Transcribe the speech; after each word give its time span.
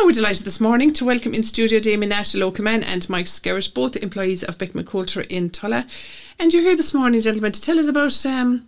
Now 0.00 0.06
we're 0.06 0.12
delighted 0.12 0.46
this 0.46 0.58
morning 0.58 0.90
to 0.94 1.04
welcome 1.04 1.34
in 1.34 1.42
studio 1.42 1.78
Damien 1.78 2.08
Nash, 2.08 2.34
local 2.34 2.64
man, 2.64 2.82
and 2.82 3.06
Mike 3.10 3.26
Skerritt, 3.26 3.74
both 3.74 3.94
employees 3.94 4.42
of 4.42 4.56
Beckman 4.56 4.86
Coulter 4.86 5.20
in 5.20 5.50
Tulla. 5.50 5.86
And 6.38 6.52
you're 6.52 6.62
here 6.62 6.76
this 6.76 6.94
morning, 6.94 7.20
gentlemen, 7.20 7.52
to 7.52 7.60
tell 7.60 7.78
us 7.78 7.88
about 7.88 8.24
um, 8.24 8.66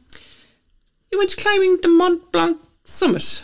you 1.10 1.16
went 1.16 1.34
climbing 1.38 1.78
the 1.80 1.88
Mont 1.88 2.30
Blanc 2.30 2.58
summit. 2.84 3.42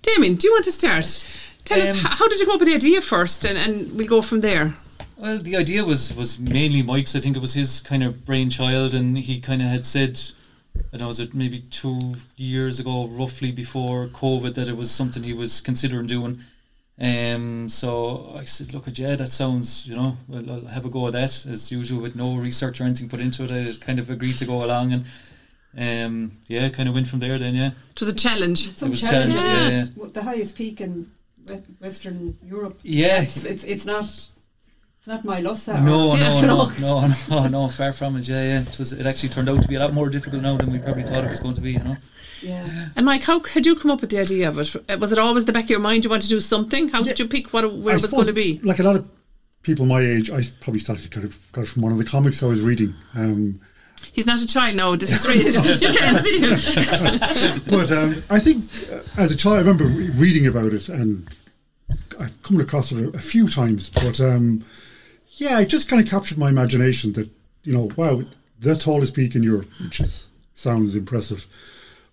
Damien, 0.00 0.36
do 0.36 0.46
you 0.46 0.54
want 0.54 0.64
to 0.64 0.72
start? 0.72 1.28
Tell 1.66 1.78
us 1.78 1.90
Um, 1.90 1.96
how, 1.98 2.16
how 2.16 2.28
did 2.28 2.40
you 2.40 2.46
come 2.46 2.54
up 2.54 2.60
with 2.60 2.68
the 2.68 2.74
idea 2.74 3.02
first, 3.02 3.44
and, 3.44 3.58
and 3.58 3.98
we'll 3.98 4.08
go 4.08 4.22
from 4.22 4.40
there. 4.40 4.76
Well, 5.18 5.36
the 5.36 5.56
idea 5.56 5.84
was 5.84 6.14
was 6.16 6.38
mainly 6.38 6.80
Mike's. 6.80 7.14
I 7.14 7.20
think 7.20 7.36
it 7.36 7.40
was 7.40 7.52
his 7.52 7.80
kind 7.80 8.02
of 8.02 8.24
brainchild, 8.24 8.94
and 8.94 9.18
he 9.18 9.40
kind 9.40 9.60
of 9.60 9.68
had 9.68 9.84
said, 9.84 10.18
I 10.76 10.80
don't 10.92 11.00
know, 11.00 11.08
was 11.08 11.20
it 11.20 11.34
maybe 11.34 11.60
two 11.60 12.16
years 12.36 12.80
ago, 12.80 13.06
roughly 13.06 13.52
before 13.52 14.06
COVID, 14.08 14.54
that 14.54 14.68
it 14.68 14.76
was 14.76 14.90
something 14.90 15.22
he 15.22 15.32
was 15.32 15.60
considering 15.60 16.06
doing. 16.06 16.40
Um, 17.00 17.68
so 17.68 18.32
I 18.36 18.44
said, 18.44 18.74
look, 18.74 18.86
at 18.86 18.98
yeah, 18.98 19.16
that 19.16 19.30
sounds, 19.30 19.86
you 19.86 19.96
know, 19.96 20.16
well, 20.28 20.50
I'll 20.50 20.66
have 20.66 20.84
a 20.84 20.90
go 20.90 21.06
at 21.06 21.14
that 21.14 21.46
as 21.46 21.72
usual 21.72 22.02
with 22.02 22.14
no 22.14 22.34
research 22.36 22.80
or 22.80 22.84
anything 22.84 23.08
put 23.08 23.20
into 23.20 23.44
it. 23.44 23.50
I 23.50 23.72
kind 23.84 23.98
of 23.98 24.10
agreed 24.10 24.36
to 24.38 24.44
go 24.44 24.62
along, 24.64 24.92
and 24.92 25.04
um, 25.78 26.32
yeah, 26.48 26.68
kind 26.68 26.88
of 26.88 26.94
went 26.94 27.08
from 27.08 27.20
there. 27.20 27.38
Then, 27.38 27.54
yeah, 27.54 27.70
It 27.92 28.00
was 28.00 28.08
a 28.10 28.14
challenge. 28.14 28.76
Some 28.76 28.90
was 28.90 29.00
challenge. 29.00 29.34
challenging, 29.34 29.94
yeah, 30.02 30.08
The 30.12 30.22
highest 30.22 30.56
peak 30.56 30.80
in 30.80 31.10
West, 31.48 31.64
Western 31.80 32.36
Europe. 32.46 32.78
yeah. 32.82 33.22
It's, 33.22 33.44
it's 33.46 33.64
it's 33.64 33.86
not 33.86 34.04
it's 35.00 35.06
not 35.08 35.22
Moylussa. 35.24 35.82
No, 35.82 36.10
or, 36.10 36.18
no, 36.18 36.40
you 36.40 36.46
no, 36.46 36.70
no, 36.78 37.14
no, 37.30 37.48
no, 37.48 37.68
far 37.68 37.90
from 37.90 38.18
it. 38.18 38.28
Yeah, 38.28 38.42
yeah. 38.42 38.60
It 38.60 38.78
was. 38.78 38.92
It 38.92 39.06
actually 39.06 39.30
turned 39.30 39.48
out 39.48 39.62
to 39.62 39.66
be 39.68 39.76
a 39.76 39.80
lot 39.80 39.94
more 39.94 40.10
difficult 40.10 40.42
now 40.42 40.58
than 40.58 40.70
we 40.70 40.78
probably 40.78 41.04
thought 41.04 41.24
it 41.24 41.30
was 41.30 41.40
going 41.40 41.54
to 41.54 41.62
be. 41.62 41.72
You 41.72 41.78
know. 41.78 41.96
Yeah. 42.42 42.88
And 42.96 43.06
Mike, 43.06 43.22
how 43.22 43.40
had 43.40 43.64
you 43.64 43.76
come 43.76 43.90
up 43.90 44.02
with 44.02 44.10
the 44.10 44.18
idea 44.20 44.46
of 44.46 44.58
it? 44.58 44.76
Uh, 44.90 44.98
Was 44.98 45.10
it 45.10 45.18
always 45.18 45.46
the 45.46 45.52
back 45.54 45.64
of 45.64 45.70
your 45.70 45.80
mind 45.80 46.04
you 46.04 46.10
want 46.10 46.20
to 46.22 46.28
do 46.28 46.38
something? 46.38 46.90
How 46.90 47.02
did 47.02 47.18
you 47.18 47.26
pick 47.26 47.50
what 47.54 47.64
it- 47.64 47.72
where 47.72 47.94
I 47.94 47.98
it 47.98 48.02
was 48.02 48.10
going 48.10 48.26
to 48.26 48.32
be? 48.34 48.60
Like 48.62 48.78
a 48.78 48.82
lot 48.82 48.96
of 48.96 49.08
people 49.62 49.86
my 49.86 50.02
age, 50.02 50.30
I 50.30 50.42
probably 50.60 50.80
started 50.80 51.10
kind 51.10 51.24
of 51.24 51.38
got 51.52 51.62
it 51.64 51.68
from 51.68 51.80
one 51.82 51.92
of 51.92 51.98
the 51.98 52.04
comics 52.04 52.42
I 52.42 52.46
was 52.46 52.60
reading. 52.60 52.94
Um, 53.14 53.60
He's 54.12 54.26
not 54.26 54.40
a 54.40 54.46
child 54.46 54.76
now. 54.76 54.96
This 54.96 55.10
is 55.12 55.26
real. 55.28 55.64
you 55.92 55.98
can't 55.98 56.22
see 56.22 56.38
him. 56.40 57.60
but 57.68 57.90
um, 57.92 58.22
I 58.28 58.38
think 58.38 58.64
uh, 58.92 59.00
as 59.18 59.30
a 59.30 59.36
child, 59.36 59.56
I 59.56 59.58
remember 59.60 59.84
reading 59.84 60.46
about 60.46 60.72
it 60.74 60.88
and 60.88 61.28
I've 62.18 62.42
come 62.42 62.60
across 62.60 62.92
it 62.92 62.98
a, 63.02 63.08
a 63.16 63.20
few 63.20 63.48
times. 63.48 63.88
But 63.90 64.20
um, 64.20 64.64
yeah, 65.40 65.58
it 65.60 65.66
just 65.68 65.88
kind 65.88 66.02
of 66.02 66.08
captured 66.08 66.38
my 66.38 66.48
imagination 66.50 67.12
that, 67.14 67.28
you 67.64 67.72
know, 67.72 67.90
wow, 67.96 68.22
the 68.58 68.76
tallest 68.76 69.14
peak 69.14 69.34
in 69.34 69.42
Europe, 69.42 69.68
which 69.82 70.00
is 70.00 70.28
sounds 70.54 70.94
impressive. 70.94 71.46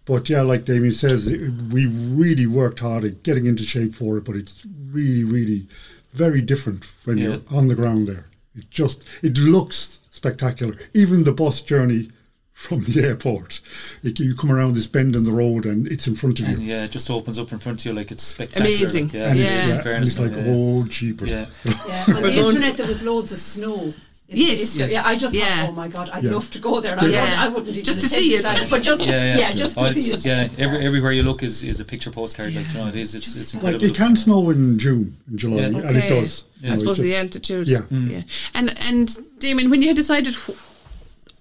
But 0.06 0.30
yeah, 0.30 0.42
like 0.42 0.64
Damien 0.64 0.94
says, 0.94 1.28
it, 1.28 1.52
we 1.72 1.86
really 1.86 2.48
worked 2.48 2.80
hard 2.80 3.04
at 3.04 3.24
getting 3.24 3.46
into 3.46 3.64
shape 3.64 3.94
for 3.94 4.18
it, 4.18 4.24
but 4.24 4.38
it's 4.38 4.66
really, 4.92 5.26
really 5.26 5.68
very 6.14 6.42
different 6.42 6.86
when 7.04 7.18
Yeah. 7.18 7.24
you're 7.28 7.42
on 7.52 7.68
the 7.68 7.76
ground 7.76 8.08
there. 8.08 8.26
It 8.56 8.70
just, 8.72 9.04
it 9.22 9.38
looks 9.38 10.00
spectacular. 10.12 10.78
Even 10.94 11.26
the 11.26 11.34
bus 11.34 11.62
journey 11.62 12.10
from 12.58 12.80
the 12.86 13.04
airport, 13.04 13.60
like 14.04 14.18
you 14.20 14.34
come 14.36 14.52
around 14.52 14.74
this 14.76 14.88
bend 14.88 15.16
in 15.16 15.24
the 15.24 15.32
road 15.32 15.64
and 15.64 15.88
it's 15.88 16.08
in 16.08 16.16
front 16.16 16.40
of 16.40 16.48
And 16.48 16.58
you. 16.64 16.70
yeah, 16.70 16.86
it 16.86 16.92
just 16.92 17.08
opens 17.12 17.38
up 17.38 17.52
in 17.52 17.60
front 17.60 17.82
of 17.82 17.86
you 17.86 17.94
like 17.94 18.10
it's 18.10 18.24
spectacular. 18.24 18.68
Amazing. 18.76 19.04
Like, 19.06 19.14
yeah, 19.14 19.30
And 19.30 19.40
Yeah. 19.40 19.46
it's, 19.46 19.54
in 19.62 19.68
yeah, 19.70 19.74
and 19.76 19.84
fairness, 19.84 20.10
it's 20.10 20.20
like, 20.20 20.32
yeah. 20.32 20.44
oh, 20.54 20.84
jeepers. 20.90 21.30
Yeah. 21.30 21.46
Yeah. 21.88 22.16
On 22.16 22.24
the 22.24 22.34
internet, 22.34 22.76
there 22.78 22.88
was 22.88 23.04
loads 23.04 23.32
of 23.32 23.38
snow. 23.38 23.94
It's- 24.28 24.40
Yes. 24.50 24.76
it's- 24.76 24.92
Yeah. 24.92 25.04
I 25.06 25.16
just 25.16 25.36
Yeah. 25.36 25.46
thought, 25.68 25.70
oh 25.70 25.74
my 25.74 25.88
god, 25.88 26.10
I'd 26.12 26.24
Yeah. 26.24 26.32
love 26.32 26.50
to 26.50 26.60
go 26.60 26.82
there. 26.82 26.98
Yeah. 27.08 27.36
I, 27.42 27.46
I 27.46 27.48
wouldn't 27.48 27.70
even 27.70 27.84
Just 27.84 28.02
to 28.02 28.10
see 28.10 28.34
it. 28.34 28.42
that, 28.42 28.70
but 28.72 28.82
just 28.82 29.06
Yeah, 29.06 29.38
yeah, 29.38 29.52
just 29.52 29.78
Oh, 29.78 29.94
to 29.94 30.00
see 30.00 30.12
it. 30.18 30.26
yeah. 30.26 30.50
Every, 30.58 30.80
everywhere 30.80 31.12
you 31.12 31.22
look 31.24 31.44
is, 31.44 31.64
is 31.64 31.80
a 31.80 31.86
picture 31.86 32.10
postcard. 32.12 32.56
Like 32.56 32.68
you 32.70 32.74
know, 32.74 32.88
it 32.88 32.96
is. 32.96 33.14
It's 33.14 33.36
it's 33.40 33.54
Like 33.54 33.76
incredible. 33.76 33.86
it 33.86 33.96
can 33.96 34.16
snow 34.16 34.50
in 34.50 34.80
June, 34.80 35.16
in 35.32 35.38
July, 35.38 35.58
Yeah. 35.62 35.66
and 35.88 35.96
it 35.98 36.10
does. 36.10 36.44
Yeah. 36.62 36.72
I 36.74 36.76
suppose 36.76 36.98
the 36.98 37.16
altitude. 37.16 37.68
Yeah. 37.68 37.82
yeah. 37.92 38.24
And 38.56 38.76
and 38.82 39.16
Damien, 39.40 39.70
when 39.70 39.82
you 39.84 39.90
had 39.90 39.96
decided 39.96 40.34
wh- 40.34 40.58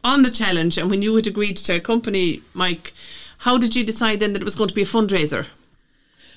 on 0.07 0.23
the 0.23 0.31
challenge 0.31 0.79
and 0.79 0.89
when 0.91 1.03
you 1.03 1.15
had 1.17 1.27
agreed 1.27 1.57
to 1.57 1.73
accompany 1.75 2.41
Mike, 2.55 2.93
how 3.39 3.59
did 3.59 3.75
you 3.77 3.85
decide 3.85 4.21
then 4.21 4.33
that 4.33 4.43
it 4.43 4.45
was 4.51 4.57
going 4.57 4.69
to 4.69 4.75
be 4.75 4.83
a 4.83 4.87
fundraiser? 4.97 5.47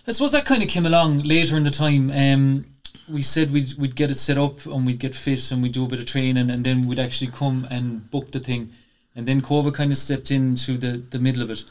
I 0.08 0.12
suppose 0.12 0.32
that 0.32 0.46
kind 0.46 0.64
of 0.64 0.70
came 0.70 0.86
along 0.86 1.20
later 1.24 1.56
in 1.56 1.64
the 1.64 1.70
time. 1.86 2.10
Um, 2.12 2.66
we 3.08 3.22
said 3.22 3.52
we'd, 3.52 3.74
we'd 3.78 3.96
get 3.96 4.12
it 4.12 4.16
set 4.18 4.38
up 4.38 4.66
and 4.66 4.86
we'd 4.86 5.00
get 5.00 5.16
fit 5.16 5.52
and 5.52 5.62
we'd 5.62 5.72
do 5.72 5.86
a 5.86 5.88
bit 5.88 6.00
of 6.00 6.06
training 6.06 6.50
and 6.50 6.64
then 6.64 6.88
we'd 6.88 7.00
actually 7.00 7.32
come 7.32 7.68
and 7.70 8.10
book 8.12 8.32
the 8.32 8.40
thing. 8.40 8.72
And 9.16 9.26
then 9.28 9.42
COVID 9.42 9.74
kind 9.74 9.92
of 9.92 9.98
stepped 9.98 10.32
into 10.32 10.78
the, 10.78 10.98
the 10.98 11.20
middle 11.20 11.42
of 11.42 11.52
it. 11.52 11.64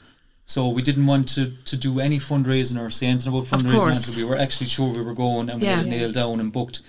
So 0.44 0.68
we 0.68 0.82
didn't 0.82 1.06
want 1.06 1.28
to, 1.30 1.52
to 1.64 1.76
do 1.76 2.00
any 2.00 2.18
fundraising 2.18 2.80
or 2.80 2.90
say 2.90 3.06
anything 3.08 3.32
about 3.32 3.44
fundraising 3.48 3.96
until 3.96 4.14
we 4.16 4.28
were 4.28 4.36
actually 4.36 4.66
sure 4.68 4.92
we 4.92 5.02
were 5.02 5.14
going 5.14 5.50
and 5.50 5.60
we 5.60 5.66
Yeah. 5.66 5.76
had 5.76 5.86
it 5.86 5.90
nailed 5.90 6.14
down 6.14 6.40
and 6.40 6.52
booked. 6.52 6.80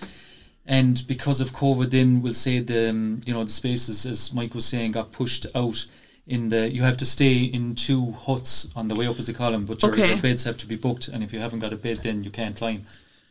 And 0.66 1.02
because 1.06 1.40
of 1.40 1.52
COVID, 1.52 1.90
then 1.90 2.22
we'll 2.22 2.34
say 2.34 2.60
the 2.60 2.90
um, 2.90 3.20
you 3.26 3.32
know 3.34 3.42
the 3.44 3.50
spaces, 3.50 4.06
as 4.06 4.32
Mike 4.32 4.54
was 4.54 4.66
saying, 4.66 4.92
got 4.92 5.12
pushed 5.12 5.46
out. 5.54 5.86
In 6.26 6.48
the 6.50 6.70
you 6.70 6.82
have 6.82 6.96
to 6.98 7.06
stay 7.06 7.38
in 7.42 7.74
two 7.74 8.12
huts 8.12 8.68
on 8.76 8.86
the 8.88 8.94
way 8.94 9.06
up, 9.08 9.18
as 9.18 9.26
they 9.26 9.32
call 9.32 9.50
them, 9.50 9.64
but 9.64 9.82
your, 9.82 9.90
Okay. 9.92 10.08
your 10.10 10.22
beds 10.22 10.44
have 10.44 10.58
to 10.58 10.66
be 10.66 10.76
booked, 10.76 11.08
and 11.08 11.24
if 11.24 11.32
you 11.32 11.40
haven't 11.40 11.58
got 11.58 11.72
a 11.72 11.76
bed, 11.76 11.98
then 12.04 12.22
you 12.22 12.30
can't 12.30 12.54
climb. 12.56 12.84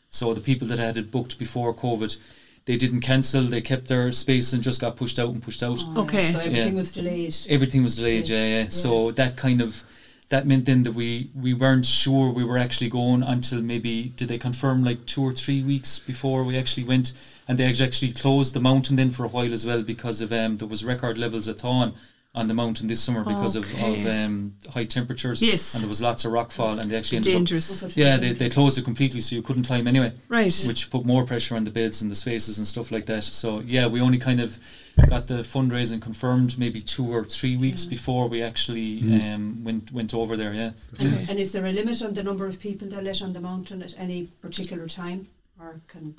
So 0.10 0.34
the 0.34 0.42
people 0.42 0.68
that 0.68 0.80
had 0.80 0.98
it 0.98 1.10
booked 1.12 1.40
before 1.40 1.74
COVID, 1.74 2.18
they 2.66 2.76
didn't 2.76 3.00
cancel; 3.02 3.44
they 3.44 3.62
kept 3.62 3.88
their 3.88 4.12
space 4.12 4.52
and 4.52 4.62
just 4.62 4.82
got 4.82 4.98
pushed 4.98 5.18
out 5.18 5.30
and 5.30 5.42
pushed 5.42 5.64
out. 5.64 5.78
Oh, 5.86 6.02
Okay. 6.04 6.32
So 6.34 6.40
everything 6.40 6.74
Yeah. 6.74 6.80
was 6.82 6.92
delayed. 6.92 7.36
Everything 7.48 7.84
was 7.84 7.96
delayed, 7.96 8.28
Yes, 8.28 8.30
yeah, 8.30 8.46
yeah. 8.48 8.64
yeah. 8.64 8.70
So 8.70 9.12
that 9.12 9.38
kind 9.38 9.62
of 9.62 9.84
that 10.30 10.46
meant 10.46 10.66
then 10.66 10.84
that 10.84 10.94
we 10.94 11.30
we 11.36 11.54
weren't 11.54 11.86
sure 11.86 12.32
we 12.32 12.44
were 12.44 12.58
actually 12.58 12.90
going 12.90 13.24
until 13.24 13.62
maybe 13.62 14.14
did 14.16 14.28
they 14.28 14.38
confirm 14.38 14.84
like 14.84 15.06
two 15.06 15.24
or 15.24 15.34
three 15.34 15.64
weeks 15.64 16.00
before 16.00 16.44
we 16.44 16.58
actually 16.58 16.84
went, 16.84 17.14
and 17.48 17.58
they 17.58 17.66
actually 17.66 18.12
closed 18.12 18.54
the 18.54 18.60
mountain 18.60 18.96
then 18.96 19.10
for 19.12 19.24
a 19.26 19.28
while 19.28 19.54
as 19.54 19.66
well 19.66 19.82
because 19.82 20.22
of 20.22 20.32
um 20.32 20.58
there 20.58 20.68
was 20.68 20.86
record 20.86 21.18
levels 21.18 21.48
at 21.48 21.60
Thorn 21.60 21.94
on 22.36 22.48
the 22.48 22.54
mountain 22.54 22.88
this 22.88 23.02
summer 23.02 23.24
because 23.24 23.56
of, 23.56 23.64
of 23.82 24.06
um 24.06 24.54
high 24.72 24.86
temperatures. 24.86 25.42
Yes. 25.42 25.74
and 25.74 25.82
there 25.84 25.90
was 25.90 26.00
lots 26.02 26.26
of 26.26 26.32
rockfall, 26.32 26.80
and 26.80 26.92
they 26.92 26.96
actually 26.96 27.18
ended 27.18 27.34
up 27.34 27.38
Dangerous. 27.40 27.80
That's 27.80 27.98
yeah, 27.98 28.18
they, 28.18 28.34
they 28.34 28.50
closed 28.52 28.78
it 28.78 28.84
completely, 28.86 29.20
so 29.22 29.36
you 29.36 29.42
couldn't 29.42 29.64
climb 29.66 29.88
anyway, 29.88 30.14
Right. 30.28 30.54
which 30.68 30.92
put 30.92 31.06
more 31.06 31.26
pressure 31.26 31.56
on 31.56 31.64
the 31.64 31.72
beds 31.72 32.04
and 32.04 32.12
the 32.12 32.16
spaces 32.16 32.60
and 32.60 32.68
stuff 32.68 32.92
like 32.92 33.08
that. 33.08 33.24
So 33.24 33.62
yeah, 33.62 33.88
we 33.88 34.00
only 34.00 34.20
kind 34.20 34.40
of 34.42 34.60
got 35.08 35.28
the 35.28 35.36
fundraising 35.44 36.02
confirmed 36.02 36.58
maybe 36.58 36.82
two 36.82 37.06
or 37.14 37.24
three 37.26 37.56
weeks 37.58 37.86
before 37.86 38.28
we 38.28 38.42
actually 38.42 39.02
um, 39.22 39.64
went 39.64 39.92
went 39.92 40.14
over 40.14 40.36
there. 40.38 40.54
Yeah, 40.54 40.72
Okay. 41.00 41.26
And 41.30 41.40
is 41.40 41.52
there 41.52 41.66
a 41.66 41.72
limit 41.72 42.02
on 42.04 42.14
the 42.14 42.24
number 42.24 42.46
of 42.48 42.60
people 42.60 42.88
they 42.88 43.02
let 43.02 43.22
on 43.22 43.34
the 43.34 43.40
mountain 43.40 43.82
at 43.82 43.94
any 43.98 44.28
particular 44.42 44.88
time, 44.88 45.28
or 45.60 45.80
can? 45.88 46.16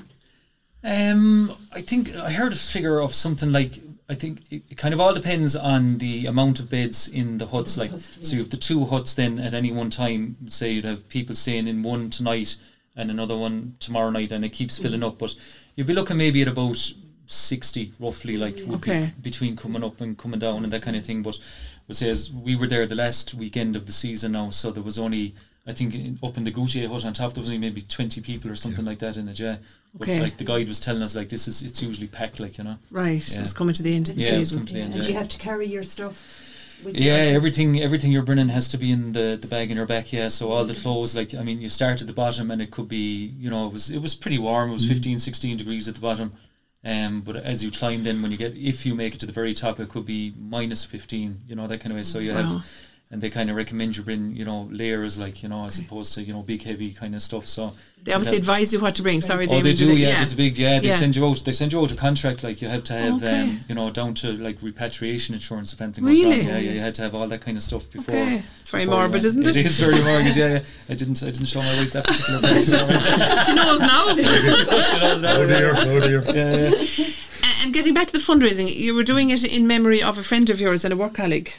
um, 0.83 1.53
I 1.73 1.83
think 1.83 2.15
I 2.17 2.33
heard 2.33 2.53
a 2.53 2.57
figure 2.57 3.01
of 3.01 3.15
something 3.15 3.53
like 3.53 3.81
I 4.09 4.15
think 4.15 4.41
it, 4.51 4.63
it 4.71 4.77
kind 4.79 4.93
of 4.95 5.01
all 5.01 5.15
depends 5.15 5.55
on 5.55 5.99
the 5.99 6.27
amount 6.27 6.59
of 6.59 6.69
beds 6.71 7.07
in 7.09 7.39
the 7.39 7.47
huts. 7.47 7.75
The 7.75 7.83
Like 7.83 7.91
huts, 7.93 8.11
so, 8.21 8.31
yeah. 8.31 8.37
you 8.37 8.43
have 8.43 8.51
the 8.51 8.57
two 8.57 8.87
huts. 8.87 9.15
Then 9.15 9.39
at 9.39 9.55
any 9.55 9.71
one 9.73 9.91
time, 9.91 10.37
say 10.49 10.73
you'd 10.73 10.85
have 10.85 11.09
people 11.09 11.35
staying 11.37 11.69
in 11.69 11.83
one 11.83 12.11
tonight 12.11 12.57
and 12.97 13.11
another 13.11 13.37
one 13.37 13.77
tomorrow 13.79 14.11
night, 14.11 14.33
and 14.33 14.45
it 14.45 14.49
keeps 14.51 14.79
Mm. 14.79 14.83
filling 14.83 15.05
up. 15.05 15.19
But 15.19 15.35
you'd 15.77 15.87
be 15.87 15.95
looking 15.95 16.17
maybe 16.17 16.43
at 16.43 16.49
about 16.49 16.93
sixty, 17.31 17.93
roughly, 18.01 18.37
like 18.37 18.59
would 18.67 18.81
be 18.81 19.11
between 19.23 19.57
coming 19.57 19.85
up 19.85 20.01
and 20.01 20.19
coming 20.19 20.41
down 20.41 20.65
and 20.65 20.73
that 20.73 20.83
kind 20.83 20.97
of 20.97 21.05
thing. 21.07 21.23
But 21.23 21.39
we 21.87 21.95
say 21.95 22.11
as 22.11 22.31
we 22.31 22.57
were 22.57 22.67
there 22.67 22.87
the 22.87 22.95
last 22.95 23.35
weekend 23.35 23.77
of 23.77 23.87
the 23.87 23.93
season 23.93 24.33
now, 24.33 24.51
so 24.51 24.71
there 24.71 24.83
was 24.83 24.99
only. 24.99 25.35
I 25.67 25.73
think 25.73 25.95
in, 25.95 26.19
up 26.23 26.39
in 26.39 26.45
the 26.45 26.51
Goûter 26.51 26.89
hut 26.89 27.05
on 27.05 27.13
top 27.13 27.35
there 27.35 27.43
was 27.43 27.51
only 27.51 27.61
maybe 27.61 27.83
twenty 27.83 28.21
people 28.21 28.51
or 28.51 28.57
something 28.57 28.85
like 28.85 28.99
that 29.01 29.17
in 29.17 29.27
the 29.27 29.33
yeah. 29.33 29.57
But 29.95 30.09
Okay. 30.09 30.21
like 30.21 30.37
the 30.39 30.45
guide 30.45 30.67
was 30.67 30.81
telling 30.81 31.03
us 31.03 31.15
like 31.15 31.29
this 31.29 31.47
is 31.47 31.63
it's 31.63 31.83
usually 31.83 32.07
packed 32.07 32.41
like, 32.41 32.59
you 32.59 32.65
know. 32.65 32.79
Right. 32.91 33.17
It 33.17 33.35
Yeah. 33.35 33.43
was 33.43 33.53
coming 33.53 33.75
to 33.75 33.83
the 33.83 33.95
end 33.95 34.09
of 34.09 34.17
the 34.17 34.23
Yeah, 34.23 34.31
season. 34.31 34.59
coming 34.59 34.67
to 34.67 34.73
the 34.75 34.81
end, 34.81 34.95
and 34.95 35.07
you 35.07 35.15
have 35.15 35.29
to 35.29 35.39
carry 35.39 35.67
your 35.69 35.85
stuff. 35.85 36.47
Yeah, 36.85 37.31
or- 37.31 37.35
everything 37.35 37.81
everything 37.81 38.11
you're 38.11 38.23
bringing 38.23 38.49
has 38.49 38.69
to 38.69 38.79
be 38.79 38.91
in 38.91 39.13
the, 39.13 39.37
the 39.41 39.47
bag 39.47 39.71
in 39.71 39.77
your 39.77 39.87
back. 39.87 40.13
Yeah, 40.13 40.29
so 40.29 40.51
all 40.51 40.65
the 40.65 40.75
clothes, 40.75 41.15
like 41.15 41.35
I 41.35 41.43
mean, 41.43 41.61
you 41.61 41.69
start 41.69 42.01
at 42.01 42.07
the 42.07 42.15
bottom 42.15 42.51
and 42.51 42.63
it 42.63 42.71
could 42.71 42.89
be, 42.89 43.35
you 43.39 43.51
know, 43.51 43.67
it 43.67 43.73
was 43.73 43.91
it 43.91 44.01
was 44.01 44.15
pretty 44.15 44.39
warm. 44.39 44.71
It 44.71 44.73
was 44.73 44.85
mm-hmm. 44.85 44.95
15, 44.95 45.19
16 45.19 45.57
degrees 45.59 45.87
at 45.89 45.95
the 45.95 46.01
bottom. 46.01 46.33
Um, 46.83 47.21
but 47.21 47.37
as 47.37 47.63
you 47.63 47.71
climb, 47.71 48.05
then 48.05 48.23
when 48.23 48.31
you 48.31 48.39
get, 48.39 48.55
if 48.57 48.87
you 48.87 48.95
make 48.95 49.15
it 49.15 49.21
to 49.21 49.27
the 49.27 49.33
very 49.33 49.53
top, 49.53 49.79
it 49.81 49.89
could 49.89 50.05
be 50.07 50.33
minus 50.39 50.85
fifteen. 50.85 51.41
You 51.47 51.55
know 51.55 51.67
that 51.67 51.79
kind 51.81 51.93
of 51.93 51.97
way. 51.97 52.03
So 52.03 52.19
you 52.19 52.33
Wow. 52.33 52.37
have, 52.37 52.65
and 53.13 53.21
they 53.21 53.29
kind 53.31 53.51
of 53.51 53.57
recommend 53.57 53.97
you 53.97 54.03
bring, 54.05 54.37
you 54.37 54.45
know, 54.45 54.69
layers 54.71 55.19
like 55.19 55.43
you 55.43 55.49
know, 55.49 55.65
as 55.67 55.79
opposed 55.79 56.13
to 56.15 56.23
you 56.23 56.33
know 56.33 56.43
big 56.43 56.63
heavy 56.63 56.93
kind 56.93 57.15
of 57.15 57.23
stuff. 57.23 57.47
So 57.47 57.73
They 58.05 58.13
obviously 58.15 58.37
Yeah. 58.39 58.41
advise 58.41 58.73
you 58.73 58.79
what 58.81 58.95
to 58.95 59.03
bring. 59.03 59.21
Sorry, 59.21 59.47
Oh, 59.51 59.61
they 59.61 59.75
do. 59.75 59.89
did 59.89 59.99
Yeah, 59.99 60.23
it's 60.23 60.33
a 60.33 60.37
big. 60.37 60.57
Yeah, 60.57 60.79
they 60.81 60.89
Yeah. 60.89 60.97
send 60.97 61.17
you 61.17 61.27
out. 61.27 61.45
They 61.45 61.53
send 61.53 61.73
you 61.73 61.81
out 61.83 61.91
a 61.91 61.97
contract. 61.97 62.43
Like 62.43 62.63
you 62.63 62.69
have 62.69 62.85
to 62.85 62.93
have, 62.95 63.15
Okay. 63.23 63.41
um, 63.41 63.61
you 63.69 63.75
know, 63.75 63.91
down 63.91 64.15
to 64.23 64.33
like 64.33 64.63
repatriation 64.63 65.35
insurance 65.35 65.73
if 65.75 65.83
anything 65.83 66.05
goes 66.05 66.17
Really? 66.19 66.39
wrong. 66.39 66.49
Yeah, 66.49 66.59
yeah, 66.59 66.73
you 66.73 66.81
had 66.81 66.95
to 66.95 67.03
have 67.03 67.15
all 67.15 67.29
that 67.29 67.41
kind 67.43 67.57
of 67.59 67.63
stuff 67.63 67.91
before. 67.91 68.15
Okay. 68.15 68.43
It's 68.61 68.71
very 68.71 68.85
before 68.87 69.01
morbid, 69.01 69.25
isn't 69.25 69.47
it? 69.47 69.57
It 69.57 69.67
is 69.67 69.79
very 69.79 70.01
morbid. 70.03 70.35
Yeah, 70.37 70.49
yeah. 70.55 70.61
I 70.89 70.95
didn't. 70.95 71.23
I 71.23 71.27
didn't 71.31 71.47
show 71.47 71.61
my 71.61 71.77
wife 71.79 71.93
that 71.93 72.05
particular 72.07 72.41
place. 72.49 72.69
so- 72.71 73.45
she 73.45 73.53
knows 73.55 73.81
now. 73.81 74.05
Oh 74.15 75.47
dear, 75.47 75.75
oh 75.77 76.01
dear. 76.01 76.23
yeah, 76.27 76.57
yeah. 76.69 77.05
And- 77.43 77.57
and 77.65 77.75
getting 77.75 77.93
back 77.93 78.07
to 78.07 78.13
the 78.15 78.19
fundraising, 78.19 78.75
you 78.75 78.95
were 78.95 79.03
doing 79.03 79.29
it 79.31 79.43
in 79.45 79.67
memory 79.67 80.03
of 80.03 80.17
a 80.19 80.23
friend 80.23 80.49
of 80.49 80.61
yours 80.61 80.85
and 80.85 80.93
a 80.93 80.97
work 80.97 81.15
colleague. 81.15 81.53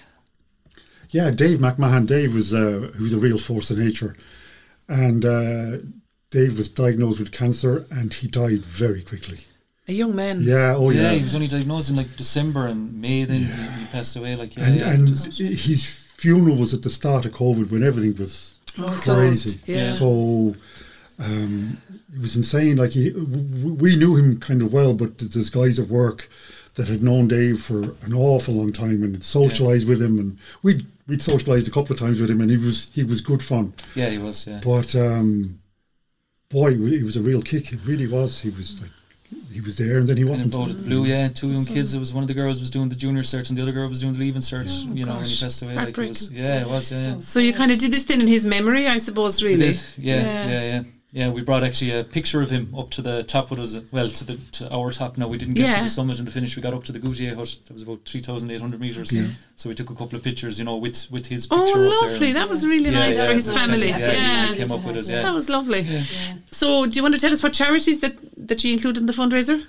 Yeah, 1.12 1.30
Dave 1.32 1.60
McMahon. 1.60 2.08
Dave 2.08 2.34
was 2.34 2.54
uh, 2.54 2.92
who's 2.96 3.14
a 3.14 3.18
real 3.20 3.38
force 3.38 3.70
of 3.72 3.78
nature, 3.78 4.16
and 4.88 5.24
uh, 5.26 5.78
Dave 6.30 6.58
was 6.58 6.70
diagnosed 6.70 7.20
with 7.20 7.32
cancer 7.32 7.86
and 7.92 8.14
he 8.14 8.28
died 8.28 8.64
very 8.66 9.02
quickly. 9.02 9.40
A 9.88 9.94
young 9.94 10.16
man. 10.16 10.42
Yeah, 10.42 10.76
oh 10.76 10.90
yeah, 10.90 11.02
yeah. 11.02 11.12
he 11.18 11.24
was 11.24 11.36
only 11.36 11.48
diagnosed 11.48 11.90
in 11.90 11.96
like 11.98 12.16
December 12.16 12.68
and 12.68 13.00
May. 13.02 13.26
Then 13.26 13.42
he, 13.44 13.80
he 13.82 13.86
passed 13.88 14.16
away. 14.16 14.36
Like 14.36 14.56
yeah, 14.56 14.64
and 14.66 14.80
yeah, 14.80 14.92
and 14.92 15.10
his 15.10 15.86
funeral 15.86 16.56
was 16.56 16.74
at 16.74 16.84
the 16.84 16.90
start 16.90 17.26
of 17.26 17.34
COVID 17.34 17.72
when 17.72 17.84
everything 17.84 18.16
was 18.18 18.60
Oh, 18.78 18.98
crazy. 19.04 19.60
yeah. 19.66 19.92
So 19.92 20.56
um, 21.20 21.78
it 22.16 22.22
was 22.22 22.36
insane. 22.38 22.78
Like 22.78 22.92
he, 22.92 23.12
we 23.12 23.96
knew 23.98 24.16
him 24.16 24.40
kind 24.40 24.62
of 24.62 24.72
well, 24.72 24.94
but 24.94 25.18
there's 25.18 25.50
guys 25.50 25.78
at 25.80 25.90
work 25.90 26.30
that 26.76 26.88
had 26.88 27.04
known 27.04 27.28
Dave 27.28 27.62
for 27.62 27.96
an 28.04 28.14
awful 28.14 28.54
long 28.56 28.72
time 28.74 29.04
and 29.04 29.14
had 29.16 29.24
socialised 29.24 29.88
with 29.88 30.02
him, 30.02 30.18
and 30.20 30.38
we'd 30.64 30.86
we'd 31.08 31.20
socialised 31.20 31.68
a 31.68 31.72
couple 31.72 31.94
of 31.94 32.00
times 32.00 32.22
with 32.22 32.30
him, 32.30 32.42
and 32.42 32.50
he 32.50 32.58
was 32.58 32.90
he 32.94 33.04
was 33.04 33.22
good 33.22 33.44
fun. 33.44 33.74
yeah, 33.96 34.10
he 34.10 34.18
was. 34.18 34.48
Yeah, 34.48 34.62
But 34.64 34.96
um, 34.96 35.60
boy, 36.50 36.76
he 36.78 37.04
was 37.04 37.18
a 37.18 37.22
real 37.22 37.42
kick. 37.42 37.74
It 37.74 37.80
really 37.86 38.08
was. 38.08 38.42
He 38.42 38.50
was 38.50 38.80
like 38.82 38.92
he 39.52 39.62
was 39.62 39.78
there, 39.78 39.98
and 40.00 40.08
then 40.08 40.18
he 40.18 40.24
wasn't. 40.24 40.54
about 40.54 40.70
it 40.70 40.86
blue. 40.86 41.04
Yeah, 41.06 41.28
two 41.30 41.52
young 41.52 41.66
kids. 41.66 41.94
It 41.94 42.00
was 42.00 42.14
one 42.14 42.24
of 42.24 42.28
the 42.28 42.34
girls 42.34 42.60
was 42.62 42.70
doing 42.70 42.90
the 42.90 42.96
Junior 42.96 43.22
Cert, 43.22 43.50
and 43.50 43.58
the 43.58 43.62
other 43.62 43.72
girl 43.74 43.88
was 43.90 44.00
doing 44.02 44.14
the 44.14 44.20
Leaving 44.20 44.42
Cert. 44.42 44.68
Oh, 44.70 44.94
you 44.94 45.06
know, 45.06 45.14
when 45.14 45.22
gosh. 45.24 45.40
he 45.40 45.46
passed 45.46 45.62
away. 45.62 45.76
Like 45.76 45.90
it 45.90 45.98
was. 45.98 46.32
Yeah, 46.32 46.62
it 46.62 46.68
was. 46.68 46.92
Yeah, 46.92 47.04
yeah. 47.16 47.20
So 47.20 47.40
you 47.40 47.54
kind 47.54 47.72
of 47.72 47.78
did 47.78 47.92
this 47.92 48.04
thing 48.06 48.22
in 48.22 48.28
his 48.28 48.46
memory, 48.46 48.88
I 48.88 48.98
suppose, 48.98 49.42
We 49.42 49.50
really. 49.50 49.72
did. 49.74 49.84
Yeah, 49.98 50.22
yeah, 50.24 50.62
yeah, 50.64 50.84
yeah. 51.12 51.30
We 51.30 51.42
brought 51.42 51.64
actually 51.64 51.92
a 51.92 52.04
picture 52.04 52.42
of 52.42 52.50
him 52.50 52.74
up 52.78 52.90
to 52.92 53.02
the 53.02 53.24
top 53.24 53.50
with 53.52 53.60
us. 53.60 53.76
Well, 53.92 54.10
to 54.10 54.24
the 54.24 54.38
to 54.54 54.70
our 54.74 54.92
top. 54.92 55.18
No, 55.18 55.28
we 55.28 55.38
didn't 55.38 55.56
get 55.56 55.76
to 55.78 55.84
the 55.84 55.90
summit 55.90 56.20
and 56.20 56.28
the 56.28 56.32
finish. 56.32 56.56
We 56.56 56.62
got 56.62 56.74
up 56.74 56.84
to 56.86 56.92
the 56.92 57.00
Goûter 57.00 57.36
hut. 57.36 57.58
That 57.66 57.74
was 57.74 57.84
about 57.84 58.06
three 58.06 58.22
thousand 58.22 58.52
eight 58.52 58.62
hundred 58.62 58.80
meters. 58.82 59.12
Yeah. 59.12 59.28
So 59.56 59.70
we 59.70 59.76
took 59.76 59.90
a 59.90 59.96
couple 59.96 60.16
of 60.18 60.24
pictures. 60.24 60.58
You 60.60 60.66
know, 60.66 60.78
with 60.78 61.10
with 61.12 61.28
his 61.28 61.48
picture. 61.48 61.64
Oh, 61.66 61.88
up 61.88 62.10
lovely. 62.12 62.28
and- 62.30 62.38
That 62.38 62.50
was 62.50 62.66
really 62.66 62.92
Yeah, 62.92 63.00
nice 63.00 63.16
yeah, 63.18 63.26
for 63.28 63.34
his 63.34 63.46
was 63.48 63.58
family. 63.58 63.92
lovely. 63.92 64.06
Yeah. 64.06 64.12
Yeah, 64.12 64.46
he 64.48 64.56
came 64.56 64.72
up 64.72 64.84
with 64.86 64.98
us. 64.98 65.10
Yeah. 65.10 65.22
That 65.22 65.34
was 65.34 65.50
lovely. 65.50 65.82
Yeah. 65.82 66.04
Yeah. 66.12 66.34
So, 66.52 66.86
do 66.86 66.96
you 66.96 67.02
want 67.04 67.16
to 67.16 67.22
tell 67.22 67.32
us 67.34 67.44
what 67.44 67.54
charities 67.54 68.00
that, 68.02 68.16
that 68.48 68.64
you 68.64 68.74
included 68.74 69.02
in 69.02 69.06
the 69.08 69.14
fundraiser? 69.14 69.66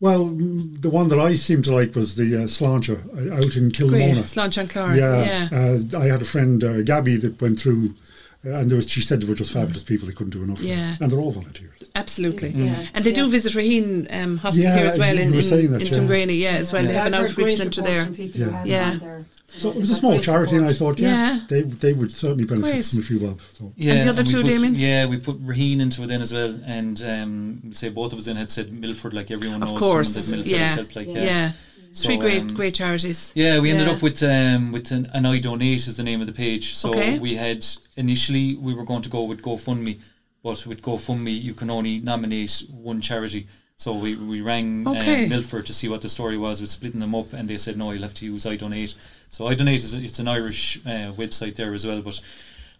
Well, 0.00 0.24
the 0.34 0.90
one 0.90 1.06
that 1.08 1.20
I 1.20 1.36
seemed 1.36 1.62
to 1.66 1.72
like 1.74 1.94
was 1.94 2.16
the 2.16 2.34
uh, 2.34 2.46
Sláinte 2.48 2.90
uh, 2.90 3.34
out 3.36 3.54
in 3.54 3.68
Great. 3.68 4.14
Kilmona. 4.14 4.22
Sláinte 4.24 4.58
and 4.58 4.68
Clark. 4.68 4.96
Yeah, 4.96 5.24
Yeah. 5.24 5.48
Uh, 5.52 5.98
I 6.00 6.06
had 6.06 6.20
a 6.22 6.24
friend, 6.24 6.64
uh, 6.64 6.82
Gabby, 6.82 7.16
that 7.18 7.40
went 7.40 7.60
through, 7.60 7.94
and 8.42 8.70
there 8.70 8.76
was, 8.76 8.88
she 8.90 9.00
said 9.00 9.20
they 9.20 9.26
were 9.28 9.34
just 9.34 9.52
fabulous 9.52 9.82
people. 9.84 10.06
They 10.06 10.14
couldn't 10.14 10.32
do 10.32 10.42
enough. 10.42 10.60
Yeah. 10.60 10.76
them. 10.76 10.96
and 11.00 11.10
they're 11.10 11.20
all 11.20 11.30
volunteers. 11.32 11.70
Absolutely. 11.94 12.50
Yeah. 12.50 12.86
And 12.94 13.04
they 13.04 13.12
do 13.12 13.28
visit 13.28 13.52
Raheen 13.52 14.06
um, 14.14 14.38
Hospital 14.38 14.70
Yeah, 14.70 14.78
here 14.78 14.86
as 14.86 14.98
well 14.98 15.18
in, 15.18 15.30
were 15.30 15.36
in, 15.36 15.42
saying 15.42 15.72
that, 15.72 15.82
in 15.82 15.86
yeah. 15.88 15.92
Tuamgraney, 15.92 16.38
yeah, 16.38 16.50
as 16.52 16.72
well. 16.72 16.84
They 16.84 16.94
have 16.94 17.06
an 17.06 17.14
outreach 17.14 17.34
great 17.34 17.58
centre 17.58 17.82
there. 17.82 18.08
Yeah. 18.08 18.64
Yeah. 18.64 18.96
there. 18.98 19.24
So 19.54 19.68
it 19.70 19.76
was 19.76 19.90
a 19.90 19.94
small 19.94 20.12
had 20.12 20.22
great 20.22 20.24
charity, 20.24 20.56
and 20.56 20.64
I 20.64 20.72
thought, 20.72 20.98
yeah, 20.98 21.08
Yeah. 21.34 21.40
they 21.46 21.60
they 21.60 21.92
would 21.92 22.10
certainly 22.10 22.44
benefit 22.46 22.70
Great. 22.72 22.86
from 22.86 22.98
a 23.00 23.02
few 23.02 23.18
bob. 23.20 23.40
So 23.52 23.72
Yeah, 23.76 23.92
And 23.92 24.02
the 24.02 24.08
other 24.08 24.22
we 24.22 24.30
two, 24.30 24.36
put, 24.38 24.46
Damien? 24.46 24.74
Yeah, 24.76 25.04
we 25.04 25.18
put 25.18 25.44
Raheen 25.44 25.80
into 25.80 26.02
it 26.02 26.06
then 26.06 26.22
as 26.22 26.32
well, 26.32 26.58
and 26.64 27.02
um, 27.02 27.60
we 27.62 27.74
say 27.74 27.90
both 27.90 28.14
of 28.14 28.18
us 28.18 28.24
then 28.24 28.36
had 28.36 28.50
said 28.50 28.72
Milford, 28.72 29.12
like 29.12 29.30
everyone 29.30 29.62
Of 29.62 29.68
knows. 29.68 29.78
course, 29.78 30.14
that 30.14 30.34
Milford 30.34 30.50
yeah. 30.50 30.58
has 30.68 30.74
helped, 30.76 30.96
like, 30.96 31.08
Yeah. 31.08 31.52
Yeah. 31.94 32.02
Three 32.06 32.14
So, 32.16 32.20
great, 32.20 32.40
um, 32.42 32.54
great 32.54 32.74
charities. 32.74 33.32
Yeah, 33.34 33.60
we 33.60 33.70
ended 33.70 33.88
up 33.88 34.00
with 34.02 34.22
um, 34.22 34.72
with 34.72 34.90
an, 34.92 35.10
an 35.12 35.24
iDonate 35.24 35.86
is 35.88 35.96
the 35.96 36.02
name 36.02 36.20
of 36.20 36.26
the 36.26 36.32
page. 36.32 36.74
So 36.74 36.90
Okay. 36.90 37.18
we 37.18 37.34
had 37.36 37.64
initially 37.96 38.54
we 38.54 38.72
were 38.74 38.84
going 38.84 39.02
to 39.02 39.08
go 39.10 39.24
with 39.24 39.42
GoFundMe, 39.42 39.98
but 40.42 40.66
with 40.66 40.80
GoFundMe 40.82 41.40
you 41.40 41.54
can 41.54 41.68
only 41.70 41.98
nominate 42.00 42.64
one 42.70 43.00
charity. 43.00 43.46
So 43.76 43.94
we, 43.94 44.14
we 44.14 44.40
rang 44.40 44.86
Okay. 44.86 45.24
um, 45.24 45.28
Milford 45.28 45.66
to 45.66 45.72
see 45.74 45.88
what 45.88 46.00
the 46.00 46.08
story 46.08 46.38
was 46.38 46.60
with 46.60 46.70
splitting 46.70 47.00
them 47.00 47.14
up, 47.14 47.32
and 47.32 47.48
they 47.48 47.58
said 47.58 47.76
no, 47.76 47.90
you'll 47.90 48.02
have 48.04 48.14
to 48.14 48.26
use 48.26 48.44
iDonate. 48.46 48.94
So 49.28 49.46
I 49.46 49.54
donate 49.54 49.82
is 49.84 49.92
it's 49.94 50.18
an 50.18 50.28
Irish 50.28 50.78
uh, 50.86 51.12
website 51.12 51.56
there 51.56 51.74
as 51.74 51.86
well, 51.86 52.00
but 52.00 52.20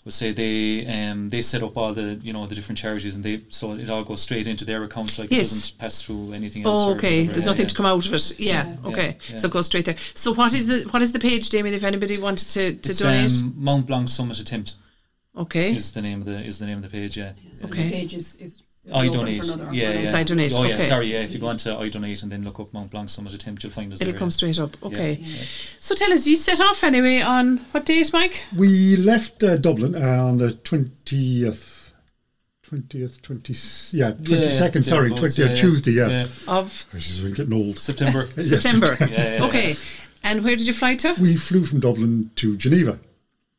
we'll 0.05 0.13
say 0.13 0.33
they 0.33 0.87
um, 0.87 1.31
they 1.31 1.43
set 1.43 1.63
up 1.63 1.77
all 1.77 1.93
the 1.95 2.19
you 2.23 2.33
know 2.33 2.47
the 2.47 2.55
different 2.55 2.79
charities, 2.79 3.15
and 3.15 3.25
they 3.25 3.41
so 3.49 3.73
it 3.75 3.89
all 3.91 4.05
goes 4.05 4.21
straight 4.23 4.47
into 4.47 4.65
their 4.65 4.83
accounts, 4.85 5.19
like 5.19 5.31
Yes. 5.31 5.47
it 5.47 5.55
doesn't 5.55 5.79
pass 5.79 6.03
through 6.03 6.33
anything 6.33 6.65
else. 6.65 6.81
Oh, 6.83 6.93
okay. 6.93 7.21
whatever, 7.23 7.33
There's 7.33 7.47
nothing 7.47 7.63
yeah. 7.63 7.69
to 7.69 7.75
come 7.75 7.87
out 7.87 8.07
of 8.07 8.13
it. 8.15 8.41
Yeah. 8.41 8.67
Yeah. 8.67 8.89
Okay. 8.91 9.17
Yeah, 9.31 9.37
So 9.37 9.47
yeah. 9.49 9.53
go 9.53 9.63
straight 9.63 9.85
there. 9.85 9.97
So 10.15 10.33
what 10.35 10.53
is 10.55 10.67
the 10.67 10.85
what 10.91 11.03
is 11.03 11.13
the 11.13 11.19
page, 11.21 11.49
Damien? 11.49 11.75
If 11.75 11.85
anybody 11.85 12.19
wanted 12.19 12.49
to, 12.49 12.75
to 12.75 12.91
It's, 12.91 12.99
donate, 13.01 13.31
um, 13.33 13.55
Mount 13.57 13.87
Blanc 13.87 14.09
Summit 14.09 14.39
Attempt. 14.41 14.75
okay. 15.37 15.75
is 15.75 15.93
the 15.93 16.03
name 16.03 16.21
of 16.21 16.27
the 16.27 16.39
is 16.45 16.59
the 16.59 16.67
name 16.67 16.77
of 16.77 16.83
the 16.83 16.89
page. 16.89 17.17
Yeah. 17.17 17.33
Okay. 17.65 17.85
The 17.85 17.91
page 17.91 18.15
is, 18.15 18.37
is 18.37 18.63
iDonate. 18.89 19.73
Yeah, 19.73 19.93
yeah. 19.93 20.01
Yes, 20.01 20.15
iDonate, 20.15 20.53
Oh 20.57 20.65
yeah, 20.65 20.75
okay. 20.75 20.83
sorry. 20.85 21.07
Yeah, 21.07 21.21
if 21.23 21.33
you 21.33 21.39
go 21.39 21.47
on 21.47 21.57
to 21.59 21.69
iDonate 21.71 22.23
and 22.23 22.33
then 22.33 22.43
look 22.45 22.59
up 22.59 22.73
Mount 22.73 22.91
Blanc 22.91 23.09
Summit 23.09 23.33
Attempt, 23.33 23.63
you'll 23.63 23.73
find 23.73 23.93
us 23.93 24.01
It'll 24.01 24.13
there. 24.13 24.19
come 24.19 24.29
yeah. 24.29 24.33
straight 24.33 24.59
up. 24.59 24.83
Okay. 24.83 25.19
Yeah. 25.21 25.43
So 25.79 25.95
tell 25.95 26.13
us, 26.13 26.27
you 26.27 26.35
set 26.35 26.61
off 26.61 26.83
anyway 26.83 27.21
on 27.21 27.59
what 27.71 27.87
date, 27.87 28.13
Mike? 28.13 28.43
we 28.57 28.97
left 28.97 29.43
uh, 29.45 29.57
Dublin 29.57 29.95
uh, 29.95 30.25
on 30.25 30.39
the 30.39 30.53
twentieth, 30.53 31.95
twentieth, 32.63 33.23
twenty 33.23 33.55
yeah 33.93 34.11
twenty 34.13 34.51
second. 34.51 34.85
yeah, 34.85 34.91
sorry, 34.91 35.09
thereabouts, 35.11 35.35
twenty 35.37 35.51
yeah, 35.51 35.57
Tuesday. 35.57 35.93
Yeah, 35.93 36.09
yeah. 36.09 36.27
Of 36.49 36.87
I 36.93 36.99
just 36.99 37.23
been 37.23 37.35
getting 37.35 37.53
old. 37.55 37.79
September. 37.79 38.29
Yes. 38.37 38.49
September. 38.51 38.97
Yeah, 39.01 39.07
yeah, 39.07 39.35
yeah. 39.37 39.45
Okay. 39.45 39.77
And 40.25 40.45
where 40.45 40.57
did 40.57 40.67
you 40.67 40.73
fly 40.73 40.97
to? 40.97 41.15
We 41.21 41.37
flew 41.37 41.65
from 41.65 41.81
Dublin 41.81 42.31
to 42.37 42.57
Geneva, 42.57 42.99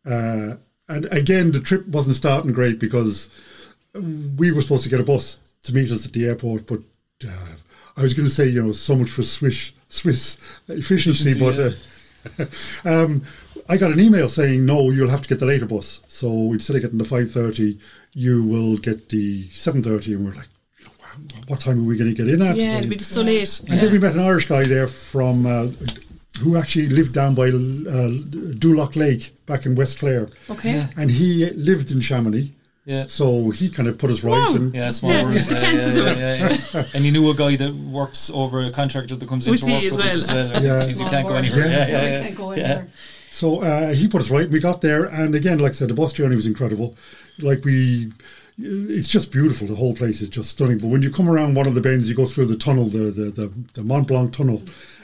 uh, 0.06 0.56
and 0.90 1.06
again 1.12 1.52
the 1.52 1.60
trip 1.62 1.88
wasn't 1.88 2.16
starting 2.18 2.52
great 2.52 2.80
because 2.80 3.30
we 3.94 4.52
were 4.52 4.62
supposed 4.62 4.84
to 4.84 4.90
get 4.90 5.00
a 5.00 5.04
bus 5.04 5.40
to 5.64 5.74
meet 5.74 5.92
us 5.92 6.06
at 6.06 6.14
the 6.14 6.26
airport, 6.26 6.68
but 6.68 6.80
uh, 7.28 7.56
I 7.96 8.02
was 8.04 8.14
going 8.14 8.28
to 8.28 8.34
say 8.34 8.48
you 8.48 8.64
know 8.64 8.72
so 8.72 8.96
much 8.96 9.10
for 9.10 9.24
Swiss 9.24 9.72
Swiss 9.90 10.38
efficiency, 10.68 11.30
Efficiency, 11.32 11.40
but 11.40 11.60
uh, 12.86 12.90
um, 13.04 13.24
I 13.70 13.78
got 13.78 13.92
an 13.92 14.00
email 14.00 14.28
saying 14.30 14.66
no, 14.66 14.90
you'll 14.90 15.10
have 15.10 15.22
to 15.22 15.30
get 15.30 15.40
the 15.40 15.46
later 15.46 15.66
bus. 15.66 16.02
So 16.08 16.54
instead 16.54 16.76
of 16.76 16.82
getting 16.82 16.98
the 16.98 17.06
five 17.06 17.32
thirty, 17.32 17.80
you 18.14 18.44
will 18.44 18.78
get 18.78 19.10
the 19.10 19.48
seven 19.50 19.84
thirty, 19.84 20.14
and 20.14 20.26
we're 20.26 20.34
like, 20.34 20.48
you 20.80 20.86
know, 20.86 20.92
wow, 21.00 21.42
what 21.48 21.60
time 21.60 21.80
are 21.80 21.84
we 21.88 21.98
going 21.98 22.14
to 22.14 22.16
get 22.16 22.34
in 22.34 22.42
at? 22.42 22.56
Yeah, 22.56 22.78
it'll 22.80 22.90
be 22.90 22.98
so 23.00 23.22
late. 23.22 23.60
and 23.70 23.80
then 23.80 23.92
we 23.92 24.00
met 24.00 24.14
an 24.14 24.20
Irish 24.22 24.48
guy 24.48 24.64
there 24.64 24.88
from 24.88 25.46
uh, 25.46 25.68
who 26.42 26.58
actually 26.58 26.88
lived 26.88 27.14
down 27.14 27.36
by 27.36 27.50
uh, 27.50 28.10
Doolough 28.58 28.96
Lake 28.96 29.34
back 29.46 29.66
in 29.68 29.76
West 29.76 30.00
Clare, 30.00 30.28
Okay. 30.50 30.88
and 30.98 31.12
he 31.12 31.46
lived 31.52 31.92
in 31.92 32.02
Chamonix. 32.02 32.52
Yeah. 32.86 33.06
So 33.08 33.50
he 33.52 33.70
kind 33.70 33.88
of 33.88 33.98
put 33.98 34.12
us 34.12 34.24
right. 34.24 34.32
Wow. 34.34 34.56
And 34.56 34.74
Yeah, 34.74 34.90
small 34.90 35.12
Yeah, 35.14 35.24
world. 35.24 35.38
the 35.38 35.56
chances 35.56 35.98
of 35.98 36.06
it. 36.08 36.18
yeah, 36.20 36.36
yeah. 36.74 36.84
and 36.94 37.06
he 37.06 37.12
knew 37.12 37.30
a 37.30 37.34
guy 37.36 37.56
that 37.56 37.74
works 37.74 38.30
over 38.34 38.62
a 38.62 38.72
contractor 38.72 39.16
that 39.16 39.30
comes 39.30 39.48
in 39.48 39.56
to 39.56 39.66
work 39.66 39.84
as 39.84 39.92
with 39.92 40.06
us 40.06 40.28
well. 40.28 40.38
as 40.38 40.52
well. 40.52 40.64
Yeah. 40.64 40.86
You 40.88 40.96
can't 41.10 41.28
go 41.28 41.34
anywhere. 41.36 41.60
Yeah, 41.68 41.72
Yeah. 41.72 41.88
yeah, 41.88 42.04
yeah. 42.12 42.22
can't 42.24 42.36
go 42.36 42.52
yeah. 42.52 42.64
anywhere. 42.64 42.88
so 43.32 43.62
uh, 43.62 43.94
he 43.94 44.08
put 44.10 44.22
us 44.22 44.30
right. 44.30 44.50
We 44.50 44.60
got 44.60 44.82
there, 44.82 45.06
and 45.06 45.34
again, 45.34 45.60
like 45.60 45.72
I 45.72 45.76
said, 45.76 45.88
the 45.90 45.94
bus 45.94 46.12
journey 46.14 46.36
was 46.36 46.46
incredible. 46.46 46.96
Like 47.40 47.64
we, 47.64 48.12
it's 48.58 49.08
just 49.08 49.32
beautiful. 49.32 49.68
The 49.68 49.76
whole 49.76 49.96
place 49.96 50.22
is 50.22 50.30
just 50.30 50.50
stunning. 50.52 50.78
But 50.78 50.88
when 50.88 51.02
you 51.02 51.10
come 51.12 51.30
around 51.30 51.56
one 51.56 51.68
of 51.68 51.74
the 51.74 51.82
bends, 51.82 52.08
you 52.08 52.16
go 52.16 52.26
through 52.26 52.46
the 52.46 52.56
tunnel, 52.58 52.86
the 52.86 53.12
the 53.12 53.24
the, 53.32 53.52
the 53.74 53.84
Mont 53.84 54.08
Blanc 54.08 54.32
tunnel, 54.34 54.62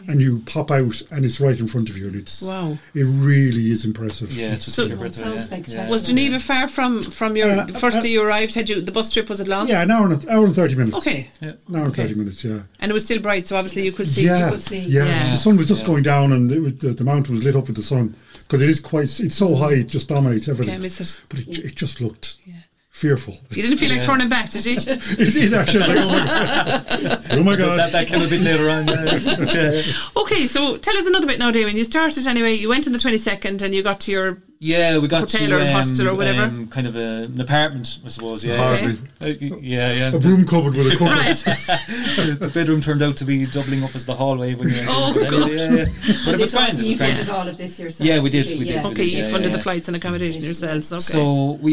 and 0.08 0.22
you 0.22 0.44
pop 0.46 0.70
out, 0.72 1.02
and 1.12 1.26
it's 1.26 1.40
right 1.40 1.60
in 1.60 1.68
front 1.68 1.90
of 1.90 1.98
you, 1.98 2.08
and 2.08 2.16
it's 2.16 2.42
Wow. 2.42 2.78
it 2.94 3.04
really 3.04 3.72
is 3.72 3.86
impressive. 3.86 4.32
Yeah, 4.32 4.54
it's 4.54 4.72
So- 4.72 4.86
a 4.86 4.90
Well, 4.96 5.04
it 5.04 5.14
sounds 5.14 5.44
spectacular. 5.46 5.90
Was 5.90 6.04
Geneva 6.04 6.40
far 6.40 6.68
from 6.68 7.02
from 7.02 7.36
your 7.36 7.50
Uh, 7.62 7.68
first 7.68 7.98
uh, 7.98 8.02
day 8.02 8.10
you 8.10 8.22
arrived? 8.22 8.54
Had 8.54 8.70
you 8.70 8.82
the 8.82 8.92
bus 8.92 9.12
trip? 9.12 9.30
Was 9.30 9.40
it 9.40 9.48
long? 9.48 9.68
Yeah, 9.68 9.82
an 9.82 9.92
hour 9.92 10.06
and 10.12 10.24
a, 10.24 10.32
hour 10.32 10.46
and 10.46 10.56
thirty 10.56 10.76
minutes. 10.76 10.98
Okay. 10.98 11.30
Yeah. 11.42 11.54
An 11.68 11.76
hour 11.76 11.84
and 11.86 11.92
Okay. 11.94 12.04
thirty 12.04 12.16
minutes. 12.16 12.44
Yeah. 12.44 12.60
And 12.80 12.92
it 12.92 12.94
was 12.94 13.04
still 13.04 13.20
bright, 13.20 13.48
so 13.48 13.56
obviously 13.58 13.84
you 13.84 13.92
could 13.92 14.10
see. 14.10 14.26
yeah, 14.26 14.46
you 14.46 14.52
could 14.52 14.62
see. 14.62 14.80
Yeah. 14.80 15.06
Yeah. 15.06 15.32
the 15.32 15.38
sun 15.38 15.58
was 15.58 15.68
just 15.68 15.82
Yeah. 15.82 15.88
going 15.88 16.04
down, 16.04 16.34
and 16.34 16.52
it 16.52 16.60
was, 16.60 16.74
the, 16.76 16.94
the 16.94 17.04
mountain 17.04 17.34
was 17.36 17.44
lit 17.44 17.56
up 17.56 17.66
with 17.68 17.76
the 17.78 17.84
sun 17.84 18.14
because 18.48 18.62
it 18.62 18.70
is 18.70 18.80
quite. 18.80 19.20
It's 19.20 19.36
so 19.36 19.56
high, 19.56 19.74
it 19.74 19.88
just 19.88 20.08
dominates 20.08 20.48
everything. 20.48 20.74
Can't 20.74 20.84
miss 20.84 21.02
it. 21.02 21.18
But 21.30 21.40
it, 21.40 21.58
it 21.66 21.76
just 21.76 22.00
looked 22.00 22.36
Yeah. 22.46 22.54
Fearful. 23.00 23.38
You 23.52 23.62
didn't 23.64 23.78
feel 23.78 23.90
like 23.90 24.00
Yeah. 24.02 24.06
turning 24.06 24.30
back, 24.30 24.50
did 24.50 24.66
you? 24.66 24.74
it 24.78 25.34
did 25.34 25.54
actually. 25.54 25.88
Like, 25.88 26.00
oh 27.32 27.44
my 27.44 27.56
god! 27.56 27.70
Oh 27.70 27.76
my 27.78 27.78
That, 27.78 27.92
god! 27.92 27.92
that 27.94 28.08
came 28.08 28.22
a 28.22 28.28
bit 28.28 28.42
later 28.42 28.70
on. 28.70 28.88
Yeah. 28.88 29.82
okay, 30.22 30.48
so 30.48 30.78
tell 30.78 30.98
us 30.98 31.06
another 31.06 31.28
bit 31.28 31.40
now, 31.40 31.52
Damien. 31.52 31.78
You 31.78 31.84
started 31.86 32.28
anyway. 32.28 32.54
You 32.54 32.70
went 32.70 32.88
on 32.88 32.94
the 32.94 33.00
twenty 33.00 33.18
second, 33.18 33.62
and 33.62 33.74
you 33.74 33.82
got 33.84 34.00
to 34.02 34.12
your 34.12 34.38
Yeah, 34.62 34.98
we 34.98 35.08
got 35.08 35.22
Hotel 35.22 35.48
to 35.48 35.56
or 35.58 35.62
um, 35.62 35.68
hostel 35.68 36.10
or 36.10 36.16
whatever? 36.16 36.42
um, 36.42 36.68
kind 36.68 36.86
of 36.86 36.98
a, 36.98 37.24
an 37.24 37.40
apartment, 37.40 38.00
I 38.06 38.10
suppose. 38.10 38.44
Yeah, 38.44 38.58
Hardly. 38.58 38.98
Uh, 39.22 39.28
yeah, 39.62 39.94
yeah. 39.94 40.14
A 40.14 40.20
room 40.20 40.46
covered 40.46 40.76
with 40.76 40.88
a 40.88 40.98
cupboard. 40.98 41.16
right. 41.16 41.34
the 42.40 42.52
bedroom 42.54 42.82
turned 42.82 43.02
out 43.02 43.16
to 43.18 43.24
be 43.26 43.46
doubling 43.46 43.86
up 43.86 43.96
as 43.96 44.06
the 44.06 44.16
hallway 44.16 44.56
when 44.56 44.68
you 44.68 44.76
went 44.76 44.88
Oh, 44.92 45.14
in. 45.18 45.32
God. 45.32 45.52
yeah, 45.52 45.72
yeah. 45.72 45.86
But 46.26 46.34
it 46.34 46.40
was 46.42 46.52
This 46.52 46.54
one, 46.54 46.64
grand. 46.66 46.80
It 46.82 46.84
You 46.84 46.90
was 46.90 46.98
grand. 46.98 47.18
funded 47.20 47.30
all 47.34 47.48
of 47.48 47.58
this 47.58 47.80
yourself. 47.80 48.06
Yeah, 48.06 48.20
we 48.20 48.30
did, 48.30 48.46
you? 48.48 48.60
we 48.60 48.66
did, 48.66 48.74
Yeah. 48.76 48.84
we 48.84 48.90
Okay, 48.90 49.04
did, 49.06 49.12
you 49.14 49.24
yeah, 49.24 49.32
funded 49.32 49.52
yeah. 49.52 49.58
the 49.58 49.64
flights 49.64 49.88
and 49.88 49.96
accommodation 49.96 50.44
yourselves. 50.44 50.92
Okay. 50.92 51.00
So 51.00 51.52
we 51.62 51.72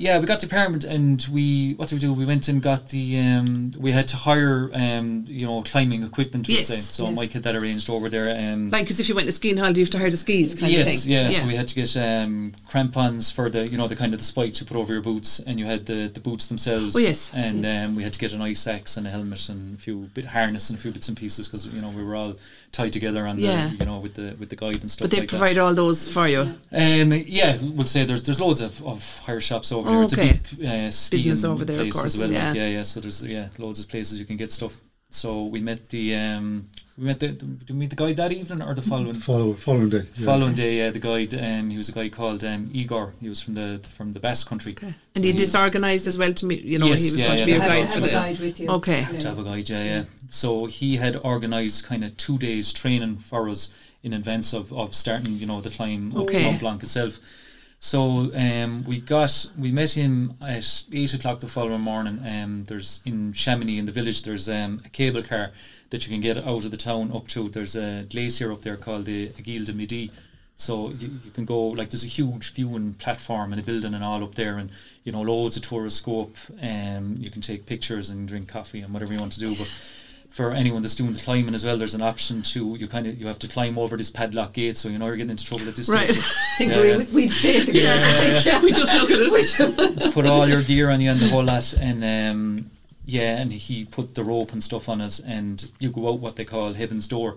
yeah 0.00 0.18
we 0.18 0.26
got 0.26 0.40
the 0.40 0.46
apartment 0.46 0.82
and 0.82 1.24
we 1.30 1.74
what 1.74 1.88
did 1.90 1.94
we 1.94 2.00
do 2.00 2.12
we 2.12 2.24
went 2.24 2.48
and 2.48 2.60
got 2.60 2.88
the 2.88 3.18
um 3.20 3.70
we 3.78 3.92
had 3.92 4.08
to 4.08 4.16
hire 4.16 4.68
um 4.74 5.24
you 5.28 5.46
know 5.46 5.62
climbing 5.62 6.02
equipment 6.02 6.48
Yes, 6.48 6.66
say. 6.66 6.76
so 6.78 7.06
yes. 7.06 7.16
Mike 7.16 7.30
had 7.32 7.44
that 7.44 7.54
arranged 7.54 7.88
over 7.88 8.08
there 8.08 8.36
um 8.36 8.70
like, 8.70 8.90
as 8.90 8.98
if 8.98 9.08
you 9.08 9.14
went 9.14 9.26
to 9.26 9.32
skiing 9.32 9.58
hall, 9.58 9.72
do 9.72 9.78
you 9.80 9.84
have 9.84 9.90
to 9.92 9.98
hire 9.98 10.10
the 10.10 10.16
skis 10.16 10.56
kind 10.56 10.72
yes 10.72 10.88
of 10.96 11.02
thing? 11.04 11.12
yeah, 11.12 11.30
so 11.30 11.46
we 11.46 11.54
had 11.54 11.68
to 11.68 11.74
get 11.76 11.94
um, 12.24 12.52
crampons 12.68 13.30
for 13.30 13.48
the 13.50 13.66
you 13.68 13.76
know 13.76 13.88
the 13.88 13.96
kind 13.96 14.12
of 14.14 14.20
the 14.20 14.24
spikes 14.24 14.60
you 14.60 14.66
put 14.66 14.76
over 14.76 14.92
your 14.92 15.02
boots, 15.02 15.38
and 15.40 15.58
you 15.58 15.66
had 15.66 15.86
the, 15.86 16.08
the 16.12 16.20
boots 16.20 16.46
themselves. 16.46 16.96
Oh, 16.96 16.98
yes. 16.98 17.32
And 17.34 17.64
um, 17.66 17.96
we 17.96 18.02
had 18.02 18.12
to 18.12 18.18
get 18.18 18.32
an 18.32 18.40
ice 18.42 18.66
axe 18.66 18.96
and 18.96 19.06
a 19.06 19.10
helmet 19.10 19.48
and 19.48 19.76
a 19.78 19.80
few 19.80 20.10
bit 20.14 20.26
harness 20.26 20.70
and 20.70 20.78
a 20.78 20.82
few 20.82 20.92
bits 20.92 21.08
and 21.08 21.16
pieces 21.16 21.48
because 21.48 21.66
you 21.66 21.80
know 21.80 21.90
we 21.90 22.02
were 22.02 22.14
all 22.16 22.34
tied 22.72 22.92
together 22.92 23.26
on 23.26 23.38
Yeah. 23.38 23.68
the 23.70 23.76
you 23.76 23.86
know 23.86 23.98
with 23.98 24.14
the 24.14 24.36
with 24.38 24.48
the 24.50 24.56
guide 24.56 24.80
and 24.82 24.90
stuff. 24.90 25.04
But 25.04 25.10
they 25.12 25.20
like 25.20 25.28
provide 25.28 25.58
all 25.58 25.74
those 25.74 26.10
for 26.10 26.26
you. 26.28 26.40
Um, 26.72 27.12
yeah, 27.12 27.58
we'll 27.62 27.86
say 27.86 28.04
there's 28.04 28.22
there's 28.24 28.40
loads 28.40 28.60
of, 28.60 28.82
of 28.84 29.18
hire 29.20 29.40
shops 29.40 29.72
over 29.72 29.88
here. 29.90 30.02
It's 30.02 30.12
a 30.12 30.20
Okay. 30.20 30.40
big 30.58 30.66
uh, 30.66 30.86
Business 31.10 31.44
over 31.44 31.64
there, 31.64 31.80
of 31.82 31.90
course, 31.90 32.16
well, 32.18 32.28
like, 32.28 32.34
yeah. 32.36 32.52
yeah, 32.52 32.68
yeah. 32.68 32.82
So 32.82 33.00
there's 33.00 33.22
yeah 33.22 33.48
loads 33.58 33.80
of 33.80 33.88
places 33.88 34.18
you 34.18 34.26
can 34.26 34.36
get 34.36 34.52
stuff. 34.52 34.76
So 35.10 35.44
we 35.44 35.60
met 35.60 35.88
the 35.90 36.14
um, 36.16 36.68
we 36.98 37.04
met 37.04 37.20
the 37.20 37.28
did 37.28 37.68
we 37.70 37.74
meet 37.76 37.90
the 37.90 37.96
guide 37.96 38.16
that 38.16 38.32
evening 38.32 38.62
or 38.62 38.74
the 38.74 38.80
following 38.82 39.14
Follow, 39.14 39.52
following 39.52 39.90
day. 39.90 40.02
yeah. 40.14 40.24
following 40.24 40.54
day, 40.54 40.78
yeah, 40.78 40.90
the 40.90 40.98
guide, 40.98 41.34
um, 41.34 41.68
he 41.70 41.76
was 41.76 41.88
a 41.90 41.92
guy 41.92 42.08
called 42.08 42.42
um, 42.42 42.70
Igor. 42.72 43.12
He 43.20 43.28
was 43.28 43.40
from 43.40 43.54
the 43.54 43.80
from 43.88 44.12
the 44.14 44.20
Basque 44.20 44.48
country. 44.48 44.72
Okay. 44.72 44.94
And 45.14 45.24
he 45.24 45.32
disorganised 45.32 46.06
as 46.06 46.16
well 46.16 46.32
to 46.32 46.46
meet, 46.46 46.62
you 46.64 46.78
know, 46.78 46.86
Yes, 46.86 47.02
he 47.02 47.10
was 47.12 47.20
yeah, 47.20 47.26
going 47.36 47.38
yeah, 47.40 47.44
to 47.44 47.46
be 47.46 47.52
You 47.52 47.58
a 47.58 47.60
have 47.60 47.70
guide 47.70 47.90
for 47.90 47.98
a 47.98 48.00
the. 48.02 48.08
guide 48.10 48.38
with 48.38 48.60
you. 48.60 48.68
Okay. 48.70 49.00
Yeah. 49.00 49.18
To 49.18 49.28
have 49.28 49.38
a 49.38 49.44
guide, 49.44 49.68
yeah, 49.68 49.84
yeah. 49.84 50.04
So 50.28 50.64
he 50.66 50.96
had 50.96 51.16
organised 51.16 51.84
kind 51.86 52.02
of 52.02 52.16
two 52.16 52.38
days 52.38 52.72
training 52.72 53.16
for 53.18 53.48
us 53.48 53.70
in 54.02 54.12
advance 54.12 54.54
of, 54.54 54.72
of 54.72 54.94
starting, 54.94 55.34
you 55.36 55.46
know, 55.46 55.60
the 55.60 55.70
climb 55.70 56.16
Okay. 56.16 56.38
up 56.38 56.42
Mont 56.44 56.60
Blanc 56.60 56.82
itself. 56.82 57.18
So 57.78 58.30
um, 58.34 58.84
we 58.84 59.00
got 59.00 59.46
we 59.58 59.70
met 59.70 59.90
him 59.90 60.34
at 60.40 60.84
eight 60.92 61.12
o'clock 61.12 61.40
the 61.40 61.46
following 61.48 61.82
morning. 61.82 62.20
Um, 62.26 62.64
there's 62.64 63.00
in 63.04 63.34
Chamonix 63.34 63.78
in 63.78 63.84
the 63.84 63.92
village. 63.92 64.22
There's 64.22 64.48
um, 64.48 64.80
a 64.84 64.88
cable 64.88 65.22
car 65.22 65.50
that 65.90 66.04
you 66.06 66.12
can 66.12 66.20
get 66.20 66.36
out 66.38 66.64
of 66.64 66.70
the 66.70 66.76
town 66.76 67.10
up 67.14 67.28
to. 67.28 67.48
There's 67.48 67.76
a 67.76 68.04
glacier 68.10 68.52
up 68.52 68.62
there 68.62 68.76
called 68.76 69.04
the 69.04 69.28
Aiguille 69.28 69.64
du 69.66 69.72
Midi. 69.72 70.10
So 70.58 70.88
you, 70.98 71.10
you 71.24 71.30
can 71.32 71.44
go 71.44 71.60
like 71.66 71.90
there's 71.90 72.02
a 72.04 72.08
huge 72.08 72.52
viewing 72.54 72.94
platform 72.94 73.52
and 73.52 73.60
a 73.60 73.64
building 73.64 73.92
and 73.92 74.02
all 74.02 74.24
up 74.24 74.34
there, 74.36 74.56
and 74.56 74.70
you 75.04 75.12
know 75.12 75.20
loads 75.20 75.56
of 75.56 75.62
tourists 75.62 76.00
go 76.00 76.22
up. 76.22 76.30
Um, 76.62 77.16
you 77.20 77.30
can 77.30 77.42
take 77.42 77.66
pictures 77.66 78.08
and 78.10 78.26
drink 78.26 78.48
coffee 78.48 78.80
and 78.80 78.92
whatever 78.92 79.12
you 79.12 79.20
want 79.20 79.32
to 79.32 79.40
do. 79.40 79.54
But 79.54 79.70
for 80.30 80.52
anyone 80.52 80.80
that's 80.82 80.94
doing 80.94 81.12
the 81.12 81.20
climbing 81.20 81.54
as 81.54 81.64
well, 81.64 81.76
there's 81.76 81.94
an 81.94 82.00
option 82.02 82.40
to 82.42 82.74
you 82.76 82.88
kind 82.88 83.06
of 83.06 83.20
you 83.20 83.26
have 83.26 83.38
to 83.40 83.48
climb 83.48 83.78
over 83.78 83.98
this 83.98 84.08
padlock 84.08 84.54
gate, 84.54 84.78
so 84.78 84.88
you 84.88 84.96
know 84.98 85.06
you're 85.06 85.16
getting 85.16 85.30
into 85.30 85.44
trouble 85.44 85.68
at 85.68 85.76
this 85.76 85.90
Right. 85.90 86.08
stage. 86.10 86.24
I 86.24 86.56
think 86.58 86.70
Yeah, 86.72 86.80
we, 86.80 86.88
yeah. 86.88 87.04
we'd 87.14 87.32
stay 87.32 87.60
at 87.60 87.66
the 87.66 87.72
Yeah, 87.74 87.94
yeah, 87.96 88.42
Yeah. 88.46 88.62
we 88.62 88.72
just 88.72 88.94
look 88.94 89.10
at 89.10 89.18
it. 89.20 90.12
put 90.14 90.24
all 90.26 90.48
your 90.48 90.62
gear 90.62 90.88
on 90.90 91.02
you 91.02 91.10
and 91.10 91.20
the 91.20 91.28
whole 91.28 91.44
lot 91.44 91.74
and 91.74 92.02
um 92.02 92.70
yeah 93.06 93.40
and 93.40 93.52
he 93.52 93.84
put 93.84 94.14
the 94.14 94.24
rope 94.24 94.52
and 94.52 94.62
stuff 94.62 94.88
on 94.88 95.00
us 95.00 95.20
and 95.20 95.70
you 95.78 95.90
go 95.90 96.08
out 96.08 96.18
what 96.20 96.36
they 96.36 96.44
call 96.44 96.72
heaven's 96.74 97.06
door. 97.08 97.36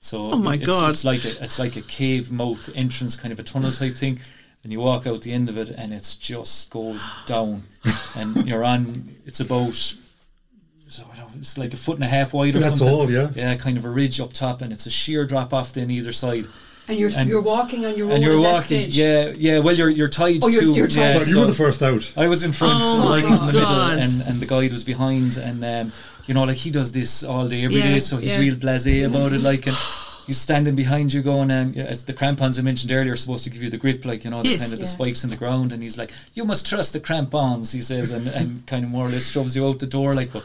So 0.00 0.30
Oh 0.32 0.36
my 0.38 0.54
it's, 0.54 0.66
God. 0.66 0.92
it's 0.92 1.04
like 1.04 1.24
a 1.24 1.42
it's 1.42 1.58
like 1.58 1.76
a 1.76 1.82
cave 1.82 2.30
mouth 2.30 2.70
entrance 2.74 3.16
kind 3.16 3.32
of 3.32 3.38
a 3.38 3.42
tunnel 3.42 3.72
type 3.72 3.94
thing. 3.94 4.20
And 4.62 4.72
you 4.72 4.80
walk 4.80 5.06
out 5.06 5.22
the 5.22 5.32
end 5.32 5.48
of 5.48 5.56
it 5.58 5.68
and 5.70 5.92
it's 5.92 6.16
just 6.16 6.70
goes 6.70 7.04
down. 7.26 7.62
And 8.16 8.48
you're 8.48 8.64
on 8.64 9.16
it's 9.26 9.40
about 9.40 9.74
so 9.74 11.04
I 11.12 11.16
don't 11.18 11.32
know, 11.34 11.40
it's 11.40 11.58
like 11.58 11.74
a 11.74 11.76
foot 11.76 11.96
and 11.96 12.04
a 12.04 12.08
half 12.08 12.32
wide 12.32 12.56
or 12.56 12.60
That's 12.60 12.78
something. 12.78 12.88
all, 12.96 13.10
yeah. 13.10 13.30
yeah 13.34 13.54
kind 13.56 13.76
of 13.76 13.84
a 13.84 13.90
ridge 13.90 14.20
up 14.20 14.32
top 14.32 14.62
and 14.62 14.72
it's 14.72 14.86
a 14.86 14.90
sheer 14.90 15.26
drop 15.26 15.52
off 15.52 15.72
then 15.72 15.90
either 15.90 16.12
side 16.12 16.46
And 16.88 16.98
you're 16.98 17.10
And- 17.16 17.28
you're 17.28 17.42
walking 17.42 17.84
on 17.84 17.96
your 17.96 18.06
own 18.06 18.12
and 18.14 18.22
you're 18.24 18.40
walking 18.40 18.62
stage. 18.90 18.98
yeah 18.98 19.32
yeah 19.36 19.58
well 19.58 19.74
you're 19.76 19.90
you're 19.90 20.08
tied 20.08 20.40
Oh, 20.42 20.48
you're- 20.48 20.64
to 20.66 20.72
you're 20.74 20.88
tied. 20.88 20.96
yeah, 21.12 21.16
Well, 21.18 21.28
you 21.28 21.38
were 21.40 21.46
the 21.46 21.52
first 21.54 21.82
out. 21.82 22.10
I 22.16 22.26
was 22.28 22.42
in 22.44 22.52
front, 22.52 22.80
Oh 22.82 23.06
like 23.10 23.24
my 23.24 23.30
was 23.30 23.40
in 23.42 23.46
the 23.48 23.52
middle, 23.52 23.68
God. 23.68 23.98
and, 23.98 24.22
and 24.22 24.40
the 24.40 24.46
guide 24.46 24.72
was 24.72 24.84
behind, 24.84 25.36
and 25.36 25.62
um, 25.64 25.92
you 26.26 26.34
know, 26.34 26.44
like 26.44 26.56
he 26.56 26.70
does 26.70 26.92
this 26.92 27.22
all 27.22 27.46
day, 27.48 27.64
every 27.64 27.80
day, 27.80 27.94
Yeah, 27.94 27.98
so 28.00 28.16
he's 28.16 28.32
yeah. 28.34 28.40
real 28.40 28.54
blasé 28.54 29.06
about 29.06 29.32
it, 29.32 29.40
like, 29.42 29.66
and 29.66 29.76
he's 30.26 30.38
standing 30.38 30.74
behind 30.76 31.12
you, 31.12 31.22
going, 31.22 31.50
um, 31.50 31.72
yeah, 31.74 31.84
it's 31.84 32.02
the 32.04 32.12
crampons 32.12 32.58
I 32.58 32.62
mentioned 32.62 32.90
earlier, 32.92 33.12
are 33.12 33.16
supposed 33.16 33.44
to 33.44 33.50
give 33.50 33.62
you 33.62 33.70
the 33.70 33.78
grip, 33.78 34.04
like 34.04 34.24
you 34.24 34.30
know, 34.30 34.42
the 34.42 34.50
Yes. 34.50 34.60
kind 34.62 34.72
of 34.74 34.78
the 34.78 34.86
spikes 34.86 35.24
in 35.24 35.30
the 35.30 35.36
ground, 35.36 35.72
and 35.72 35.82
he's 35.82 35.96
like, 35.98 36.10
you 36.34 36.44
must 36.44 36.66
trust 36.66 36.92
the 36.94 37.00
crampons, 37.00 37.72
he 37.72 37.80
says, 37.82 38.10
and, 38.10 38.28
and 38.28 38.66
kind 38.66 38.84
of 38.84 38.90
more 38.90 39.06
or 39.06 39.10
less 39.10 39.30
shoves 39.30 39.54
you 39.56 39.66
out 39.66 39.78
the 39.78 39.86
door, 39.86 40.14
like, 40.14 40.32
but 40.32 40.42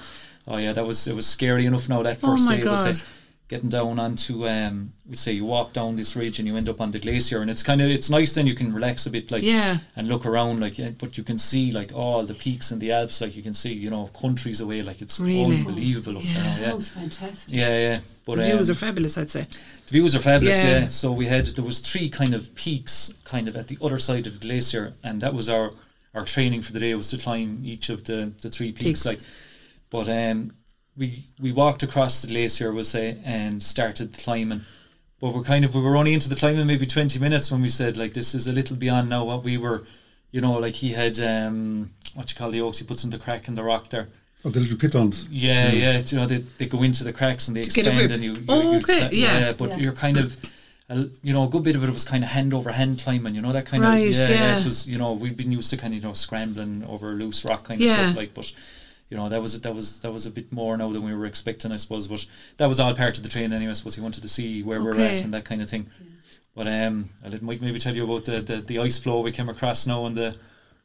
oh 0.48 0.58
yeah, 0.58 0.74
that 0.74 0.86
was 0.86 1.08
it 1.08 1.16
was 1.16 1.26
scary 1.26 1.66
enough. 1.66 1.88
Now 1.90 2.02
that 2.04 2.18
Oh 2.24 2.28
first 2.32 2.46
my 2.50 2.58
day 2.58 2.68
was 2.70 2.84
God. 2.84 2.96
it 2.96 3.04
getting 3.50 3.70
down 3.70 4.00
onto 4.00 4.48
um 4.48 4.94
we 5.08 5.16
say 5.16 5.32
you 5.34 5.46
walk 5.46 5.74
down 5.74 5.96
this 5.96 6.16
ridge 6.16 6.40
and 6.40 6.48
you 6.48 6.56
end 6.58 6.68
up 6.70 6.80
on 6.82 6.92
the 6.92 6.98
glacier 6.98 7.42
and 7.42 7.52
it's 7.52 7.62
kind 7.62 7.82
of 7.82 7.90
it's 7.90 8.10
nice 8.10 8.34
then 8.34 8.48
you 8.48 8.56
can 8.56 8.74
relax 8.74 9.06
a 9.06 9.12
bit 9.12 9.30
like 9.32 9.44
Yeah. 9.44 9.80
and 9.96 10.08
look 10.08 10.26
around 10.26 10.60
like 10.62 10.78
yeah, 10.80 10.92
but 10.98 11.18
you 11.18 11.24
can 11.24 11.38
see 11.38 11.72
like 11.72 11.94
all 11.94 12.24
the 12.26 12.34
peaks 12.34 12.72
in 12.72 12.80
the 12.80 12.92
Alps 12.92 13.22
like 13.22 13.36
you 13.36 13.44
can 13.44 13.54
see 13.54 13.74
you 13.74 13.90
know 13.90 14.08
countries 14.20 14.62
away 14.62 14.82
like 14.82 15.02
it's 15.02 15.20
Really? 15.20 15.58
unbelievable 15.58 16.18
up 16.18 16.24
Yeah. 16.26 16.34
there 16.42 16.66
now, 16.68 16.72
Sounds 16.72 16.90
fantastic. 16.90 17.54
yeah 17.54 17.68
yeah 17.70 17.80
yeah 17.90 18.00
but 18.26 18.38
The 18.38 18.44
views 18.46 18.70
um, 18.70 18.74
are 18.74 18.80
fabulous, 18.80 19.18
I'd 19.18 19.30
say. 19.30 19.46
the 19.88 19.92
views 19.92 20.16
are 20.16 20.20
fabulous 20.22 20.64
Yeah. 20.64 20.80
yeah. 20.80 20.88
so 20.88 21.12
we 21.12 21.26
had 21.28 21.46
there 21.48 21.66
was 21.66 21.80
three 21.80 22.10
kind 22.10 22.34
of 22.34 22.56
peaks 22.56 23.14
kind 23.26 23.48
of 23.50 23.56
at 23.58 23.68
the 23.68 23.78
other 23.82 24.00
side 24.00 24.26
of 24.26 24.34
the 24.40 24.48
glacier 24.48 24.94
and 25.04 25.20
that 25.22 25.34
was 25.34 25.50
our 25.50 25.72
our 26.16 26.24
training 26.26 26.62
for 26.62 26.72
the 26.72 26.80
day 26.80 26.96
was 26.96 27.10
to 27.10 27.18
climb 27.18 27.60
each 27.64 27.90
of 27.90 28.06
the 28.06 28.32
the 28.42 28.50
three 28.50 28.72
peaks, 28.72 29.04
Peaks. 29.04 29.06
like 29.06 29.20
but 29.90 30.08
um 30.08 30.54
we 30.98 31.24
we 31.42 31.52
walked 31.52 31.84
across 31.84 32.22
the 32.22 32.28
glacier 32.28 32.72
we'll 32.72 32.84
say 32.84 33.18
and 33.26 33.64
started 33.64 34.16
climbing 34.18 34.62
but 35.20 35.34
we're 35.34 35.42
kind 35.42 35.66
of 35.66 35.74
we 35.76 35.82
were 35.82 35.96
only 35.98 36.14
into 36.14 36.30
the 36.30 36.36
climbing 36.36 36.68
maybe 36.68 36.86
20 36.86 37.20
minutes 37.20 37.52
when 37.52 37.62
we 37.62 37.70
said 37.70 37.98
like 37.98 38.14
this 38.14 38.36
is 38.36 38.48
a 38.48 38.52
little 38.52 38.76
beyond 38.76 39.10
now 39.10 39.24
what 39.24 39.44
we 39.44 39.58
were 39.58 39.84
you 40.32 40.40
know 40.42 40.54
like 40.60 40.76
he 40.76 40.92
had 40.94 41.20
um 41.20 41.92
what 42.14 42.30
you 42.32 42.36
call 42.38 42.52
the 42.52 42.62
oaks 42.62 42.80
he 42.80 42.86
puts 42.86 43.04
in 43.04 43.10
the 43.10 43.18
crack 43.18 43.48
in 43.48 43.56
the 43.56 43.64
rock 43.64 43.90
there 43.90 44.08
Of 44.46 44.54
the 44.54 44.60
little 44.60 44.78
pitons. 44.78 45.26
yeah, 45.32 45.72
yeah. 45.72 46.02
You 46.06 46.18
know, 46.18 46.28
they, 46.28 46.40
they 46.60 46.66
go 46.68 46.84
into 46.84 47.04
the 47.06 47.14
cracks 47.14 47.48
and 47.48 47.56
they 47.56 47.64
To 47.64 47.70
expand, 47.80 47.98
grip. 47.98 48.12
and 48.12 48.24
you. 48.24 48.34
you, 48.36 48.46
Oh, 48.50 48.72
you 48.74 48.78
okay, 48.80 49.00
cla- 49.08 49.10
yeah. 49.24 49.54
but 49.54 49.70
Yeah. 49.70 49.78
you're 49.84 49.94
kind 50.06 50.18
of, 50.24 50.36
a, 50.90 50.96
you 51.28 51.32
know, 51.36 51.44
a 51.48 51.50
good 51.54 51.64
bit 51.64 51.76
of 51.78 51.84
it 51.86 51.90
was 51.90 52.04
kind 52.14 52.24
of 52.26 52.30
hand 52.38 52.52
over 52.54 52.70
hand 52.74 53.00
climbing. 53.04 53.36
You 53.36 53.42
know 53.46 53.54
that 53.54 53.66
kind 53.72 53.82
Right, 53.84 54.10
of. 54.10 54.14
Yeah, 54.14 54.30
yeah. 54.30 54.58
It 54.60 54.66
was. 54.66 54.86
You 54.92 54.98
know, 55.02 55.14
we've 55.24 55.38
been 55.42 55.54
used 55.60 55.70
to 55.72 55.78
kind 55.78 55.94
of 55.94 55.98
you 56.04 56.06
know 56.08 56.14
scrambling 56.14 56.84
over 56.94 57.08
loose 57.22 57.40
rock 57.50 57.64
kind 57.70 57.82
of 57.82 57.88
stuff 57.88 58.16
like, 58.22 58.34
but. 58.40 58.52
You 59.14 59.20
know 59.20 59.30
that 59.30 59.44
was 59.44 59.62
that 59.62 59.76
was 59.76 60.00
that 60.00 60.12
was 60.12 60.26
a 60.26 60.32
bit 60.32 60.52
more 60.52 60.76
now 60.76 60.92
than 60.92 61.04
we 61.04 61.14
were 61.14 61.28
expecting, 61.28 61.72
I 61.72 61.76
suppose. 61.76 62.08
But 62.08 62.26
that 62.58 62.68
was 62.68 62.80
all 62.80 62.96
part 62.96 63.16
of 63.16 63.22
the 63.22 63.30
training 63.30 63.54
anyway. 63.54 63.70
I 63.70 63.74
suppose 63.74 63.94
he 63.94 64.02
wanted 64.02 64.22
to 64.24 64.28
see 64.28 64.64
where 64.64 64.82
we're 64.82 65.00
at 65.00 65.24
and 65.24 65.32
that 65.36 65.46
kind 65.46 65.62
of 65.62 65.70
thing. 65.70 65.86
But 66.56 66.66
um, 66.66 67.10
I'll 67.24 67.30
let 67.30 67.44
Mike 67.44 67.62
maybe 67.62 67.78
tell 67.78 67.96
you 67.96 68.06
about 68.06 68.26
the, 68.26 68.42
the, 68.42 68.56
the 68.58 68.80
ice 68.80 68.98
flow 68.98 69.22
we 69.22 69.32
came 69.32 69.50
across 69.50 69.86
now 69.86 70.02
on 70.02 70.16
the 70.16 70.36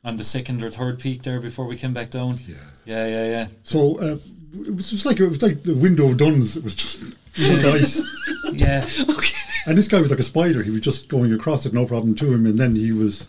on 0.04 0.16
the 0.16 0.24
second 0.24 0.62
or 0.62 0.70
third 0.70 0.98
peak 0.98 1.22
there 1.22 1.40
before 1.40 1.64
we 1.64 1.78
came 1.78 1.94
back 1.94 2.10
down. 2.10 2.36
Yeah. 2.46 2.56
Yeah, 2.84 3.06
yeah, 3.06 3.24
yeah. 3.30 3.46
So 3.62 3.98
uh, 3.98 4.18
it 4.66 4.74
was 4.74 4.90
just 4.90 5.06
like 5.06 5.20
it 5.20 5.26
was 5.26 5.40
like 5.40 5.62
the 5.62 5.74
window 5.74 6.10
of 6.10 6.18
Dunnes. 6.18 6.54
It 6.54 6.64
was 6.64 6.74
just 6.74 7.14
it 7.34 7.50
was 7.50 7.64
ice. 7.64 8.02
Yeah, 8.52 8.86
Okay. 9.08 9.36
And 9.66 9.78
this 9.78 9.88
guy 9.88 10.02
was 10.02 10.10
like 10.10 10.20
a 10.20 10.22
spider. 10.22 10.62
He 10.62 10.70
was 10.70 10.82
just 10.82 11.08
going 11.08 11.32
across 11.32 11.64
it, 11.64 11.72
no 11.72 11.86
problem 11.86 12.14
to 12.16 12.30
him. 12.30 12.44
And 12.44 12.58
then 12.58 12.76
he 12.76 12.92
was. 12.92 13.26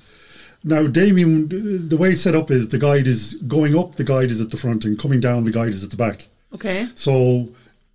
Now, 0.63 0.87
Damien, 0.87 1.87
the 1.87 1.97
way 1.97 2.11
it's 2.13 2.21
set 2.21 2.35
up 2.35 2.51
is 2.51 2.69
the 2.69 2.77
guide 2.77 3.07
is 3.07 3.35
going 3.47 3.77
up, 3.77 3.95
the 3.95 4.03
guide 4.03 4.29
is 4.29 4.41
at 4.41 4.51
the 4.51 4.57
front, 4.57 4.83
and 4.83 4.99
coming 4.99 5.19
down, 5.19 5.45
the 5.45 5.51
guide 5.51 5.69
is 5.73 5.83
at 5.83 5.91
the 5.91 5.97
back. 5.97 6.27
Okay. 6.53 6.87
So, 6.95 7.49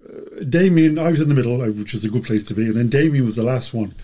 uh, 0.08 0.44
Damien, 0.48 0.98
I 0.98 1.10
was 1.10 1.20
in 1.20 1.28
the 1.28 1.34
middle, 1.34 1.60
uh, 1.60 1.70
which 1.70 1.92
is 1.92 2.04
a 2.04 2.08
good 2.08 2.24
place 2.24 2.42
to 2.44 2.54
be, 2.54 2.66
and 2.66 2.74
then 2.74 2.88
Damien 2.88 3.24
was 3.24 3.36
the 3.36 3.42
last 3.42 3.74
one. 3.74 3.94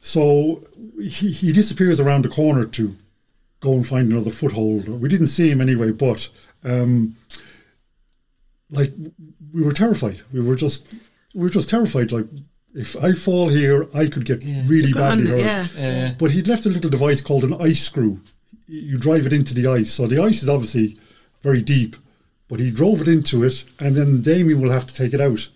So 0.00 0.66
he, 0.98 1.30
he 1.30 1.52
disappears 1.52 2.00
around 2.00 2.22
the 2.22 2.28
corner 2.28 2.66
to 2.66 2.96
go 3.60 3.72
and 3.72 3.86
find 3.86 4.12
another 4.12 4.30
foothold. 4.30 4.88
We 4.88 5.08
didn't 5.08 5.28
see 5.28 5.50
him 5.50 5.60
anyway, 5.60 5.92
but 5.92 6.28
um, 6.62 7.16
like 8.70 8.92
we 9.52 9.62
were 9.62 9.72
terrified. 9.72 10.20
We 10.32 10.40
were 10.40 10.56
just 10.56 10.86
we 11.34 11.42
were 11.42 11.48
just 11.50 11.70
terrified. 11.70 12.12
Like 12.12 12.26
if 12.74 12.96
I 13.02 13.12
fall 13.12 13.48
here, 13.48 13.86
I 13.94 14.06
could 14.06 14.24
get 14.24 14.42
Yeah. 14.42 14.62
really 14.66 14.92
Go 14.92 15.00
badly 15.00 15.24
on, 15.24 15.30
hurt. 15.30 15.38
yeah. 15.40 15.66
yeah. 15.76 16.14
But 16.18 16.32
he'd 16.32 16.48
left 16.48 16.66
a 16.66 16.70
little 16.70 16.90
device 16.90 17.20
called 17.20 17.44
an 17.44 17.54
ice 17.60 17.82
screw. 17.82 18.20
You 18.66 18.98
drive 18.98 19.26
it 19.26 19.32
into 19.32 19.54
the 19.54 19.66
ice. 19.66 19.92
So 19.92 20.06
the 20.06 20.22
ice 20.22 20.42
is 20.42 20.48
obviously 20.48 20.96
very 21.42 21.60
deep, 21.62 21.96
but 22.48 22.60
he 22.60 22.70
drove 22.70 23.00
it 23.02 23.08
into 23.08 23.44
it, 23.44 23.64
and 23.78 23.94
then 23.94 24.22
Damien 24.22 24.60
will 24.60 24.70
have 24.72 24.86
to 24.86 24.94
take 24.94 25.12
it 25.14 25.20
out. 25.20 25.48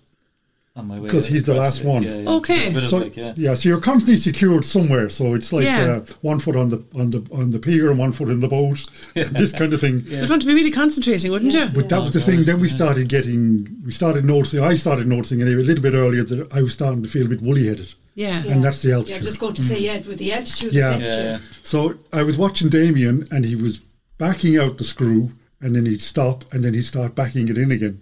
On 0.79 0.87
my 0.87 0.99
way 0.99 1.07
Because 1.07 1.27
he's 1.27 1.45
the 1.45 1.55
last 1.55 1.85
one. 1.85 2.03
Yeah, 2.03 2.17
yeah. 2.19 2.31
Okay. 2.31 2.81
So, 2.89 2.99
like, 2.99 3.17
yeah. 3.17 3.55
so 3.55 3.69
you're 3.69 3.81
constantly 3.81 4.17
secured 4.17 4.65
somewhere. 4.65 5.11
So 5.11 5.35
it's 5.35 5.53
like 5.53 5.65
Yeah. 5.65 6.01
uh, 6.03 6.07
one 6.23 6.39
foot 6.39 6.57
on 6.57 6.69
the 6.69 6.85
on 6.95 7.11
the 7.11 7.27
on 7.33 7.51
the 7.51 7.59
pier 7.59 7.91
and 7.91 7.99
one 7.99 8.13
foot 8.13 8.29
in 8.29 8.41
the 8.41 8.49
boat, 8.49 8.85
this 9.15 9.53
kind 9.53 9.73
of 9.73 9.81
thing. 9.81 10.05
Yeah. 10.07 10.21
You'd 10.23 10.31
want 10.31 10.43
to 10.43 10.47
be 10.49 10.55
really 10.55 10.71
concentrating, 10.71 11.31
wouldn't 11.33 11.53
Yes. 11.53 11.75
you? 11.75 11.81
But 11.81 11.89
that 11.91 12.01
was 12.01 12.13
the 12.13 12.21
thing. 12.21 12.45
Then 12.45 12.61
we 12.61 12.69
yeah. 12.69 12.77
started 12.77 13.09
getting, 13.09 13.69
we 13.85 13.93
started 13.93 14.25
noticing. 14.25 14.63
I 14.63 14.77
started 14.77 15.07
noticing 15.09 15.43
anyway 15.43 15.63
a 15.63 15.65
little 15.65 15.83
bit 15.83 15.95
earlier 15.95 16.23
that 16.25 16.53
I 16.53 16.63
was 16.63 16.73
starting 16.73 17.03
to 17.03 17.09
feel 17.09 17.27
a 17.27 17.29
bit 17.29 17.43
woolly 17.43 17.67
headed, 17.67 17.93
Yeah. 18.15 18.43
Yeah. 18.45 18.53
and 18.53 18.65
that's 18.65 18.81
the 18.83 18.93
altitude. 18.93 19.09
Yeah, 19.11 19.15
altitude. 19.17 19.29
just 19.31 19.41
going 19.41 19.55
to 19.55 19.63
say, 19.63 19.79
yeah, 19.81 19.99
with 20.07 20.19
the 20.19 20.33
altitude 20.33 20.73
Yeah. 20.73 20.89
affect 20.97 21.03
Yeah, 21.05 21.23
yeah. 21.23 21.39
So 21.63 21.95
I 22.13 22.23
was 22.23 22.39
watching 22.39 22.69
Damien, 22.69 23.27
and 23.31 23.45
he 23.45 23.57
was 23.57 23.81
backing 24.19 24.57
out 24.57 24.79
the 24.79 24.85
screw, 24.85 25.31
and 25.61 25.75
then 25.75 25.87
he'd 25.87 26.03
stop, 26.03 26.45
and 26.53 26.63
then 26.65 26.75
he'd 26.75 26.85
start 26.85 27.15
backing 27.17 27.49
it 27.49 27.59
in 27.59 27.73
again, 27.73 28.01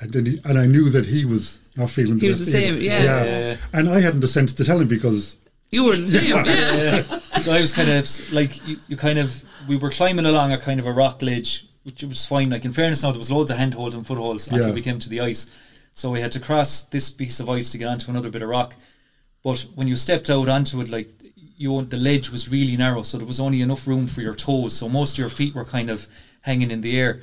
and 0.00 0.12
then 0.12 0.26
he, 0.26 0.38
and 0.44 0.58
I 0.58 0.66
knew 0.66 0.90
that 0.90 1.06
he 1.06 1.24
was 1.24 1.60
not 1.80 1.90
feeling. 1.90 2.18
He 2.20 2.28
was 2.28 2.38
the 2.44 2.50
same, 2.50 2.80
yeah. 2.80 3.02
Yeah, 3.02 3.24
yeah. 3.24 3.56
And 3.72 3.88
I 3.88 4.00
hadn't 4.00 4.20
the 4.20 4.28
sense 4.28 4.52
to 4.54 4.64
tell 4.64 4.80
him 4.80 4.88
because 4.88 5.36
You 5.70 5.84
were 5.84 5.96
the 5.96 6.06
same. 6.18 6.30
Yeah. 6.30 6.44
Yeah. 6.44 7.02
so 7.40 7.52
I 7.52 7.60
was 7.60 7.72
kind 7.72 7.90
of 7.90 8.32
like 8.32 8.52
you, 8.68 8.76
you 8.88 8.96
kind 8.96 9.18
of 9.18 9.42
we 9.68 9.76
were 9.76 9.90
climbing 9.90 10.26
along 10.26 10.52
a 10.52 10.58
kind 10.58 10.78
of 10.80 10.86
a 10.86 10.92
rock 10.92 11.22
ledge, 11.22 11.66
which 11.84 12.02
was 12.04 12.24
fine. 12.26 12.48
Like 12.50 12.64
in 12.64 12.72
fairness, 12.72 13.02
now 13.02 13.10
there 13.12 13.18
was 13.18 13.30
loads 13.30 13.50
of 13.50 13.58
handholds 13.58 13.94
and 13.94 14.06
footholds 14.06 14.48
until 14.48 14.68
Yeah. 14.68 14.74
we 14.74 14.82
came 14.82 14.98
to 14.98 15.08
the 15.08 15.20
ice. 15.20 15.42
So 15.94 16.10
we 16.10 16.20
had 16.20 16.32
to 16.32 16.40
cross 16.40 16.82
this 16.82 17.10
piece 17.10 17.40
of 17.40 17.48
ice 17.50 17.70
to 17.72 17.78
get 17.78 17.88
onto 17.88 18.10
another 18.10 18.30
bit 18.30 18.42
of 18.42 18.48
rock. 18.48 18.74
But 19.42 19.60
when 19.74 19.86
you 19.88 19.96
stepped 19.96 20.28
out 20.30 20.48
onto 20.48 20.80
it, 20.80 20.88
like 20.88 21.08
you 21.56 21.82
the 21.82 21.96
ledge 21.96 22.30
was 22.30 22.48
really 22.50 22.76
narrow, 22.76 23.02
so 23.02 23.18
there 23.18 23.26
was 23.26 23.40
only 23.40 23.60
enough 23.60 23.86
room 23.86 24.06
for 24.06 24.22
your 24.22 24.34
toes. 24.34 24.72
So 24.76 24.88
most 24.88 25.12
of 25.14 25.18
your 25.18 25.30
feet 25.30 25.54
were 25.54 25.64
kind 25.64 25.90
of 25.90 26.06
hanging 26.42 26.70
in 26.70 26.80
the 26.80 26.98
air, 26.98 27.22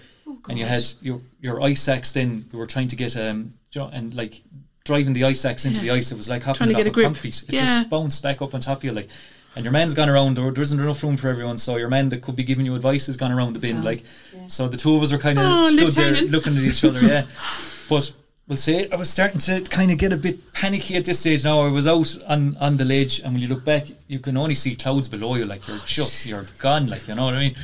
and 0.49 0.57
you 0.59 0.65
had 0.65 0.83
your 1.01 1.21
your 1.41 1.61
ice 1.61 1.87
axe. 1.87 2.11
Then 2.11 2.45
you 2.51 2.59
were 2.59 2.67
trying 2.67 2.87
to 2.89 2.95
get 2.95 3.15
um, 3.17 3.53
you 3.73 3.81
know, 3.81 3.89
and 3.93 4.13
like 4.13 4.41
driving 4.85 5.13
the 5.13 5.23
ice 5.25 5.43
axe 5.45 5.65
into 5.65 5.79
Yeah. 5.83 5.93
the 5.93 5.97
ice. 5.99 6.11
It 6.11 6.17
was 6.17 6.29
like 6.29 6.43
Trying 6.43 6.55
hopping 6.55 6.67
to 6.69 6.73
off 6.75 6.77
get 6.77 6.87
a 6.87 6.89
a 6.89 6.93
grip. 6.93 7.05
concrete. 7.07 7.43
It 7.47 7.53
Yeah. 7.53 7.65
just 7.65 7.89
bounced 7.89 8.23
back 8.23 8.41
up 8.41 8.53
on 8.53 8.61
top 8.61 8.77
of 8.77 8.83
you, 8.83 8.91
like. 8.93 9.09
And 9.55 9.63
your 9.65 9.71
man's 9.71 9.95
gone 9.95 10.07
around, 10.07 10.37
or 10.37 10.51
there 10.51 10.61
isn't 10.61 10.79
enough 10.79 11.01
room 11.01 11.17
for 11.17 11.29
everyone. 11.29 11.57
So 11.57 11.77
your 11.77 11.89
man 11.89 12.09
that 12.09 12.21
could 12.21 12.35
be 12.35 12.43
giving 12.43 12.65
you 12.67 12.75
advice 12.75 13.07
has 13.07 13.17
gone 13.17 13.31
around 13.31 13.53
the 13.53 13.59
bin, 13.59 13.77
Yeah. 13.77 13.81
like. 13.83 14.03
Yeah. 14.35 14.41
So 14.47 14.67
the 14.67 14.77
two 14.77 14.93
of 14.95 15.01
us 15.01 15.11
were 15.11 15.17
kind 15.17 15.39
of 15.39 15.45
Oh, 15.47 15.69
stood 15.71 15.93
there 15.93 16.13
hanging. 16.13 16.29
looking 16.29 16.55
at 16.57 16.63
each 16.63 16.83
other, 16.85 17.01
yeah. 17.01 17.23
But 17.89 18.11
we'll 18.47 18.57
say 18.57 18.87
I 18.91 18.95
was 18.97 19.09
starting 19.09 19.39
to 19.41 19.61
kind 19.61 19.89
of 19.91 19.97
get 19.97 20.13
a 20.13 20.17
bit 20.17 20.53
panicky 20.53 20.95
at 20.95 21.05
this 21.05 21.19
stage. 21.19 21.43
Now 21.43 21.65
I 21.65 21.69
was 21.69 21.87
out 21.87 22.15
on 22.27 22.55
on 22.59 22.77
the 22.77 22.85
ledge, 22.85 23.19
and 23.19 23.33
when 23.33 23.41
you 23.41 23.47
look 23.47 23.65
back, 23.65 23.87
you 24.07 24.19
can 24.19 24.37
only 24.37 24.55
see 24.55 24.75
clouds 24.75 25.07
below 25.07 25.33
you. 25.35 25.45
Like 25.45 25.67
you're 25.67 25.79
just 25.87 26.25
you're 26.27 26.45
gone. 26.59 26.85
Like 26.87 27.07
you 27.07 27.15
know 27.15 27.25
what 27.25 27.33
I 27.33 27.39
mean. 27.39 27.55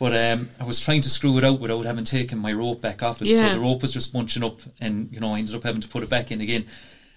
But 0.00 0.16
um, 0.16 0.48
I 0.58 0.64
was 0.64 0.80
trying 0.80 1.02
to 1.02 1.10
screw 1.10 1.36
it 1.38 1.44
out 1.44 1.60
without 1.60 1.84
having 1.84 2.04
taken 2.04 2.38
my 2.38 2.52
rope 2.54 2.80
back 2.80 3.02
off 3.02 3.20
it. 3.22 3.28
Yeah. 3.28 3.48
So 3.48 3.54
the 3.54 3.60
rope 3.60 3.82
was 3.82 3.92
just 3.92 4.12
bunching 4.12 4.42
up, 4.42 4.58
and 4.80 5.08
you 5.12 5.20
know 5.20 5.34
I 5.34 5.38
ended 5.38 5.54
up 5.54 5.62
having 5.62 5.82
to 5.82 5.88
put 5.88 6.02
it 6.02 6.08
back 6.08 6.32
in 6.32 6.40
again. 6.40 6.64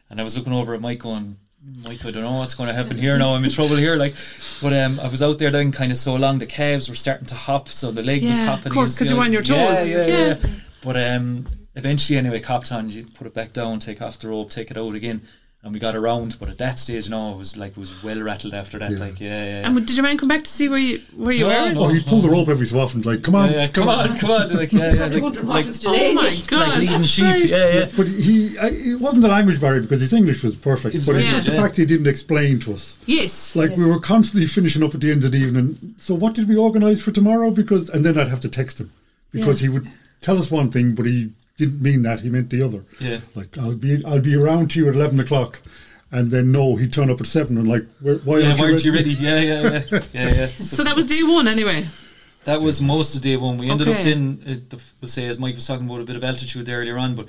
And 0.09 0.19
I 0.19 0.23
was 0.23 0.37
looking 0.37 0.51
over 0.53 0.75
at 0.75 0.81
Mike 0.81 0.99
going, 0.99 1.37
Mike, 1.81 2.05
I 2.05 2.11
don't 2.11 2.23
know 2.23 2.33
what's 2.33 2.55
going 2.55 2.67
to 2.67 2.75
happen 2.75 2.97
here 2.97 3.17
now. 3.17 3.35
I'm 3.35 3.43
in 3.45 3.49
trouble 3.49 3.77
here. 3.77 3.95
Like, 3.95 4.13
but 4.61 4.73
um, 4.73 4.99
I 4.99 5.07
was 5.07 5.23
out 5.23 5.39
there 5.39 5.49
then, 5.49 5.71
kind 5.71 5.93
of 5.93 5.97
so 5.97 6.13
long. 6.15 6.39
The 6.39 6.45
calves 6.45 6.89
were 6.89 6.95
starting 6.95 7.25
to 7.27 7.35
hop, 7.35 7.69
so 7.69 7.89
the 7.89 8.03
leg 8.03 8.21
was 8.21 8.37
Yeah, 8.37 8.47
hopping. 8.47 8.67
of 8.67 8.73
course, 8.73 8.89
against 8.89 8.99
'cause 8.99 9.07
the 9.07 9.15
you're 9.15 9.23
on 9.23 9.31
your 9.31 9.41
Yeah, 9.43 9.73
toes. 9.75 9.89
Yeah, 9.89 10.05
Yeah. 10.05 10.27
yeah. 10.43 10.49
But 10.83 10.97
um, 10.97 11.47
eventually, 11.75 12.17
anyway, 12.19 12.41
copped 12.41 12.69
on. 12.73 12.89
You 12.91 13.05
put 13.15 13.25
it 13.27 13.33
back 13.33 13.53
down, 13.53 13.79
take 13.79 14.01
off 14.01 14.19
the 14.19 14.27
rope, 14.27 14.49
take 14.51 14.69
it 14.71 14.77
out 14.77 14.93
again, 14.93 15.21
and 15.63 15.73
we 15.73 15.79
got 15.79 15.95
around. 15.95 16.37
But 16.39 16.49
at 16.49 16.57
that 16.57 16.77
stage, 16.77 17.09
no, 17.09 17.33
it 17.33 17.37
was 17.37 17.55
like 17.55 17.71
it 17.71 17.77
was 17.77 18.03
well 18.03 18.21
rattled 18.21 18.53
after 18.53 18.77
that. 18.79 18.91
Yeah. 18.91 18.97
Like, 18.99 19.19
yeah, 19.19 19.45
yeah. 19.61 19.67
And 19.67 19.75
did 19.87 19.95
your 19.95 20.03
man 20.03 20.17
come 20.17 20.27
back 20.27 20.43
to 20.43 20.49
see 20.51 20.67
where 20.69 20.77
you 20.79 20.99
where 21.15 21.33
you 21.33 21.47
No, 21.47 21.63
were? 21.63 21.73
no. 21.73 21.81
Oh, 21.83 21.87
he'd 21.87 22.05
pull 22.05 22.19
the 22.21 22.29
rope 22.29 22.49
every 22.49 22.65
so 22.65 22.79
often, 22.79 23.01
like, 23.03 23.23
come 23.23 23.35
on, 23.35 23.49
yeah, 23.51 23.55
yeah, 23.61 23.67
come 23.69 23.87
on, 23.87 24.17
come 24.19 24.31
on, 24.31 24.53
like, 24.55 24.71
yeah, 24.73 24.87
yeah, 24.93 24.95
Probably 24.97 25.13
like, 25.15 25.23
wondering 25.23 25.47
what 25.47 25.55
like, 25.55 25.65
was 25.65 25.85
Oh 25.85 25.91
delaying 25.93 26.15
my 26.15 26.41
god! 26.47 26.67
like 26.69 26.79
leading 26.79 27.03
sheep, 27.05 27.23
Right. 27.25 27.49
yeah, 27.49 27.73
yeah. 27.73 27.89
But 27.95 28.07
he, 28.07 28.57
I, 28.59 28.67
it 28.67 28.99
wasn't 28.99 29.21
the 29.23 29.29
language 29.29 29.61
barrier 29.61 29.81
because 29.81 30.01
his 30.01 30.13
English 30.13 30.43
was 30.43 30.55
perfect. 30.55 30.95
It 30.95 30.99
was 30.99 31.07
but 31.07 31.15
it's 31.15 31.25
very 31.25 31.35
just 31.37 31.47
good, 31.47 31.57
the 31.57 31.61
fact 31.61 31.75
he 31.77 31.85
didn't 31.85 32.07
explain 32.07 32.59
to 32.59 32.73
us. 32.73 32.97
Yes. 33.05 33.55
Like 33.55 33.75
we 33.77 33.85
were 33.85 33.99
constantly 33.99 34.47
finishing 34.47 34.83
up 34.83 34.93
at 34.93 35.01
the 35.01 35.11
end 35.11 35.23
of 35.23 35.31
the 35.31 35.37
evening. 35.39 35.95
So 35.97 36.13
what 36.13 36.33
did 36.33 36.47
we 36.49 36.55
organise 36.57 37.01
for 37.01 37.11
tomorrow? 37.11 37.51
Because 37.51 37.89
and 37.89 38.05
then 38.05 38.17
I'd 38.17 38.27
have 38.27 38.39
to 38.41 38.49
text 38.49 38.79
him 38.81 38.91
because 39.31 39.61
Yeah. 39.61 39.69
he 39.69 39.73
would 39.73 39.87
tell 40.21 40.37
us 40.37 40.51
one 40.51 40.71
thing, 40.71 40.93
but 40.95 41.05
he 41.05 41.31
didn't 41.57 41.81
mean 41.81 42.01
that. 42.03 42.21
He 42.21 42.29
meant 42.29 42.49
the 42.49 42.61
other. 42.61 42.83
Yeah. 42.99 43.19
Like 43.35 43.57
I'll 43.57 43.75
be 43.75 44.03
I'll 44.05 44.21
be 44.21 44.35
around 44.35 44.71
to 44.71 44.79
you 44.79 44.89
at 44.89 44.95
eleven 44.95 45.19
o'clock, 45.19 45.59
and 46.11 46.31
then 46.31 46.51
no, 46.51 46.75
he'd 46.75 46.93
turn 46.93 47.09
up 47.09 47.21
at 47.21 47.27
seven 47.27 47.57
and 47.57 47.67
like 47.67 47.85
where, 48.01 48.15
why 48.17 48.39
yeah, 48.39 48.47
aren't 48.47 48.59
you 48.59 48.63
weren't 48.65 48.85
ready? 48.85 48.85
you 48.85 48.93
ready? 48.93 49.11
Yeah, 49.11 49.39
yeah, 49.39 49.61
yeah, 49.91 49.99
yeah, 50.13 50.33
yeah. 50.35 50.47
So 50.47 50.83
that 50.83 50.95
was 50.95 51.05
day 51.05 51.23
one 51.23 51.47
anyway. 51.47 51.83
That 52.45 52.61
was 52.61 52.81
most 52.81 53.15
of 53.15 53.21
day 53.21 53.37
one. 53.37 53.57
We 53.57 53.69
ended 53.69 53.87
up 53.87 54.05
in, 54.05 54.41
uh, 54.45 54.55
the, 54.75 54.81
we'll 54.99 55.07
say, 55.07 55.27
as 55.27 55.39
Mike 55.39 55.55
was 55.55 55.65
talking 55.65 55.85
about, 55.85 56.01
a 56.01 56.03
bit 56.03 56.17
of 56.17 56.25
altitude 56.25 56.65
there 56.65 56.79
earlier 56.79 56.97
on, 56.97 57.15
but 57.15 57.27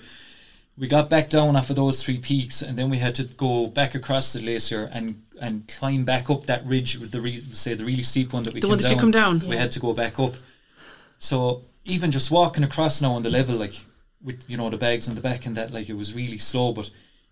we 0.76 0.88
got 0.88 1.08
back 1.08 1.30
down 1.30 1.54
off 1.54 1.70
of 1.70 1.76
those 1.76 2.02
three 2.02 2.18
peaks, 2.18 2.62
and 2.62 2.76
then 2.76 2.90
we 2.90 2.98
had 2.98 3.14
to 3.14 3.22
go 3.22 3.68
back 3.68 3.94
across 3.94 4.32
the 4.32 4.40
glacier 4.40 4.90
and 4.92 5.22
and 5.40 5.68
climb 5.68 6.04
back 6.04 6.30
up 6.30 6.46
that 6.46 6.64
ridge. 6.66 6.98
Was 6.98 7.10
the 7.10 7.20
re- 7.20 7.40
say 7.52 7.74
the 7.74 7.84
really 7.84 8.02
steep 8.02 8.32
one 8.32 8.42
that 8.44 8.54
we 8.54 8.60
The 8.60 8.66
came 8.66 8.70
one 8.70 8.78
that 8.78 8.90
you 8.90 8.96
come 8.96 9.10
down. 9.12 9.38
We 9.40 9.50
Yeah. 9.50 9.60
had 9.62 9.72
to 9.72 9.80
go 9.80 9.92
back 9.92 10.18
up. 10.18 10.34
So 11.18 11.62
even 11.84 12.10
just 12.10 12.30
walking 12.30 12.64
across 12.64 13.00
now 13.00 13.12
on 13.12 13.22
the 13.22 13.30
level, 13.30 13.54
like 13.56 13.74
with 14.24 14.48
you 14.48 14.56
know 14.56 14.70
the 14.70 14.76
bags 14.76 15.08
in 15.08 15.14
the 15.14 15.20
back 15.20 15.46
and 15.46 15.56
that, 15.56 15.72
like 15.72 15.88
it 15.88 15.96
was 15.96 16.14
really 16.14 16.38
slow, 16.38 16.72
but 16.72 16.90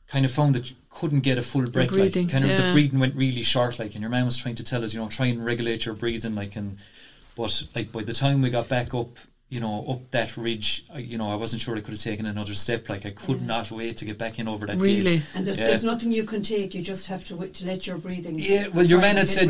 kind 0.09 0.25
of 0.25 0.31
found 0.31 0.55
that 0.55 0.71
you 0.71 0.77
couldn't 0.91 1.21
get 1.21 1.39
a 1.39 1.43
full 1.43 1.67
breath. 1.67 1.89
breathing, 1.89 2.25
like 2.25 2.33
kind 2.33 2.45
of 2.45 2.51
yeah. 2.51 2.67
the 2.67 2.73
breathing 2.73 3.01
went 3.01 3.15
really 3.15 3.43
short, 3.43 3.79
like, 3.79 3.95
and 3.95 4.03
your 4.03 4.11
man 4.11 4.25
was 4.25 4.37
trying 4.37 4.55
to 4.57 4.65
tell 4.65 4.85
us, 4.85 4.93
you 4.93 5.01
know, 5.01 5.09
try 5.09 5.27
and 5.27 5.45
regulate 5.45 5.87
your 5.87 5.95
breathing, 5.95 6.35
like, 6.35 6.55
and 6.55 6.77
but 7.35 7.65
like 7.75 7.91
by 7.93 8.03
the 8.03 8.13
time 8.13 8.43
we 8.43 8.51
got 8.51 8.69
back 8.69 8.93
up, 8.93 9.17
you 9.53 9.61
know, 9.61 9.85
up 9.93 10.11
that 10.13 10.35
ridge, 10.39 10.85
you 10.97 11.19
know, 11.19 11.29
I 11.29 11.35
wasn't 11.35 11.61
sure 11.61 11.77
I 11.77 11.81
could 11.81 11.93
have 11.93 12.01
taken 12.11 12.25
another 12.25 12.55
step. 12.55 12.89
Like 12.89 13.05
I 13.05 13.11
could 13.11 13.41
Yeah. 13.41 13.47
not 13.55 13.71
wait 13.71 13.99
to 13.99 14.07
get 14.07 14.17
back 14.17 14.39
in 14.39 14.49
over 14.49 14.65
that. 14.67 14.79
gate. 14.79 14.83
Really. 14.83 15.23
And 15.35 15.47
there's, 15.47 15.59
Yeah. 15.59 15.67
there's 15.67 15.85
nothing 15.85 16.11
you 16.11 16.25
can 16.25 16.43
take. 16.43 16.75
You 16.75 16.81
just 16.83 17.07
have 17.09 17.27
to 17.29 17.37
wait 17.37 17.53
to 17.59 17.67
let 17.67 17.87
your 17.87 17.99
breathing. 17.99 18.39
Yeah, 18.39 18.69
well, 18.69 18.87
your 18.87 19.01
try 19.01 19.09
man 19.09 19.17
had 19.19 19.29
said 19.29 19.49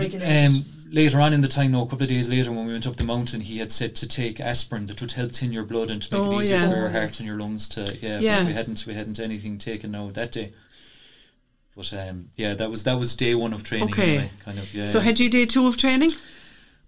um, 0.48 0.64
later 0.90 1.20
on 1.20 1.32
in 1.32 1.40
the 1.40 1.46
time, 1.58 1.70
no, 1.70 1.82
a 1.82 1.86
couple 1.86 2.02
of 2.02 2.08
days 2.08 2.28
later, 2.28 2.50
when 2.50 2.66
we 2.66 2.72
went 2.72 2.86
up 2.88 2.96
the 2.96 3.04
mountain, 3.04 3.42
he 3.42 3.58
had 3.58 3.70
said 3.70 3.94
to 3.94 4.08
take 4.08 4.40
aspirin 4.40 4.86
that 4.86 5.00
would 5.00 5.12
help 5.12 5.32
thin 5.36 5.52
your 5.52 5.62
blood 5.64 5.88
and 5.88 6.02
to 6.02 6.08
make 6.12 6.20
Oh, 6.20 6.38
it 6.38 6.42
easier 6.46 6.58
yeah. 6.58 6.70
for 6.70 6.76
your 6.76 6.88
heart 6.88 7.18
and 7.20 7.26
your 7.28 7.38
lungs 7.38 7.68
to. 7.68 7.96
Yeah, 8.02 8.18
Yeah. 8.18 8.38
but 8.40 8.46
we 8.48 8.52
hadn't 8.54 8.84
we 8.88 8.94
hadn't 8.94 9.20
anything 9.20 9.56
taken 9.56 9.92
now 9.92 10.10
that 10.10 10.32
day. 10.32 10.50
But 11.76 11.92
um, 11.94 12.28
yeah, 12.36 12.54
that 12.54 12.70
was 12.70 12.82
that 12.84 12.98
was 12.98 13.14
day 13.14 13.34
one 13.34 13.52
of 13.54 13.62
training. 13.62 13.88
Okay. 13.90 14.02
Anyway, 14.16 14.30
kind 14.44 14.58
of 14.58 14.74
yeah. 14.74 14.84
So 14.84 15.00
had 15.00 15.18
you 15.20 15.30
day 15.30 15.46
two 15.46 15.66
of 15.68 15.76
training? 15.76 16.10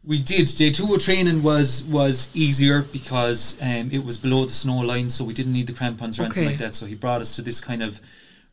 We 0.07 0.19
did. 0.19 0.47
Day 0.57 0.71
two 0.71 0.93
of 0.95 1.03
training 1.03 1.43
was 1.43 1.83
was 1.85 2.29
easier 2.35 2.83
because 2.83 3.57
um, 3.62 3.90
it 3.90 4.05
was 4.05 4.19
below 4.19 4.45
the 4.45 4.53
snow 4.53 4.79
line, 4.81 5.09
so 5.11 5.25
we 5.25 5.33
didn't 5.33 5.53
need 5.55 5.67
the 5.67 5.73
crampons 5.73 6.19
or 6.19 6.25
anything 6.25 6.45
like 6.51 6.59
that. 6.59 6.75
So 6.75 6.85
he 6.87 6.95
brought 6.95 7.21
us 7.23 7.35
to 7.37 7.43
this 7.43 7.61
kind 7.61 7.83
of 7.83 8.01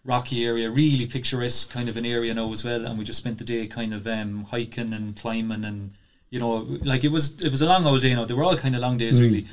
rocky 0.06 0.46
area, 0.46 0.70
really 0.70 1.06
picturesque 1.06 1.70
kind 1.70 1.90
of 1.90 1.98
an 1.98 2.06
area 2.06 2.34
now 2.34 2.52
as 2.52 2.64
well, 2.64 2.86
and 2.86 2.98
we 2.98 3.04
just 3.04 3.20
spent 3.20 3.38
the 3.38 3.44
day 3.44 3.68
kind 3.68 3.94
of 3.94 4.08
um, 4.08 4.46
hiking 4.46 4.94
and 4.94 5.16
climbing 5.16 5.66
and 5.66 5.92
you 6.30 6.40
know, 6.40 6.66
like 6.84 7.04
it 7.04 7.12
was 7.12 7.42
it 7.42 7.52
was 7.52 7.62
a 7.62 7.66
long 7.68 7.86
old 7.86 8.02
day. 8.02 8.14
Now 8.16 8.24
they 8.24 8.34
were 8.34 8.44
all 8.46 8.56
kind 8.58 8.74
of 8.76 8.82
long 8.82 8.98
days 8.98 9.20
Mm. 9.20 9.24
really. 9.24 9.46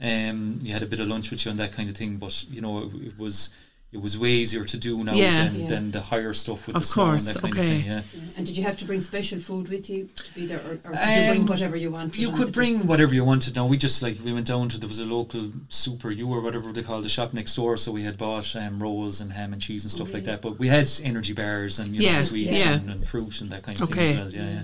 Um, 0.00 0.58
you 0.62 0.72
had 0.72 0.82
a 0.82 0.86
bit 0.86 0.98
of 0.98 1.06
lunch 1.06 1.30
with 1.30 1.44
you 1.44 1.50
and 1.52 1.60
that 1.60 1.72
kind 1.72 1.88
of 1.88 1.96
thing, 1.96 2.16
but 2.16 2.44
you 2.50 2.60
know, 2.60 2.78
it, 2.78 2.94
it 3.06 3.18
was. 3.18 3.50
It 3.94 4.02
was 4.02 4.18
way 4.18 4.32
easier 4.42 4.64
to 4.64 4.76
do 4.76 5.04
now 5.04 5.14
Yeah. 5.14 5.44
than, 5.44 5.54
Yeah. 5.60 5.68
than 5.68 5.90
the 5.92 6.00
higher 6.00 6.32
stuff 6.34 6.66
with 6.66 6.74
Of 6.74 6.82
the 6.82 6.88
snow 6.88 7.04
course, 7.04 7.26
and 7.26 7.36
that 7.36 7.40
kind 7.42 7.54
okay. 7.54 7.62
of 7.62 7.68
thing. 7.82 7.86
Yeah. 7.92 8.02
Yeah. 8.12 8.20
And 8.36 8.44
did 8.46 8.56
you 8.58 8.64
have 8.64 8.76
to 8.78 8.84
bring 8.84 9.00
special 9.00 9.38
food 9.38 9.68
with 9.68 9.88
you 9.88 10.08
to 10.16 10.34
be 10.34 10.46
there, 10.46 10.58
or, 10.66 10.72
or 10.72 10.96
could 10.96 11.14
you 11.16 11.28
bring 11.30 11.40
Um, 11.42 11.46
whatever 11.46 11.76
you 11.76 11.90
wanted? 11.92 12.16
You 12.20 12.32
could 12.32 12.48
the- 12.48 12.52
bring 12.60 12.86
whatever 12.88 13.14
you 13.14 13.24
wanted. 13.24 13.54
Now 13.54 13.66
we 13.68 13.76
just 13.76 14.02
like 14.02 14.16
we 14.24 14.32
went 14.32 14.48
down 14.48 14.68
to 14.70 14.78
there 14.78 14.88
was 14.88 14.98
a 14.98 15.04
local 15.04 15.52
super 15.68 16.10
U 16.10 16.26
or 16.28 16.40
whatever 16.40 16.72
they 16.72 16.82
call 16.82 17.00
the 17.02 17.08
shop 17.08 17.32
next 17.32 17.54
door, 17.54 17.76
so 17.76 17.92
we 17.92 18.02
had 18.02 18.18
bought 18.18 18.56
um, 18.56 18.82
rolls 18.82 19.20
and 19.20 19.32
ham 19.32 19.52
and 19.52 19.62
cheese 19.62 19.84
and 19.84 19.92
stuff 19.92 20.12
like 20.12 20.24
that. 20.24 20.42
But 20.42 20.58
we 20.58 20.66
had 20.68 20.90
energy 21.04 21.32
bars 21.32 21.78
and 21.78 21.94
you 21.94 22.00
know 22.02 22.08
Yes, 22.14 22.30
sweets 22.30 22.58
yeah. 22.64 22.72
and, 22.74 22.90
and 22.90 23.06
fruit 23.06 23.40
and 23.40 23.50
that 23.52 23.62
kind 23.62 23.80
of 23.80 23.88
Okay. 23.88 24.08
thing 24.08 24.18
as 24.18 24.24
well. 24.24 24.32
Yeah, 24.34 24.50
yeah. 24.54 24.62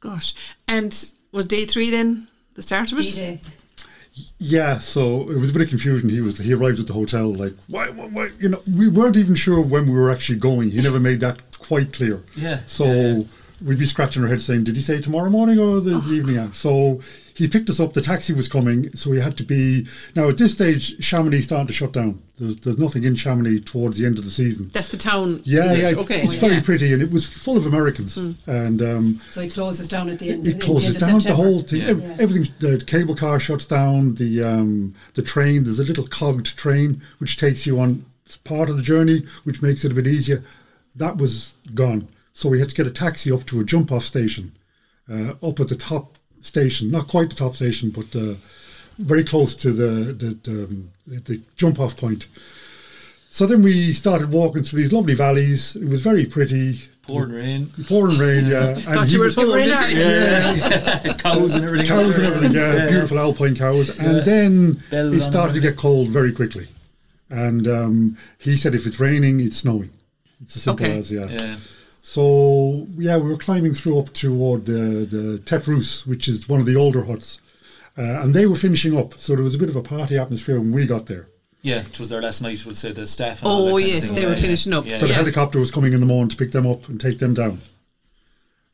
Gosh. 0.00 0.34
And 0.68 0.92
was 1.32 1.46
day 1.46 1.64
three 1.64 1.88
then 1.90 2.28
the 2.56 2.62
start 2.62 2.92
of 2.92 2.98
it? 2.98 3.02
D-Day. 3.02 3.40
Yeah, 4.38 4.78
so 4.78 5.30
it 5.30 5.38
was 5.38 5.50
a 5.50 5.52
bit 5.52 5.62
of 5.62 5.68
confusion. 5.68 6.08
He 6.08 6.20
was 6.20 6.38
he 6.38 6.52
arrived 6.54 6.80
at 6.80 6.86
the 6.86 6.92
hotel 6.92 7.32
like 7.34 7.54
why, 7.68 7.88
why, 7.90 8.06
why 8.06 8.30
you 8.40 8.48
know 8.48 8.60
we 8.76 8.88
weren't 8.88 9.16
even 9.16 9.34
sure 9.34 9.60
when 9.60 9.86
we 9.86 9.92
were 9.92 10.10
actually 10.10 10.38
going. 10.38 10.70
He 10.70 10.80
never 10.80 11.00
made 11.00 11.20
that 11.20 11.58
quite 11.58 11.92
clear. 11.92 12.22
Yeah, 12.36 12.60
So 12.66 12.84
yeah, 12.84 12.94
yeah. 13.18 13.22
we'd 13.62 13.78
be 13.78 13.86
scratching 13.86 14.22
our 14.22 14.28
heads 14.28 14.44
saying, 14.44 14.64
"Did 14.64 14.76
he 14.76 14.82
say 14.82 15.00
tomorrow 15.00 15.30
morning 15.30 15.58
or 15.58 15.80
the, 15.80 15.94
Oh. 15.96 16.12
evening?" 16.12 16.52
So 16.52 17.00
he 17.38 17.48
picked 17.48 17.70
us 17.70 17.78
up. 17.80 17.92
The 17.92 18.00
taxi 18.02 18.32
was 18.32 18.48
coming, 18.48 18.94
so 18.96 19.10
we 19.10 19.20
had 19.20 19.36
to 19.38 19.44
be 19.44 19.86
now 20.14 20.28
at 20.28 20.38
this 20.38 20.52
stage. 20.52 21.02
Chamonix 21.02 21.42
starting 21.42 21.68
to 21.68 21.72
shut 21.72 21.92
down. 21.92 22.20
There's, 22.38 22.56
there's 22.56 22.78
nothing 22.78 23.04
in 23.04 23.14
Chamonix 23.14 23.60
towards 23.60 23.96
the 23.96 24.06
end 24.06 24.18
of 24.18 24.24
the 24.24 24.30
season. 24.30 24.70
That's 24.72 24.88
the 24.88 24.96
town. 24.96 25.40
Yeah, 25.44 25.64
is 25.66 25.72
it? 25.72 25.78
yeah, 25.78 25.88
it's, 25.90 26.00
Okay. 26.00 26.22
it's 26.22 26.34
very 26.34 26.54
yeah. 26.54 26.60
pretty, 26.62 26.92
and 26.92 27.00
it 27.00 27.10
was 27.10 27.24
full 27.26 27.56
of 27.56 27.64
Americans, 27.66 28.16
and 28.46 28.82
um, 28.82 29.20
So 29.30 29.40
it 29.40 29.52
closes 29.52 29.86
down 29.88 30.08
at 30.08 30.18
the 30.18 30.30
end. 30.30 30.46
it 30.46 30.54
at 30.54 30.60
the 30.60 30.66
closes 30.66 30.94
end 30.94 30.96
of 30.96 31.08
down 31.08 31.18
the 31.20 31.34
whole 31.34 31.60
thing. 31.62 31.80
Yeah. 31.80 31.86
ev- 31.88 32.00
Yeah. 32.02 32.16
Everything, 32.18 32.52
the 32.58 32.84
cable 32.84 33.14
car 33.14 33.38
shuts 33.40 33.66
down. 33.66 34.16
The 34.16 34.42
um, 34.42 34.94
the 35.14 35.22
train. 35.22 35.64
There's 35.64 35.78
a 35.78 35.84
little 35.84 36.06
cogged 36.08 36.56
train 36.58 37.00
which 37.18 37.36
takes 37.36 37.66
you 37.66 37.78
on 37.80 38.04
part 38.44 38.68
of 38.68 38.76
the 38.76 38.82
journey, 38.82 39.24
which 39.44 39.62
makes 39.62 39.84
it 39.84 39.92
a 39.92 39.94
bit 39.94 40.06
easier. 40.06 40.42
That 40.96 41.16
was 41.16 41.52
gone, 41.74 42.08
so 42.32 42.48
we 42.48 42.58
had 42.58 42.68
to 42.70 42.74
get 42.74 42.86
a 42.86 42.90
taxi 42.90 43.30
up 43.30 43.46
to 43.46 43.60
a 43.60 43.64
jump 43.64 43.92
off 43.92 44.02
station, 44.04 44.52
uh, 45.08 45.34
up 45.42 45.60
at 45.60 45.68
the 45.68 45.76
top 45.76 46.17
station, 46.42 46.90
not 46.90 47.08
quite 47.08 47.28
the 47.30 47.36
top 47.36 47.54
station, 47.54 47.90
but 47.90 48.14
uh, 48.16 48.34
very 48.98 49.24
close 49.24 49.54
to 49.56 49.72
the 49.72 50.12
the, 50.12 50.34
the, 50.42 50.64
um, 50.64 50.90
the 51.06 51.40
jump 51.56 51.78
off 51.80 51.96
point. 51.96 52.26
So 53.30 53.46
then 53.46 53.62
we 53.62 53.92
started 53.92 54.32
walking 54.32 54.62
through 54.62 54.80
these 54.82 54.92
lovely 54.92 55.14
valleys. 55.14 55.76
It 55.76 55.88
was 55.88 56.00
very 56.00 56.24
pretty. 56.24 56.80
pouring 57.06 57.30
rain, 57.30 57.66
Pouring 57.86 58.18
rain, 58.18 58.46
yeah. 58.46 58.68
And 58.74 58.82
Thought 58.84 59.06
he 59.06 59.12
you 59.12 59.18
were 59.20 59.24
was- 59.26 59.38
at 59.38 59.44
home, 59.44 59.58
did 59.58 59.66
you? 59.96 60.04
Ireland. 60.04 61.18
cows 61.20 61.54
and 61.54 61.64
everything. 61.64 61.86
cows 61.88 62.16
and 62.16 62.26
everything, 62.26 62.52
yeah, 62.56 62.88
beautiful 62.88 63.18
alpine 63.18 63.54
cows. 63.54 63.90
And 63.98 64.24
then 64.26 64.82
Bells 64.90 65.16
it 65.16 65.20
started 65.22 65.54
to 65.54 65.60
get 65.60 65.76
cold 65.76 66.08
very 66.08 66.32
quickly. 66.32 66.66
And 67.30 67.68
um, 67.68 68.16
he 68.38 68.56
said 68.56 68.74
if 68.74 68.86
it's 68.86 68.98
raining, 68.98 69.40
it's 69.40 69.58
snowing. 69.58 69.90
It's 70.42 70.56
as 70.56 70.62
simple 70.62 70.86
Okay. 70.86 70.98
as, 70.98 71.10
yeah. 71.12 71.56
Yeah, 72.00 72.02
So, 72.02 72.86
yeah, 72.96 73.16
we 73.18 73.28
were 73.30 73.36
climbing 73.36 73.74
through 73.74 73.98
up 73.98 74.12
toward 74.12 74.66
the, 74.66 75.04
the 75.04 75.38
Tête 75.44 75.66
Rousse, 75.66 76.06
which 76.06 76.28
is 76.28 76.48
one 76.48 76.60
of 76.60 76.66
the 76.66 76.76
older 76.76 77.04
huts. 77.04 77.40
Uh, 77.96 78.22
and 78.22 78.32
they 78.34 78.46
were 78.46 78.56
finishing 78.56 78.96
up. 78.96 79.18
So 79.18 79.34
there 79.34 79.42
was 79.44 79.54
a 79.54 79.58
bit 79.58 79.68
of 79.68 79.76
a 79.76 79.82
party 79.82 80.16
atmosphere 80.16 80.60
when 80.60 80.72
we 80.72 80.86
got 80.86 81.06
there. 81.06 81.26
yeah. 81.62 81.80
It 81.80 81.98
was 81.98 82.08
their 82.08 82.22
last 82.22 82.40
night. 82.42 82.64
We'll 82.64 82.76
say 82.76 82.92
the 82.92 83.06
staff. 83.06 83.42
And 83.42 83.50
all 83.50 83.64
that 83.66 83.72
Oh 83.72 83.74
kind 83.76 83.84
of 83.88 83.94
yes, 83.94 84.10
they 84.12 84.24
were 84.24 84.32
yeah. 84.34 84.40
finishing 84.40 84.72
up. 84.72 84.86
Yeah, 84.86 84.98
So 84.98 85.06
the 85.06 85.10
yeah. 85.10 85.16
helicopter 85.16 85.58
was 85.58 85.70
coming 85.72 85.92
in 85.92 86.00
the 86.00 86.06
morning 86.06 86.28
to 86.28 86.36
pick 86.36 86.52
them 86.52 86.66
up 86.66 86.88
and 86.88 87.00
take 87.00 87.18
them 87.18 87.34
down. 87.34 87.58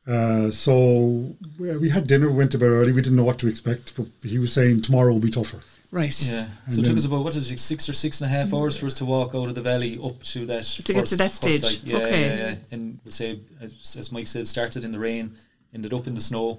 Uh, 0.06 0.50
so 0.50 1.34
we 1.58 1.74
we 1.78 1.88
had 1.88 2.06
dinner, 2.06 2.28
we 2.28 2.34
went 2.36 2.52
to 2.52 2.58
bed 2.58 2.66
early. 2.68 2.92
We 2.92 3.00
didn't 3.00 3.16
know 3.16 3.24
what 3.24 3.38
to 3.38 3.48
expect, 3.48 3.96
but 3.96 4.06
he 4.22 4.38
was 4.38 4.52
saying 4.52 4.82
tomorrow 4.82 5.12
will 5.14 5.20
be 5.20 5.30
tougher. 5.30 5.60
Right. 5.94 6.28
Yeah. 6.28 6.46
And 6.66 6.74
So 6.74 6.80
it 6.80 6.84
took 6.86 6.96
us 6.96 7.04
about 7.04 7.22
what 7.22 7.36
is 7.36 7.52
it, 7.52 7.60
six 7.60 7.88
or 7.88 7.92
six 7.92 8.20
and 8.20 8.28
a 8.28 8.34
half 8.36 8.52
hours 8.52 8.76
for 8.76 8.86
us 8.86 8.94
to 8.94 9.04
walk 9.04 9.32
out 9.34 9.48
of 9.48 9.54
the 9.54 9.60
valley 9.60 9.96
up 10.02 10.20
to 10.32 10.44
that. 10.46 10.64
To 10.64 10.92
get 10.92 11.06
to 11.06 11.16
that 11.16 11.32
stage. 11.32 11.62
like, 11.62 11.86
yeah, 11.86 11.96
Okay. 11.98 12.20
yeah, 12.28 12.34
yeah. 12.48 12.54
And 12.72 12.98
we'll 13.04 13.12
say, 13.12 13.38
as, 13.60 13.96
as 13.96 14.10
Mike 14.10 14.26
said, 14.26 14.46
started 14.48 14.82
in 14.84 14.90
the 14.90 14.98
rain, 14.98 15.36
ended 15.72 15.92
up 15.94 16.06
in 16.08 16.14
the 16.16 16.20
snow. 16.20 16.58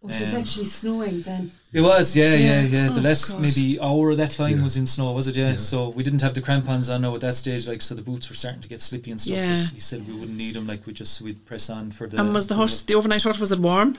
Oh, 0.00 0.08
it 0.10 0.20
was 0.20 0.32
Um, 0.32 0.40
actually 0.42 0.66
snowing 0.66 1.22
then. 1.22 1.50
It 1.72 1.80
was, 1.80 2.16
yeah, 2.16 2.34
yeah, 2.34 2.60
Yeah. 2.60 2.66
yeah. 2.84 2.88
The 2.90 3.00
Oh, 3.00 3.10
less 3.10 3.30
God. 3.30 3.40
maybe 3.42 3.80
hour 3.80 4.10
of 4.12 4.16
that 4.18 4.30
climb 4.36 4.58
Yeah. 4.58 4.62
was 4.62 4.76
in 4.76 4.86
snow, 4.86 5.10
was 5.12 5.26
it? 5.26 5.34
Yeah. 5.34 5.50
Yeah. 5.50 5.56
So 5.56 5.88
we 5.88 6.04
didn't 6.04 6.22
have 6.22 6.34
the 6.34 6.40
crampons 6.40 6.88
on 6.88 7.02
now 7.02 7.12
at 7.16 7.20
that 7.22 7.34
stage, 7.34 7.66
like 7.66 7.82
so 7.82 7.96
the 7.96 8.02
boots 8.02 8.28
were 8.30 8.36
starting 8.36 8.60
to 8.60 8.68
get 8.68 8.80
slippy 8.80 9.10
and 9.10 9.20
stuff. 9.20 9.34
Yeah. 9.36 9.64
But 9.64 9.74
he 9.74 9.80
said 9.80 10.06
we 10.06 10.14
wouldn't 10.14 10.38
need 10.38 10.54
them, 10.54 10.68
like 10.68 10.86
we 10.86 10.92
just 10.92 11.20
we'd 11.20 11.44
press 11.46 11.68
on 11.68 11.90
for 11.90 12.06
the. 12.06 12.20
And 12.20 12.32
was 12.32 12.46
the 12.46 12.54
for 12.54 12.60
hut, 12.68 12.84
the 12.86 12.94
overnight 12.94 13.24
hut, 13.24 13.40
was 13.40 13.50
it 13.50 13.58
warm? 13.58 13.98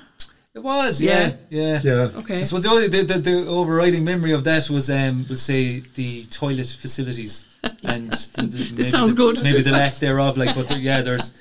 It 0.56 0.64
was, 0.64 1.00
yeah, 1.00 1.34
yeah. 1.50 1.80
Yeah. 1.84 2.10
Okay. 2.16 2.40
I 2.40 2.44
suppose 2.44 2.64
the, 2.64 2.70
only, 2.70 2.88
the, 2.88 3.04
the, 3.04 3.20
the 3.20 3.48
overriding 3.48 4.04
memory 4.04 4.32
of 4.32 4.44
that 4.46 4.68
was, 4.70 4.90
um, 4.90 5.26
we'll 5.30 5.38
say, 5.38 5.82
the 5.96 6.24
toilet 6.26 6.68
facilities. 6.68 7.46
and 7.84 8.12
the, 8.12 8.42
the, 8.42 8.70
maybe 8.72 8.84
sounds 8.84 9.14
the, 9.14 9.18
good. 9.22 9.44
Maybe 9.44 9.62
the 9.62 9.72
lack 9.72 9.94
thereof, 9.96 10.38
like, 10.38 10.56
but 10.56 10.68
there, 10.70 10.80
yeah, 10.80 11.02
there's, 11.02 11.34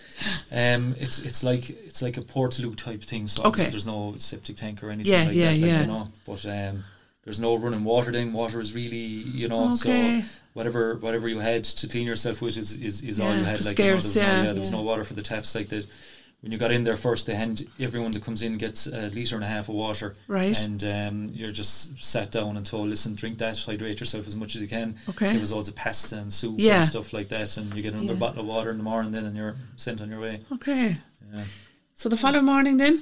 um, 0.52 0.94
it's 0.98 1.20
it's 1.20 1.42
like 1.44 1.70
it's 1.70 2.02
like 2.02 2.16
a 2.16 2.20
Portaloo 2.22 2.76
type 2.76 3.02
thing. 3.02 3.28
So 3.28 3.44
Okay. 3.44 3.66
there's 3.70 3.86
no 3.86 4.14
septic 4.18 4.56
tank 4.56 4.82
or 4.82 4.90
anything 4.90 5.12
Yeah, 5.12 5.24
like 5.24 5.34
yeah, 5.36 5.44
that, 5.46 5.52
like, 5.52 5.70
yeah. 5.70 5.80
you 5.82 5.86
know. 5.86 6.08
But 6.26 6.44
um, 6.46 6.84
there's 7.24 7.40
no 7.40 7.54
running 7.54 7.84
water. 7.84 8.10
Then 8.10 8.32
water 8.32 8.60
is 8.60 8.74
really, 8.74 8.96
you 8.96 9.46
know, 9.48 9.72
Okay. 9.74 10.22
so 10.22 10.28
whatever 10.54 10.96
whatever 10.96 11.28
you 11.28 11.38
had 11.38 11.62
to 11.64 11.86
clean 11.86 12.06
yourself 12.06 12.42
with 12.42 12.56
is 12.58 12.74
is, 12.76 13.02
is 13.04 13.20
all 13.20 13.32
you 13.34 13.44
had. 13.44 13.54
it 13.54 13.58
was 13.58 13.66
Like, 13.68 13.78
you 13.78 13.84
know, 13.84 13.88
there 13.88 13.94
was 13.94 14.16
yeah. 14.16 14.26
no, 14.26 14.42
yeah, 14.42 14.52
there 14.52 14.60
was 14.60 14.72
no 14.72 14.82
water 14.82 15.04
for 15.04 15.14
the 15.14 15.22
taps. 15.22 15.54
Like 15.54 15.68
that, 15.68 15.86
when 16.40 16.52
you 16.52 16.58
got 16.58 16.70
in 16.70 16.84
there 16.84 16.96
first, 16.96 17.26
they 17.26 17.34
hand 17.34 17.66
everyone 17.80 18.12
that 18.12 18.22
comes 18.22 18.42
in 18.42 18.58
gets 18.58 18.86
a 18.86 19.08
liter 19.08 19.34
and 19.34 19.44
a 19.44 19.48
half 19.48 19.68
of 19.68 19.74
water 19.74 20.14
Right. 20.28 20.56
and 20.64 20.84
um, 20.84 21.26
you're 21.34 21.50
just 21.50 22.00
sat 22.02 22.30
down 22.30 22.56
and 22.56 22.64
told, 22.64 22.88
listen, 22.88 23.16
drink 23.16 23.38
that, 23.38 23.58
hydrate 23.58 23.98
yourself 23.98 24.26
as 24.28 24.36
much 24.36 24.54
as 24.54 24.62
you 24.62 24.68
can. 24.68 24.96
Okay. 25.08 25.32
Give 25.32 25.42
us 25.42 25.50
loads 25.52 25.68
of 25.68 25.74
pasta 25.74 26.16
and 26.16 26.32
soup 26.32 26.54
Yeah. 26.58 26.76
and 26.76 26.84
stuff 26.84 27.12
like 27.12 27.28
that, 27.30 27.56
and 27.56 27.74
you 27.74 27.82
get 27.82 27.92
another 27.92 28.12
Yeah. 28.12 28.18
bottle 28.20 28.40
of 28.42 28.46
water 28.46 28.70
in 28.70 28.76
the 28.78 28.84
morning, 28.84 29.10
then, 29.12 29.24
and 29.24 29.36
you're 29.36 29.56
sent 29.76 30.00
on 30.00 30.10
your 30.10 30.20
way. 30.20 30.38
Okay. 30.52 30.96
Yeah. 31.34 31.44
So 31.96 32.08
the 32.08 32.16
following 32.16 32.44
morning 32.44 32.76
then, 32.76 32.94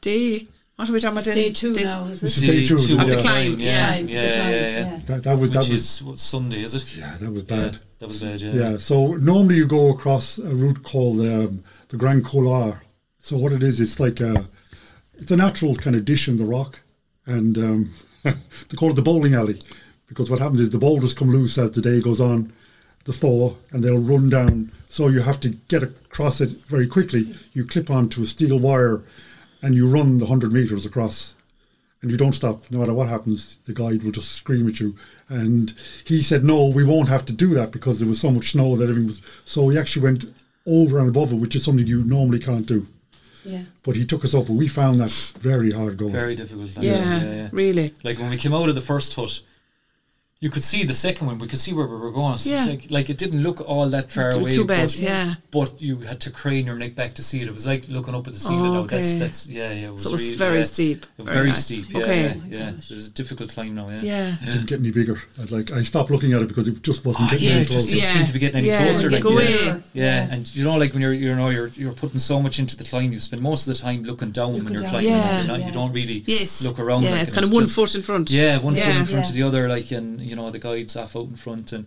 day, 0.00 0.46
what 0.76 0.88
are 0.88 0.92
we 0.92 1.00
talking 1.00 1.12
about 1.18 1.24
then? 1.24 1.34
Day 1.36 1.52
two 1.52 1.74
Day- 1.74 1.84
now, 1.84 2.04
is 2.06 2.20
This 2.20 2.38
it? 2.38 2.42
is 2.44 2.48
day 2.48 2.64
two, 2.66 2.78
Day 2.96 3.02
of 3.02 3.10
the 3.10 3.16
climb, 3.18 3.60
yeah. 3.60 3.86
Time, 3.90 4.06
the 4.06 4.12
yeah, 4.12 4.30
time, 4.36 4.50
yeah, 4.50 4.70
yeah. 4.80 5.00
That, 5.06 5.22
that 5.24 5.38
was 5.38 5.50
that 5.52 5.58
Which 5.60 5.68
was 5.70 5.82
is 5.98 6.02
what, 6.02 6.18
Sunday, 6.18 6.62
is 6.62 6.74
it? 6.74 6.96
yeah, 6.96 7.16
that 7.20 7.30
was 7.30 7.44
Yeah, 7.48 7.56
bad. 7.56 7.78
that 7.98 8.06
was 8.08 8.20
bad, 8.22 8.40
yeah. 8.40 8.52
Yeah. 8.54 8.76
So 8.78 9.14
normally 9.14 9.56
you 9.56 9.66
go 9.66 9.90
across 9.90 10.38
a 10.38 10.54
route 10.54 10.82
called 10.82 11.20
um, 11.20 11.62
the 11.90 11.96
Grand 11.96 12.24
Couloir. 12.24 12.82
So 13.18 13.36
what 13.36 13.52
it 13.52 13.62
is, 13.62 13.80
it's 13.80 14.00
like 14.00 14.20
a, 14.20 14.46
it's 15.18 15.30
a 15.30 15.36
natural 15.36 15.74
kind 15.74 15.94
of 15.94 16.04
dish 16.04 16.28
in 16.28 16.36
the 16.36 16.44
rock, 16.44 16.80
and 17.26 17.58
um, 17.58 17.90
they 18.22 18.76
call 18.76 18.90
it 18.90 18.96
the 18.96 19.02
bowling 19.02 19.34
alley 19.34 19.60
because 20.08 20.30
what 20.30 20.40
happens 20.40 20.60
is 20.60 20.70
the 20.70 20.78
boulders 20.78 21.14
come 21.14 21.30
loose 21.30 21.58
as 21.58 21.72
the 21.72 21.82
day 21.82 22.00
goes 22.00 22.20
on, 22.20 22.52
the 23.04 23.12
thaw, 23.12 23.54
and 23.70 23.82
they'll 23.82 23.98
run 23.98 24.28
down. 24.28 24.72
So 24.88 25.08
you 25.08 25.20
have 25.20 25.40
to 25.40 25.50
get 25.50 25.82
across 25.82 26.40
it 26.40 26.50
very 26.66 26.86
quickly. 26.86 27.34
You 27.52 27.64
clip 27.64 27.90
onto 27.90 28.22
a 28.22 28.26
steel 28.26 28.58
wire, 28.58 29.02
and 29.62 29.74
you 29.74 29.86
run 29.86 30.18
the 30.18 30.26
hundred 30.26 30.52
meters 30.52 30.86
across 30.86 31.34
and 32.02 32.10
you 32.10 32.16
don't 32.16 32.32
stop 32.32 32.62
no 32.70 32.78
matter 32.78 32.94
what 32.94 33.08
happens 33.08 33.58
the 33.66 33.74
guide 33.74 34.02
will 34.02 34.10
just 34.10 34.32
scream 34.32 34.66
at 34.66 34.80
you 34.80 34.96
and 35.28 35.74
he 36.04 36.22
said 36.22 36.44
no 36.44 36.66
we 36.66 36.82
won't 36.82 37.10
have 37.10 37.26
to 37.26 37.32
do 37.32 37.52
that 37.52 37.70
because 37.70 37.98
there 37.98 38.08
was 38.08 38.20
so 38.20 38.30
much 38.30 38.52
snow 38.52 38.74
that 38.74 38.88
everything 38.88 39.06
was 39.06 39.20
so 39.44 39.68
he 39.68 39.78
actually 39.78 40.02
went 40.02 40.24
over 40.66 40.98
and 40.98 41.08
above 41.08 41.32
it 41.32 41.36
which 41.36 41.54
is 41.56 41.64
something 41.64 41.86
you 41.86 42.02
normally 42.04 42.38
can't 42.38 42.66
do 42.66 42.86
Yeah. 43.44 43.62
but 43.82 43.96
he 43.96 44.04
took 44.04 44.24
us 44.24 44.34
up 44.34 44.48
and 44.48 44.58
we 44.58 44.68
found 44.68 44.98
that 45.00 45.10
very 45.40 45.70
hard 45.72 45.96
going 45.96 46.12
Very 46.12 46.34
difficult. 46.34 46.70
Yeah, 46.78 46.92
yeah, 46.98 47.34
yeah. 47.34 47.48
really. 47.52 47.92
Like 48.04 48.18
when 48.18 48.30
we 48.30 48.36
came 48.36 48.52
out 48.54 48.68
of 48.68 48.74
the 48.74 48.80
first 48.92 49.14
hut, 49.14 49.40
you 50.42 50.48
could 50.48 50.64
see 50.64 50.84
the 50.84 50.94
second 50.94 51.26
one. 51.26 51.38
We 51.38 51.46
could 51.48 51.58
see 51.58 51.74
where 51.74 51.86
we 51.86 51.96
were 51.98 52.10
going. 52.10 52.38
So 52.38 52.48
Yeah. 52.48 52.60
it's 52.60 52.66
like, 52.66 52.90
like 52.90 53.10
it 53.10 53.18
didn't 53.18 53.42
look 53.42 53.60
all 53.60 53.86
that 53.90 54.10
far 54.10 54.32
Too- 54.32 54.38
away. 54.40 54.50
too 54.50 54.64
bad, 54.64 54.86
but, 54.88 54.98
yeah. 54.98 55.34
But 55.50 55.78
you 55.82 55.96
had 55.98 56.18
to 56.20 56.30
crane 56.30 56.64
your 56.64 56.76
neck 56.76 56.94
back 56.94 57.12
to 57.16 57.22
see 57.22 57.42
it. 57.42 57.46
It 57.48 57.52
was 57.52 57.66
like 57.66 57.84
looking 57.90 58.14
up 58.14 58.26
at 58.26 58.32
the 58.32 58.38
ceiling. 58.40 58.70
Oh, 58.70 58.80
now. 58.80 58.86
That's 58.86 59.08
okay. 59.10 59.18
that's 59.18 59.46
yeah, 59.48 59.70
yeah. 59.70 59.88
It 59.88 59.92
was 59.92 60.02
So 60.04 60.08
it 60.08 60.12
was 60.12 60.22
really- 60.24 60.36
very 60.38 60.56
yeah. 60.58 60.62
steep. 60.64 61.06
Very, 61.18 61.48
high. 61.50 61.54
steep. 61.54 61.84
Yeah, 61.92 61.98
Okay. 62.00 62.22
yeah, 62.22 62.32
Oh 62.34 62.42
yeah. 62.48 62.70
gosh. 62.70 62.90
It 62.90 62.94
was 62.94 63.08
a 63.08 63.10
difficult 63.10 63.50
climb 63.50 63.74
now. 63.74 63.90
Yeah. 63.90 64.00
Yeah. 64.02 64.36
it 64.42 64.46
didn't 64.46 64.66
get 64.66 64.80
any 64.80 64.90
bigger 64.92 65.20
I'd 65.42 65.50
like 65.50 65.70
I 65.72 65.82
stopped 65.82 66.10
looking 66.10 66.32
at 66.32 66.40
it 66.40 66.48
because 66.48 66.68
it 66.68 66.82
just 66.82 67.04
wasn't 67.04 67.28
Oh, 67.28 67.30
getting 67.32 67.46
yeah, 67.46 67.52
any 67.56 67.60
it 67.60 67.68
just 67.68 67.72
closer 67.78 67.94
didn't 67.96 68.06
seem 68.16 68.24
to 68.24 68.32
be 68.32 68.38
getting 68.38 68.56
any 68.60 68.68
Yeah, 68.68 68.82
closer. 68.84 69.08
you 69.10 69.16
Like, 69.16 69.22
go 69.22 69.38
yeah. 69.38 69.46
away. 69.72 69.82
Yeah, 69.92 70.28
and 70.30 70.54
you 70.56 70.64
know, 70.64 70.76
like 70.78 70.94
when 70.94 71.02
you're 71.02 71.12
you 71.12 71.34
know 71.34 71.50
you're 71.50 71.70
you're 71.76 71.92
putting 71.92 72.18
so 72.18 72.40
much 72.40 72.58
into 72.58 72.78
the 72.78 72.84
climb, 72.84 73.12
you 73.12 73.20
spend 73.20 73.42
most 73.42 73.68
of 73.68 73.74
the 73.76 73.78
time 73.82 74.04
looking 74.04 74.30
down 74.30 74.54
when 74.54 74.72
you're 74.72 74.80
down, 74.84 74.90
climbing. 74.90 75.10
Yeah. 75.10 75.38
You're 75.40 75.48
not, 75.48 75.60
yeah. 75.60 75.66
You 75.66 75.72
don't 75.72 75.92
really 75.92 76.24
Yes. 76.26 76.62
look 76.64 76.78
around. 76.78 77.02
Yeah, 77.02 77.20
it's 77.20 77.34
kind 77.34 77.44
of 77.44 77.52
one 77.52 77.64
just- 77.64 77.74
foot 77.76 77.94
in 77.94 78.00
front. 78.00 78.30
Yeah, 78.30 78.56
one 78.58 78.74
foot 78.74 78.86
in 78.86 79.04
front 79.04 79.28
of 79.28 79.34
the 79.34 79.42
other, 79.42 79.68
like, 79.68 79.90
and 79.90 80.29
you 80.30 80.36
know 80.36 80.50
the 80.50 80.58
guide's 80.58 80.96
off 80.96 81.16
out 81.16 81.28
in 81.28 81.36
front, 81.36 81.72
and 81.72 81.86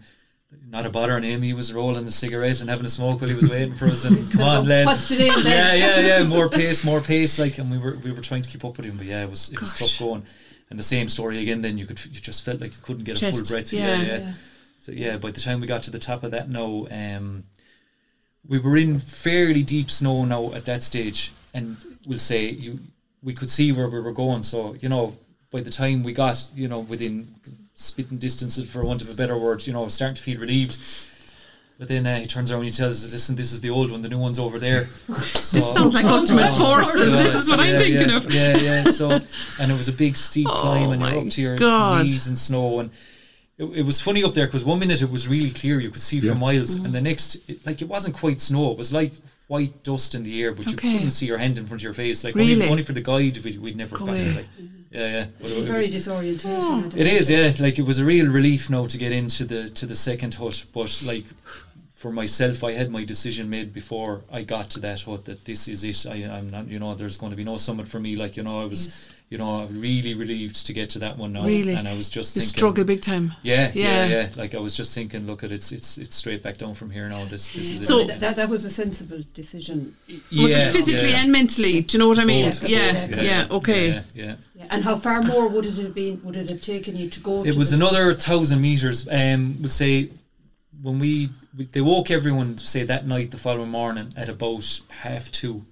not 0.69 0.85
a 0.85 0.89
bother 0.89 1.13
on 1.13 1.23
him. 1.23 1.41
He 1.41 1.53
was 1.53 1.73
rolling 1.73 2.05
a 2.05 2.11
cigarette 2.11 2.59
and 2.61 2.69
having 2.69 2.85
a 2.85 2.89
smoke 2.89 3.21
while 3.21 3.29
he 3.29 3.35
was 3.35 3.49
waiting 3.49 3.73
for 3.73 3.87
us. 3.87 4.05
And 4.05 4.31
come 4.31 4.41
on, 4.41 4.67
lads. 4.67 4.87
What's 4.87 5.07
today 5.07 5.29
and 5.29 5.43
yeah, 5.43 5.73
yeah, 5.73 5.99
yeah. 5.99 6.23
More 6.27 6.49
pace, 6.49 6.83
more 6.83 7.01
pace. 7.01 7.39
Like, 7.39 7.57
and 7.57 7.71
we 7.71 7.77
were 7.77 7.95
we 7.95 8.11
were 8.11 8.21
trying 8.21 8.41
to 8.41 8.49
keep 8.49 8.63
up 8.65 8.77
with 8.77 8.85
him, 8.85 8.97
but 8.97 9.05
yeah, 9.05 9.23
it 9.23 9.29
was 9.29 9.51
it 9.51 9.59
was 9.59 9.73
tough 9.73 9.97
going. 9.99 10.23
And 10.69 10.79
the 10.79 10.83
same 10.83 11.09
story 11.09 11.39
again. 11.41 11.61
Then 11.61 11.77
you 11.77 11.85
could 11.85 12.03
you 12.05 12.19
just 12.19 12.43
felt 12.43 12.61
like 12.61 12.71
you 12.71 12.81
couldn't 12.81 13.03
get 13.03 13.21
a 13.21 13.31
full 13.31 13.45
breath. 13.45 13.71
yeah. 13.73 13.87
yeah, 13.87 14.01
yeah. 14.01 14.17
Yeah. 14.17 14.33
So 14.79 14.91
yeah, 14.91 15.17
by 15.17 15.31
the 15.31 15.39
time 15.39 15.61
we 15.61 15.67
got 15.67 15.83
to 15.83 15.91
the 15.91 15.99
top 15.99 16.23
of 16.23 16.31
that 16.31 16.49
now, 16.49 16.87
um, 16.91 17.45
we 18.45 18.59
were 18.59 18.75
in 18.75 18.99
fairly 18.99 19.63
deep 19.63 19.89
snow 19.89 20.25
now 20.25 20.51
at 20.53 20.65
that 20.65 20.83
stage, 20.83 21.31
and 21.53 21.77
we'll 22.05 22.19
say 22.19 22.49
you 22.49 22.79
we 23.21 23.33
could 23.33 23.49
see 23.49 23.71
where 23.71 23.87
we 23.87 23.99
were 23.99 24.11
going. 24.11 24.43
So 24.43 24.75
you 24.81 24.89
know, 24.89 25.15
by 25.51 25.61
the 25.61 25.69
time 25.69 26.03
we 26.03 26.13
got 26.13 26.49
you 26.55 26.67
know 26.67 26.79
within 26.79 27.27
spitting 27.75 28.17
distances, 28.17 28.69
for 28.69 28.83
want 28.83 29.01
of 29.01 29.09
a 29.09 29.13
better 29.13 29.37
word, 29.37 29.65
you 29.67 29.73
know, 29.73 29.87
starting 29.87 30.15
to 30.15 30.21
feel 30.21 30.39
relieved. 30.39 30.77
But 31.79 31.87
then 31.87 32.05
uh, 32.05 32.19
he 32.19 32.27
turns 32.27 32.51
around 32.51 32.61
and 32.61 32.69
he 32.69 32.75
tells 32.75 33.03
us, 33.03 33.11
"Listen, 33.11 33.35
this 33.35 33.51
is 33.51 33.61
the 33.61 33.69
old 33.71 33.91
one. 33.91 34.01
The 34.03 34.07
new 34.09 34.19
one's 34.19 34.39
over 34.39 34.59
there." 34.59 34.85
So, 35.41 35.57
This 35.57 35.73
sounds 35.73 35.93
like 35.93 36.05
ultimate 36.19 36.45
Oh, 36.51 36.55
forces. 36.57 37.11
yeah, 37.11 37.23
This 37.23 37.35
is 37.35 37.49
what 37.49 37.59
I'm 37.59 37.77
thinking 37.77 38.09
yeah, 38.09 38.15
of. 38.17 38.31
Yeah, 38.31 38.57
yeah. 38.57 38.83
So, 38.85 39.19
and 39.59 39.71
it 39.71 39.75
was 39.77 39.87
a 39.89 39.93
big 39.93 40.15
steep 40.15 40.47
Oh 40.49 40.53
climb, 40.53 40.91
and 40.91 41.01
my 41.01 41.11
you're 41.13 41.21
up 41.23 41.29
to 41.31 41.41
your 41.41 41.55
God. 41.57 42.05
knees 42.05 42.27
in 42.27 42.35
snow, 42.35 42.79
and 42.79 42.91
it, 43.57 43.65
it 43.65 43.85
was 43.85 43.99
funny 43.99 44.23
up 44.23 44.33
there 44.35 44.45
because 44.45 44.63
one 44.63 44.79
minute 44.79 45.01
it 45.01 45.09
was 45.09 45.27
really 45.27 45.49
clear, 45.49 45.79
you 45.79 45.89
could 45.89 46.01
see 46.01 46.21
for 46.21 46.35
miles, 46.35 46.75
Mm-hmm. 46.75 46.85
and 46.85 46.93
the 46.95 47.01
next, 47.01 47.37
it, 47.49 47.65
like 47.65 47.81
it 47.81 47.87
wasn't 47.89 48.15
quite 48.15 48.39
snow, 48.39 48.71
it 48.71 48.77
was 48.77 48.93
like 48.93 49.11
white 49.53 49.75
dust 49.83 50.15
in 50.15 50.21
the 50.23 50.35
air, 50.43 50.51
but 50.57 50.65
you 50.71 50.77
couldn't 50.77 51.11
see 51.11 51.27
your 51.31 51.39
hand 51.43 51.55
in 51.59 51.65
front 51.67 51.81
of 51.81 51.83
your 51.83 51.93
face. 51.93 52.23
Like 52.23 52.35
Really? 52.35 52.53
only, 52.53 52.69
only 52.73 52.83
for 52.83 52.93
the 52.99 53.05
guide, 53.11 53.37
we'd, 53.43 53.59
we'd 53.63 53.77
never 53.83 53.95
Go 53.95 54.05
got 54.05 54.15
there. 54.15 54.33
Like, 54.39 54.49
yeah, 54.91 55.07
yeah. 55.15 55.25
But 55.39 55.49
it, 55.51 55.57
it 55.57 55.65
Very 55.73 55.77
was, 55.79 55.89
disorientating. 55.97 56.59
Oh. 56.61 56.83
I 56.83 56.99
it 57.01 57.05
know. 57.05 57.19
is, 57.19 57.29
yeah. 57.29 57.51
Like 57.65 57.77
it 57.81 57.85
was 57.91 57.99
a 57.99 58.05
real 58.13 58.27
relief 58.39 58.69
now 58.69 58.87
to 58.93 58.97
get 58.97 59.11
into 59.11 59.43
the 59.45 59.61
to 59.79 59.85
the 59.85 59.95
second 59.95 60.33
hut, 60.35 60.57
but 60.73 60.91
like. 61.11 61.25
For 62.03 62.11
myself, 62.11 62.57
I 62.69 62.73
had 62.73 62.89
my 62.91 63.05
decision 63.05 63.49
made 63.49 63.69
before 63.73 64.13
I 64.29 64.43
got 64.43 64.69
to 64.71 64.79
that 64.81 64.99
hut 65.07 65.23
that 65.23 65.45
this 65.45 65.69
is 65.69 65.81
it. 65.85 66.05
I, 66.05 66.15
I'm 66.37 66.49
not, 66.49 66.67
you 66.67 66.77
know, 66.77 66.93
there's 66.95 67.17
going 67.21 67.31
to 67.31 67.37
be 67.37 67.45
no 67.45 67.55
summit 67.55 67.87
for 67.87 67.99
me. 68.05 68.17
Like, 68.23 68.35
you 68.35 68.43
know, 68.43 68.57
I 68.63 68.65
was, 68.65 68.81
you 69.33 69.39
know, 69.39 69.61
I'm 69.61 69.81
really 69.81 70.13
relieved 70.13 70.63
to 70.67 70.73
get 70.73 70.91
to 70.91 70.99
that 70.99 71.17
one 71.17 71.33
now. 71.33 71.43
Really? 71.43 71.73
And 71.73 71.87
I 71.87 71.97
was 71.97 72.07
just 72.17 72.35
You 72.35 72.41
thinking, 72.43 72.57
struggle 72.57 72.83
big 72.83 73.01
time. 73.01 73.33
yeah, 73.41 73.71
yeah, 73.73 73.83
Yeah. 73.83 74.07
yeah, 74.15 74.29
Like 74.35 74.53
I 74.53 74.59
was 74.59 74.75
just 74.77 74.93
thinking, 74.93 75.25
look 75.25 75.43
at 75.43 75.51
it's 75.51 75.71
it's 75.71 75.97
it's 75.97 76.15
straight 76.15 76.43
back 76.43 76.57
down 76.59 76.75
from 76.75 76.91
here 76.91 77.09
now. 77.09 77.25
This 77.25 77.49
this 77.49 77.71
is 77.71 77.87
So- 77.87 78.01
it. 78.01 78.07
that, 78.09 78.19
that, 78.19 78.35
that 78.35 78.49
was 78.49 78.63
a 78.63 78.69
sensible 78.69 79.23
decision. 79.33 79.95
Yeah, 80.07 80.43
Was 80.43 80.51
it 80.51 80.71
physically 80.71 81.09
yeah. 81.13 81.21
and 81.23 81.31
mentally? 81.31 81.81
Do 81.81 81.89
you 81.97 81.99
know 82.01 82.09
what 82.09 82.19
I 82.19 82.25
mean? 82.25 82.45
Both, 82.51 82.69
yeah, 82.69 83.07
yeah, 83.31 83.47
okay. 83.59 83.87
Yeah, 83.87 84.01
yeah. 84.13 84.35
Yeah. 84.53 84.65
And 84.69 84.83
how 84.83 84.95
far 85.05 85.23
more 85.23 85.47
would 85.53 85.65
it 85.65 85.77
have 85.83 85.95
been? 85.95 86.21
Would 86.23 86.35
it 86.35 86.49
have 86.51 86.61
taken 86.61 86.95
you 86.95 87.09
to 87.09 87.19
go? 87.19 87.43
It 87.43 87.53
to 87.53 87.57
was 87.57 87.73
another 87.73 88.13
thousand 88.13 88.61
meters. 88.61 89.07
Um, 89.09 89.41
we'll 89.61 89.69
say 89.83 90.11
when 90.83 90.99
we, 90.99 91.29
we 91.57 91.65
they 91.65 91.81
woke 91.81 92.11
everyone 92.11 92.49
say 92.59 92.83
that 92.83 93.07
night 93.07 93.31
the 93.31 93.37
following 93.45 93.71
morning 93.71 94.13
at 94.15 94.29
about 94.29 94.67
half 95.05 95.31
two. 95.31 95.65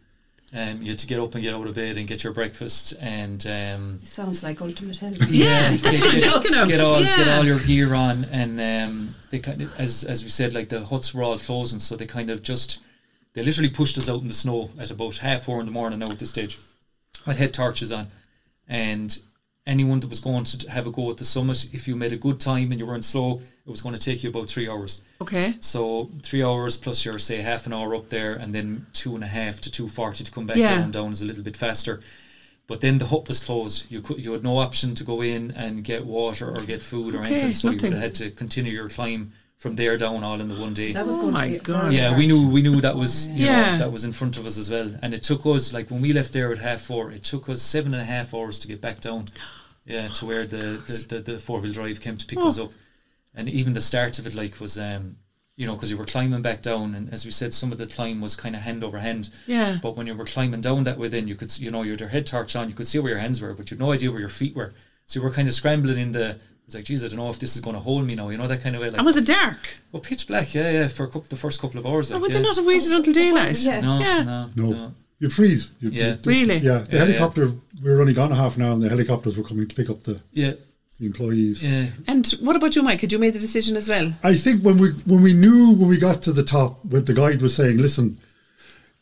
Um, 0.54 0.82
you 0.82 0.90
had 0.90 1.00
to 1.00 1.08
get 1.08 1.18
up 1.18 1.34
and 1.34 1.42
get 1.42 1.54
out 1.54 1.66
of 1.66 1.76
bed 1.76 1.96
and 1.96 2.06
get 2.06 2.26
your 2.26 2.34
breakfast 2.34 2.94
and 3.00 3.46
um, 3.48 4.00
Sounds 4.00 4.44
like 4.44 4.62
ultimate 4.62 4.98
hell. 4.98 5.14
Yeah, 5.30 5.78
that's 5.78 6.02
what 6.02 6.14
I'm 6.14 6.20
get, 6.20 6.32
thinking 6.34 6.56
of. 6.56 6.68
Get 6.68 6.82
all 6.82 7.00
get 7.00 7.28
all 7.30 7.46
your 7.46 7.60
gear 7.60 7.94
on, 7.94 8.26
and 8.26 8.60
um, 8.60 9.16
they 9.30 9.40
kind 9.40 9.62
of, 9.62 9.80
as 9.80 10.04
as 10.04 10.24
we 10.24 10.30
said, 10.30 10.54
like 10.54 10.68
the 10.68 10.86
huts 10.86 11.14
were 11.14 11.24
all 11.24 11.40
closing, 11.40 11.80
so 11.80 11.96
they 11.96 12.06
kind 12.06 12.30
of 12.30 12.44
just 12.44 12.80
they 13.34 13.44
literally 13.44 13.70
pushed 13.70 13.98
us 13.98 14.10
out 14.10 14.22
in 14.22 14.28
the 14.28 14.34
snow 14.34 14.70
at 14.78 14.92
about 14.92 15.18
half 15.18 15.44
four 15.44 15.62
in 15.62 15.66
the 15.66 15.72
morning. 15.72 16.00
Now 16.00 16.12
at 16.12 16.20
this 16.20 16.32
stage, 16.32 16.58
I'd 17.26 17.38
had 17.38 17.54
torches 17.54 17.94
on, 17.94 18.08
and 18.68 19.18
anyone 19.68 20.00
that 20.00 20.10
was 20.10 20.20
going 20.20 20.44
to 20.44 20.72
have 20.72 20.88
a 20.88 20.92
go 20.92 21.10
at 21.12 21.18
the 21.18 21.26
summit, 21.26 21.68
if 21.74 21.88
you 21.88 21.96
made 21.96 22.14
a 22.14 22.18
good 22.18 22.40
time 22.40 22.72
and 22.72 22.80
you 22.80 22.86
weren't 22.86 23.06
slow, 23.06 23.42
it 23.66 23.70
was 23.70 23.82
going 23.82 23.96
to 23.96 24.02
take 24.02 24.24
you 24.24 24.30
about 24.30 24.50
three 24.50 24.68
hours. 24.68 25.04
Okay. 25.22 25.56
So 25.60 26.10
three 26.24 26.44
hours 26.44 26.78
plus 26.78 27.06
your 27.06 27.20
say 27.20 27.38
half 27.42 27.66
an 27.68 27.74
hour 27.74 27.96
up 27.96 28.10
there, 28.10 28.34
and 28.34 28.54
then 28.56 28.88
two 28.94 29.14
and 29.16 29.24
a 29.24 29.28
half 29.28 29.62
to 29.62 29.72
two 29.72 29.88
forty 29.88 30.24
to 30.24 30.32
come 30.32 30.46
back 30.48 30.58
Yeah. 30.58 30.80
down. 30.80 30.92
Down 30.92 31.12
is 31.12 31.22
a 31.22 31.26
little 31.26 31.44
bit 31.44 31.56
faster. 31.58 32.02
But 32.68 32.80
then 32.82 33.00
the 33.00 33.08
hut 33.08 33.28
was 33.28 33.44
closed. 33.44 33.92
You 33.92 34.02
could 34.02 34.24
you 34.24 34.32
had 34.32 34.44
no 34.44 34.58
option 34.60 34.96
to 34.96 35.04
go 35.04 35.22
in 35.22 35.52
and 35.52 35.84
get 35.84 36.06
water 36.06 36.50
or 36.50 36.62
get 36.64 36.82
food 36.82 37.14
or 37.16 37.20
Okay, 37.22 37.32
anything. 37.34 37.54
So 37.54 37.68
nothing. 37.70 37.82
you 37.82 37.90
would 37.90 37.94
have 38.02 38.04
had 38.04 38.16
to 38.16 38.30
continue 38.32 38.72
your 38.72 38.90
climb 38.90 39.34
from 39.62 39.76
there 39.76 39.96
down 40.06 40.24
all 40.28 40.40
in 40.42 40.48
the 40.48 40.60
one 40.66 40.74
day. 40.74 40.92
That 40.92 41.06
was 41.06 41.18
Oh 41.18 41.22
going 41.22 41.34
my 41.34 41.50
God. 41.72 41.94
Yeah, 41.94 42.18
we 42.18 42.26
knew 42.30 42.42
we 42.56 42.62
knew 42.66 42.82
that 42.88 42.96
was 43.04 43.14
you 43.30 43.46
Yeah. 43.46 43.72
know 43.74 43.78
that 43.84 43.92
was 43.92 44.04
in 44.10 44.14
front 44.20 44.36
of 44.40 44.44
us 44.50 44.58
as 44.58 44.70
well, 44.76 44.90
and 45.04 45.14
it 45.14 45.24
took 45.30 45.46
us 45.46 45.72
like 45.78 45.90
when 45.92 46.02
we 46.02 46.12
left 46.20 46.32
there 46.34 46.52
at 46.52 46.58
half 46.70 46.82
four, 46.82 47.12
it 47.12 47.24
took 47.24 47.48
us 47.54 47.62
seven 47.62 47.94
and 47.96 48.02
a 48.02 48.10
half 48.16 48.34
hours 48.34 48.58
to 48.60 48.68
get 48.68 48.82
back 48.82 49.00
down. 49.10 49.24
yeah, 49.86 50.08
to 50.18 50.26
where 50.30 50.46
the 50.54 50.64
the, 50.90 50.98
the, 51.12 51.20
the 51.32 51.40
four 51.40 51.60
wheel 51.62 51.74
drive 51.80 52.02
came 52.06 52.18
to 52.18 52.26
pick 52.32 52.40
Oh. 52.40 52.48
us 52.50 52.58
up, 52.60 52.72
and 53.38 53.48
even 53.50 53.74
the 53.74 53.82
start 53.92 54.20
of 54.20 54.26
it 54.28 54.34
like 54.36 54.60
was 54.60 54.78
um 54.80 55.04
you 55.60 55.66
know 55.68 55.76
because 55.76 55.92
you 55.92 55.98
were 55.98 56.06
climbing 56.16 56.42
back 56.42 56.62
down, 56.64 56.88
and 56.96 57.06
as 57.16 57.22
we 57.26 57.32
said, 57.32 57.54
some 57.54 57.72
of 57.72 57.78
the 57.78 57.86
climb 57.96 58.20
was 58.22 58.36
kind 58.44 58.56
of 58.56 58.62
hand 58.64 58.84
over 58.84 59.00
hand. 59.00 59.30
Yeah. 59.46 59.78
But 59.86 59.96
when 59.96 60.08
you 60.08 60.16
were 60.16 60.26
climbing 60.36 60.62
down 60.62 60.86
that 60.86 60.98
way, 61.00 61.08
then 61.10 61.28
you 61.28 61.36
could 61.36 61.52
you 61.60 61.70
know 61.72 61.84
you 61.84 61.92
had 61.92 62.00
your 62.00 62.10
head 62.16 62.26
torch 62.26 62.56
on, 62.56 62.70
you 62.70 62.76
could 62.76 62.88
see 62.88 63.00
where 63.00 63.12
your 63.14 63.20
hands 63.26 63.40
were, 63.42 63.54
but 63.54 63.70
you 63.70 63.76
had 63.78 63.86
no 63.86 63.92
idea 63.92 64.10
where 64.12 64.20
your 64.26 64.30
feet 64.42 64.56
were. 64.56 64.74
So 65.06 65.20
you 65.20 65.24
were 65.24 65.32
kind 65.38 65.48
of 65.48 65.54
scrambling 65.54 66.00
in 66.00 66.12
the. 66.14 66.40
It 66.74 66.76
was 66.76 66.80
like, 66.80 66.86
geez, 66.86 67.04
I 67.04 67.08
don't 67.10 67.18
know 67.18 67.30
if 67.30 67.38
this 67.40 67.56
is 67.56 67.62
going 67.62 67.76
to 67.76 67.82
hold 67.82 68.06
me 68.06 68.16
now. 68.16 68.30
You 68.30 68.38
know 68.38 68.48
that 68.48 68.62
kind 68.64 68.76
of 68.76 68.82
way. 68.82 68.90
Like, 68.90 68.98
And 69.00 69.06
was 69.06 69.18
it 69.18 69.26
dark? 69.26 69.76
well, 69.92 70.02
pitch 70.02 70.26
black, 70.28 70.54
yeah, 70.54 70.70
yeah, 70.72 70.88
for 70.88 71.04
a 71.04 71.08
couple, 71.08 71.26
the 71.30 71.36
first 71.36 71.60
couple 71.60 71.80
of 71.80 71.86
hours. 71.86 72.10
Or 72.10 72.14
Like, 72.16 72.22
would 72.24 72.32
yeah. 72.32 72.38
they 72.38 72.44
not 72.44 72.56
have 72.56 72.66
waited 72.66 72.92
until 72.94 73.14
daylight? 73.14 73.58
Yeah. 73.60 73.82
No, 73.82 74.00
Yeah. 74.00 74.24
no, 74.24 74.50
No. 74.56 74.70
no. 74.72 74.94
You'd 75.20 75.34
freeze. 75.34 75.68
You'd, 75.82 75.94
Yeah. 75.94 76.08
you'd- 76.12 76.30
Really? 76.30 76.58
Yeah, 76.60 76.80
the 76.80 76.96
Yeah, 76.96 77.00
yeah. 77.00 77.06
helicopter. 77.06 77.52
We 77.84 77.92
were 77.92 78.00
only 78.02 78.14
gone 78.14 78.32
a 78.32 78.36
half 78.36 78.56
an 78.56 78.62
hour, 78.64 78.72
and 78.72 78.82
the 78.82 78.90
helicopters 78.90 79.36
were 79.38 79.44
coming 79.44 79.68
to 79.68 79.76
pick 79.76 79.90
up 79.90 80.04
the, 80.04 80.22
Yeah, 80.34 80.54
the 81.00 81.06
employees. 81.08 81.62
yeah, 81.62 81.88
And 82.08 82.26
what 82.40 82.56
about 82.56 82.76
you, 82.76 82.84
Mike? 82.84 83.02
Had 83.02 83.12
you 83.12 83.20
made 83.20 83.34
the 83.34 83.40
decision 83.40 83.76
as 83.76 83.90
well? 83.90 84.14
I 84.24 84.36
think 84.38 84.62
when 84.64 84.78
we 84.78 84.90
when 85.06 85.22
we 85.22 85.34
knew 85.34 85.72
when 85.72 85.90
we 85.90 85.98
got 85.98 86.22
to 86.24 86.32
the 86.32 86.44
top, 86.44 86.86
what 86.86 87.06
the 87.06 87.14
guide 87.14 87.42
was 87.42 87.54
saying, 87.54 87.78
listen, 87.80 88.18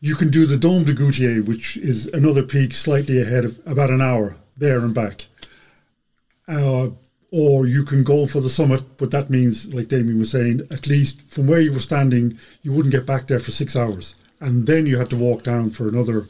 you 0.01 0.15
can 0.15 0.29
do 0.29 0.45
the 0.45 0.58
Dôme 0.58 0.86
du 0.86 0.93
Goûter, 0.95 1.45
which 1.45 1.77
is 1.77 2.08
another 2.08 2.41
peak 2.43 2.73
slightly 2.73 3.21
ahead 3.21 3.45
of 3.45 3.60
about 3.65 3.89
an 3.91 4.01
hour 4.01 4.36
there 4.58 4.79
and 4.79 4.93
back, 4.93 5.27
uh, 6.47 6.88
or 7.32 7.65
you 7.68 7.84
can 7.84 8.04
go 8.04 8.26
for 8.28 8.42
the 8.42 8.50
summit. 8.50 8.84
But 8.98 9.12
that 9.12 9.30
means, 9.30 9.72
like 9.74 9.88
Damien 9.88 10.20
was 10.20 10.32
saying, 10.32 10.62
at 10.72 10.88
least 10.88 11.22
from 11.30 11.48
where 11.48 11.62
you 11.62 11.72
were 11.72 11.80
standing, 11.80 12.38
you 12.63 12.72
wouldn't 12.72 12.94
get 12.94 13.06
back 13.06 13.28
there 13.28 13.39
for 13.39 13.52
six 13.52 13.76
hours, 13.76 14.15
and 14.39 14.65
then 14.68 14.86
you 14.86 14.98
had 14.98 15.10
to 15.12 15.15
walk 15.18 15.44
down 15.44 15.70
for 15.70 15.88
another 15.88 16.28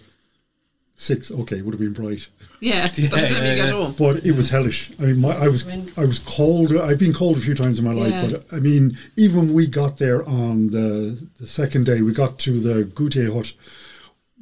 six. 0.95 1.31
Okay, 1.31 1.61
would 1.61 1.73
have 1.73 1.79
been 1.79 1.93
bright. 1.93 2.27
Yeah, 2.61 2.89
Yeah, 2.95 3.09
by 3.09 3.21
yeah, 3.21 3.27
you 3.51 3.55
got 3.55 3.67
yeah. 3.69 3.71
home. 3.71 3.95
but 3.97 4.25
it 4.25 4.33
was 4.33 4.49
hellish. 4.49 4.91
I 4.99 5.03
mean, 5.03 5.19
my, 5.21 5.29
I 5.35 5.47
was 5.47 5.65
When- 5.65 5.89
I 5.95 6.03
was 6.05 6.19
cold. 6.19 6.75
I've 6.75 6.99
been 6.99 7.13
cold 7.13 7.37
a 7.37 7.41
few 7.41 7.55
times 7.55 7.79
in 7.79 7.85
my 7.85 7.93
life, 7.93 8.11
Yeah. 8.11 8.27
but 8.27 8.45
I 8.51 8.59
mean, 8.59 8.97
even 9.15 9.39
when 9.39 9.53
we 9.53 9.67
got 9.67 9.97
there 9.97 10.27
on 10.27 10.71
the 10.71 11.25
the 11.39 11.47
second 11.47 11.85
day, 11.85 12.01
we 12.01 12.11
got 12.13 12.37
to 12.39 12.59
the 12.59 12.83
Goûter 12.83 13.33
hut. 13.33 13.53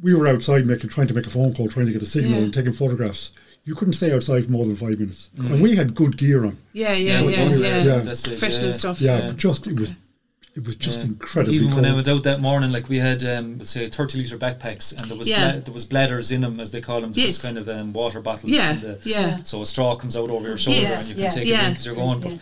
We 0.01 0.13
were 0.13 0.27
outside 0.27 0.65
making, 0.67 0.89
trying 0.91 1.07
to 1.07 1.13
make 1.13 1.25
a 1.25 1.29
phone 1.29 1.53
call, 1.53 1.67
trying 1.67 1.87
to 1.87 1.91
get 1.91 2.01
a 2.03 2.05
signal, 2.07 2.33
Yeah. 2.33 2.45
and 2.45 2.53
taking 2.53 2.73
photographs. 2.73 3.31
You 3.67 3.75
couldn't 3.75 3.95
stay 3.95 4.13
outside 4.13 4.45
for 4.45 4.51
more 4.51 4.65
than 4.65 4.77
five 4.77 4.97
minutes, 4.97 5.29
and 5.37 5.61
we 5.61 5.75
had 5.75 5.93
good 5.93 6.15
gear 6.17 6.45
on. 6.45 6.57
Yeah, 6.71 6.93
yeah, 6.93 7.19
Yeah, 7.21 7.29
yeah, 7.29 7.47
we- 7.49 7.61
yeah. 7.63 7.83
yeah. 7.83 7.99
That's 7.99 8.25
it, 8.25 8.29
Professional 8.31 8.67
yeah. 8.67 8.71
stuff. 8.71 9.01
Yeah, 9.01 9.17
Yeah. 9.25 9.33
just 9.35 9.67
it 9.67 9.77
was, 9.77 9.91
it 10.55 10.65
was 10.65 10.77
just 10.77 10.99
Yeah. 11.01 11.07
incredibly 11.07 11.55
Even 11.57 11.67
cold. 11.71 11.81
when 11.81 11.91
I 11.91 11.93
went 11.93 12.07
out 12.07 12.23
that 12.23 12.39
morning, 12.39 12.71
like 12.71 12.87
we 12.87 12.99
had, 12.99 13.25
um, 13.25 13.57
let's 13.57 13.71
say, 13.71 13.85
thirty 13.89 14.19
liter 14.19 14.37
backpacks, 14.37 14.97
and 14.97 15.11
there 15.11 15.17
was 15.17 15.27
Yeah. 15.27 15.51
bla- 15.51 15.61
there 15.65 15.73
was 15.73 15.83
bladders 15.83 16.31
in 16.31 16.41
them, 16.41 16.61
as 16.61 16.71
they 16.71 16.79
call 16.79 17.01
them, 17.01 17.11
Yes. 17.13 17.27
just 17.27 17.41
kind 17.43 17.57
of 17.57 17.67
um, 17.67 17.91
water 17.91 18.21
bottles. 18.21 18.53
Yeah, 18.53 18.71
in 18.75 18.79
the- 18.79 18.99
yeah. 19.03 19.43
So 19.43 19.61
a 19.61 19.65
straw 19.65 19.97
comes 19.97 20.15
out 20.15 20.29
over 20.29 20.47
your 20.47 20.55
shoulder, 20.57 20.79
Yes. 20.79 20.99
and 21.01 21.09
you 21.09 21.15
can 21.15 21.23
Yeah. 21.25 21.29
take 21.29 21.47
Yeah. 21.47 21.59
a 21.59 21.63
drink 21.65 21.77
as 21.79 21.85
you're 21.85 21.95
going. 21.95 22.21
But 22.21 22.31
Yeah. 22.31 22.37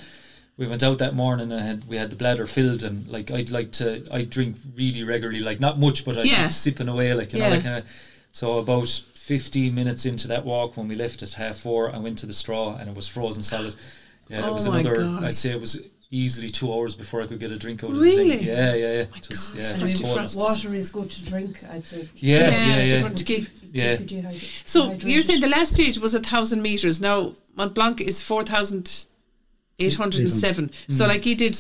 we 0.58 0.68
went 0.68 0.84
out 0.84 1.00
that 1.00 1.16
morning 1.16 1.52
and 1.52 1.60
had, 1.60 1.88
we 1.88 1.98
had 1.98 2.12
the 2.12 2.16
bladder 2.16 2.46
filled, 2.46 2.84
and 2.84 3.08
like 3.08 3.32
I'd 3.32 3.50
like 3.50 3.72
to, 3.82 4.04
I 4.12 4.22
drink 4.22 4.58
really 4.76 5.04
regularly, 5.04 5.40
like 5.40 5.60
not 5.60 5.80
much, 5.80 6.06
but 6.06 6.18
I'd 6.18 6.28
Yeah. 6.28 6.44
keep 6.44 6.54
sipping 6.54 6.88
away, 6.88 7.16
like 7.16 7.34
you 7.34 7.40
Yeah. 7.40 7.50
know, 7.50 7.56
that 7.56 7.64
kind 7.64 7.78
of. 7.80 7.84
So 8.32 8.60
about 8.60 9.02
fifteen 9.26 9.74
minutes 9.74 10.06
into 10.06 10.28
that 10.28 10.46
walk, 10.46 10.78
when 10.78 10.88
we 10.88 10.96
left 10.96 11.24
at 11.24 11.32
half 11.34 11.58
four, 11.58 11.94
I 11.96 12.00
went 12.00 12.18
to 12.20 12.26
the 12.26 12.34
straw, 12.34 12.76
and 12.78 12.90
it 12.90 12.96
was 12.96 13.08
frozen 13.08 13.44
solid. 13.44 13.76
Yeah, 14.30 14.44
Oh 14.46 14.50
it 14.50 14.54
was 14.54 14.68
oh 14.68 14.72
my 14.72 14.80
another. 14.82 15.02
God. 15.04 15.24
I'd 15.24 15.38
say 15.38 15.52
it 15.52 15.62
was 15.62 15.74
easily 16.12 16.50
two 16.50 16.72
hours 16.74 16.94
before 16.96 17.22
I 17.24 17.28
could 17.28 17.40
get 17.40 17.52
a 17.52 17.58
drink 17.58 17.84
out 17.84 17.90
of 17.92 17.96
the 17.96 18.02
Really? 18.02 18.38
thing. 18.38 18.48
Yeah, 18.48 18.74
yeah, 18.74 18.94
yeah. 18.98 19.06
Oh 19.08 19.12
my 19.12 19.18
It 19.18 19.30
was, 19.30 19.48
God, 19.50 19.58
yeah, 19.62 19.70
it's 19.74 19.94
it 19.94 20.02
was 20.02 20.36
cold. 20.36 20.50
Water 20.50 20.74
is 20.76 20.90
good 20.90 21.10
to 21.12 21.26
drink, 21.26 21.54
I'd 21.72 21.86
say. 21.86 22.08
Yeah, 22.16 22.50
Yeah, 22.50 22.84
yeah, 22.84 23.00
yeah. 23.02 23.10
to 23.10 23.24
keep- 23.24 23.50
Yeah. 23.74 23.98
Keep 23.98 24.12
you 24.12 24.18
dehydrated- 24.22 24.50
So 24.66 24.94
you're 25.12 25.22
saying 25.22 25.42
the 25.42 25.50
last 25.58 25.74
stage 25.74 25.98
was 25.98 26.14
a 26.14 26.20
thousand 26.32 26.62
meters. 26.62 27.02
Now 27.02 27.34
Mont 27.58 27.74
Blanc 27.74 28.00
is 28.02 28.22
four 28.22 28.44
thousand 28.44 29.06
eight 29.80 29.96
hundred 29.96 30.22
and 30.22 30.34
seven. 30.34 30.70
Mm-hmm. 30.70 30.94
So 30.98 31.08
like 31.08 31.26
you 31.26 31.36
did 31.36 31.56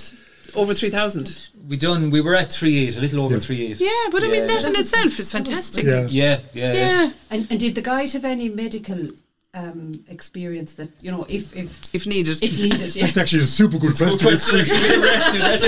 over 0.55 0.73
three 0.73 0.89
thousand. 0.89 1.47
We 1.67 1.77
done. 1.77 2.11
We 2.11 2.21
were 2.21 2.35
at 2.35 2.51
three 2.51 2.87
eight, 2.87 2.97
a 2.97 3.01
little 3.01 3.23
over 3.25 3.35
Yeah. 3.35 3.39
three 3.39 3.65
eight. 3.67 3.79
Yeah, 3.79 3.89
but 4.11 4.23
I 4.23 4.27
mean 4.27 4.41
Yeah, 4.43 4.47
that 4.47 4.61
yeah. 4.61 4.67
in 4.67 4.73
That 4.73 4.79
itself 4.81 5.19
is 5.19 5.31
fantastic. 5.31 5.85
yeah. 5.85 6.07
Yeah, 6.09 6.39
yeah, 6.53 6.73
yeah. 6.73 6.73
Yeah, 6.73 7.09
And, 7.31 7.47
and 7.49 7.59
did 7.59 7.75
the 7.75 7.81
guide 7.81 8.11
have 8.11 8.25
any 8.25 8.49
medical 8.49 9.09
um, 9.55 10.03
experience 10.09 10.73
that, 10.73 10.89
you 11.01 11.09
know, 11.11 11.25
if 11.29 11.55
if, 11.55 11.95
if 11.95 12.05
needed. 12.05 12.37
if 12.43 12.59
needed? 12.59 12.93
Yeah. 12.93 13.05
That's 13.05 13.15
actually 13.17 13.43
a 13.43 13.47
super 13.47 13.77
good 13.79 13.97
Good 13.97 14.19
question. 14.19 14.55
question. 14.57 14.81
We 14.81 14.89
arrested 15.01 15.41
that. 15.41 15.61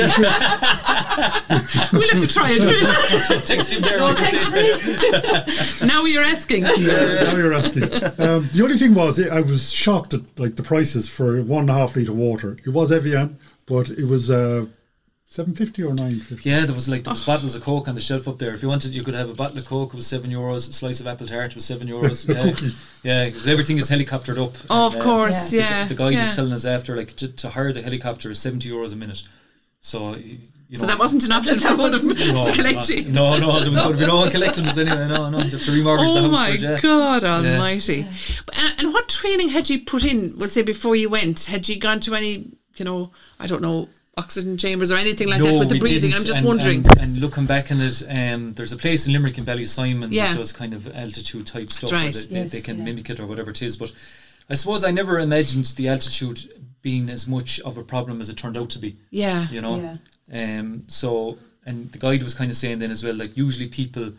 we'll 1.94 2.10
have 2.10 2.20
to 2.22 2.28
try 2.28 2.52
it. 2.52 2.62
Trish. 2.62 3.46
Text 3.46 3.72
him 3.72 3.82
there. 3.84 4.00
No, 4.00 4.14
thanks, 4.14 4.50
Marie. 5.82 5.88
now 5.88 6.04
you're 6.06 6.24
asking. 6.24 6.64
Yeah, 6.64 7.24
now 7.24 7.36
you're 7.38 7.54
asking. 7.54 7.84
Um, 7.84 8.48
the 8.54 8.60
only 8.64 8.76
thing 8.78 8.94
was, 8.94 9.18
I 9.20 9.40
was 9.42 9.72
shocked 9.72 10.14
at 10.14 10.22
like 10.40 10.56
the 10.58 10.64
prices 10.64 11.08
for 11.10 11.42
one 11.44 11.62
and 11.62 11.70
a 11.70 11.74
half 11.74 11.96
liter 11.96 12.12
water. 12.14 12.58
It 12.66 12.70
was 12.72 12.92
Evian, 12.92 13.38
but 13.66 13.90
it 13.90 14.06
was 14.06 14.30
uh, 14.30 14.66
seven 15.30 15.54
fifty 15.56 15.84
or 15.84 15.94
nine 15.94 16.20
fifty. 16.20 16.50
Yeah, 16.50 16.66
there 16.66 16.74
was 16.76 16.88
like 16.90 17.04
there 17.04 17.12
was 17.14 17.24
bottles 17.26 17.56
of 17.56 17.62
Coke 17.64 17.88
on 17.88 17.96
the 17.96 18.02
shelf 18.02 18.28
up 18.28 18.38
there. 18.40 18.54
If 18.54 18.62
you 18.64 18.70
wanted, 18.70 18.94
you 18.94 19.04
could 19.04 19.14
have 19.14 19.30
a 19.30 19.34
bottle 19.34 19.58
of 19.58 19.66
Coke. 19.66 19.94
It 19.94 19.96
was 19.96 20.08
seven 20.08 20.32
euros. 20.32 20.70
A 20.70 20.74
slice 20.74 21.00
of 21.00 21.08
apple 21.08 21.28
tart 21.28 21.54
was 21.56 21.66
seven 21.66 21.88
euros. 21.88 22.28
Yeah, 23.04 23.24
yeah, 23.24 23.26
because 23.30 23.48
everything 23.48 23.78
is 23.78 23.90
helicoptered 23.90 24.44
up. 24.44 24.54
Oh, 24.70 24.88
of 24.88 24.94
And, 24.94 25.02
uh, 25.02 25.06
course, 25.06 25.54
Yeah. 25.54 25.62
yeah. 25.70 25.84
The, 25.84 25.94
the 25.94 25.98
guy 26.04 26.10
yeah. 26.10 26.20
was 26.20 26.36
telling 26.36 26.52
us 26.52 26.66
after, 26.66 26.96
like, 26.96 27.16
to, 27.18 27.28
to 27.28 27.50
hire 27.50 27.72
the 27.72 27.82
helicopter 27.82 28.32
is 28.32 28.40
seventy 28.40 28.70
euros 28.70 28.92
a 28.94 28.96
minute. 28.96 29.22
So, 29.82 30.12
y- 30.12 30.40
you 30.70 30.78
So 30.78 30.86
that 30.86 31.00
wasn't 31.00 31.24
an 31.24 31.32
option 31.32 31.60
for 31.66 31.78
one 31.78 31.94
of 31.94 32.02
them 32.02 32.16
to 32.46 32.52
collect 32.54 32.90
you. 32.90 33.04
No, 33.10 33.38
no, 33.38 33.60
there 33.62 33.70
was 33.70 33.80
going 33.80 33.94
to 33.94 34.00
be 34.00 34.06
no 34.08 34.18
one 34.18 34.32
collecting 34.32 34.66
us 34.66 34.78
anyway. 34.78 35.08
No, 35.08 35.30
no, 35.30 35.40
to 35.40 35.56
remortgage 35.58 36.14
the 36.14 36.20
Oh 36.20 36.22
house. 36.24 36.32
my 36.32 36.52
but 36.52 36.60
yeah. 36.60 36.80
God 36.82 37.24
Almighty! 37.24 38.06
But- 38.46 38.58
And, 38.58 38.74
and 38.80 38.94
what 38.94 39.08
training 39.08 39.50
had 39.50 39.70
you 39.70 39.80
put 39.80 40.04
in? 40.04 40.38
Let's 40.38 40.54
say 40.54 40.64
before 40.64 40.96
you 40.98 41.08
went, 41.10 41.46
had 41.46 41.70
you 41.70 41.80
gone 41.80 42.00
to 42.02 42.16
any, 42.16 42.52
you 42.76 42.84
know, 42.86 43.12
I 43.40 43.48
don't 43.48 43.62
know, 43.62 43.88
oxygen 44.18 44.58
chambers 44.58 44.92
or 44.92 44.96
anything 44.98 45.28
like 45.30 45.42
that 45.42 45.58
with 45.60 45.70
the 45.70 45.80
breathing? 45.80 46.14
I'm 46.14 46.24
just 46.24 46.40
and, 46.40 46.48
wondering. 46.48 46.80
And, 46.90 46.98
and 47.00 47.20
looking 47.20 47.46
back 47.46 47.72
on 47.72 47.80
it, 47.82 48.02
um, 48.10 48.54
there's 48.54 48.72
a 48.74 48.78
place 48.78 49.08
in 49.08 49.14
Limerick 49.14 49.38
in 49.38 49.46
Ballysimon 49.46 50.10
Yeah. 50.12 50.30
that 50.30 50.38
does 50.38 50.52
kind 50.52 50.74
of 50.74 50.94
altitude 50.96 51.46
type 51.48 51.70
stuff. 51.70 51.92
right. 51.92 52.04
where 52.06 52.12
They, 52.14 52.20
they- 52.28 52.36
Yes, 52.42 52.52
they 52.52 52.62
can 52.62 52.78
yeah. 52.80 52.84
mimic 52.84 53.10
it 53.10 53.20
or 53.20 53.26
whatever 53.28 53.52
it 53.52 53.62
is. 53.62 53.78
But 53.78 53.92
I 54.50 54.56
suppose 54.56 54.84
I 54.84 54.92
never 54.92 55.20
imagined 55.20 55.66
the 55.78 55.88
altitude 55.90 56.52
being 56.82 57.10
as 57.10 57.28
much 57.28 57.60
of 57.62 57.78
a 57.78 57.84
problem 57.84 58.22
as 58.22 58.30
it 58.30 58.38
turned 58.38 58.58
out 58.58 58.70
to 58.72 58.80
be. 58.80 58.96
yeah, 59.12 59.48
You 59.50 59.62
know. 59.62 59.98
Yeah. 60.32 60.60
Um. 60.60 60.84
So, 60.88 61.38
and 61.66 61.92
the 61.92 61.98
guide 61.98 62.24
was 62.24 62.34
kind 62.34 62.50
of 62.50 62.58
saying 62.58 62.80
then 62.80 62.92
as 62.92 63.04
well, 63.04 63.16
like 63.16 63.36
usually 63.38 63.68
people 63.68 64.14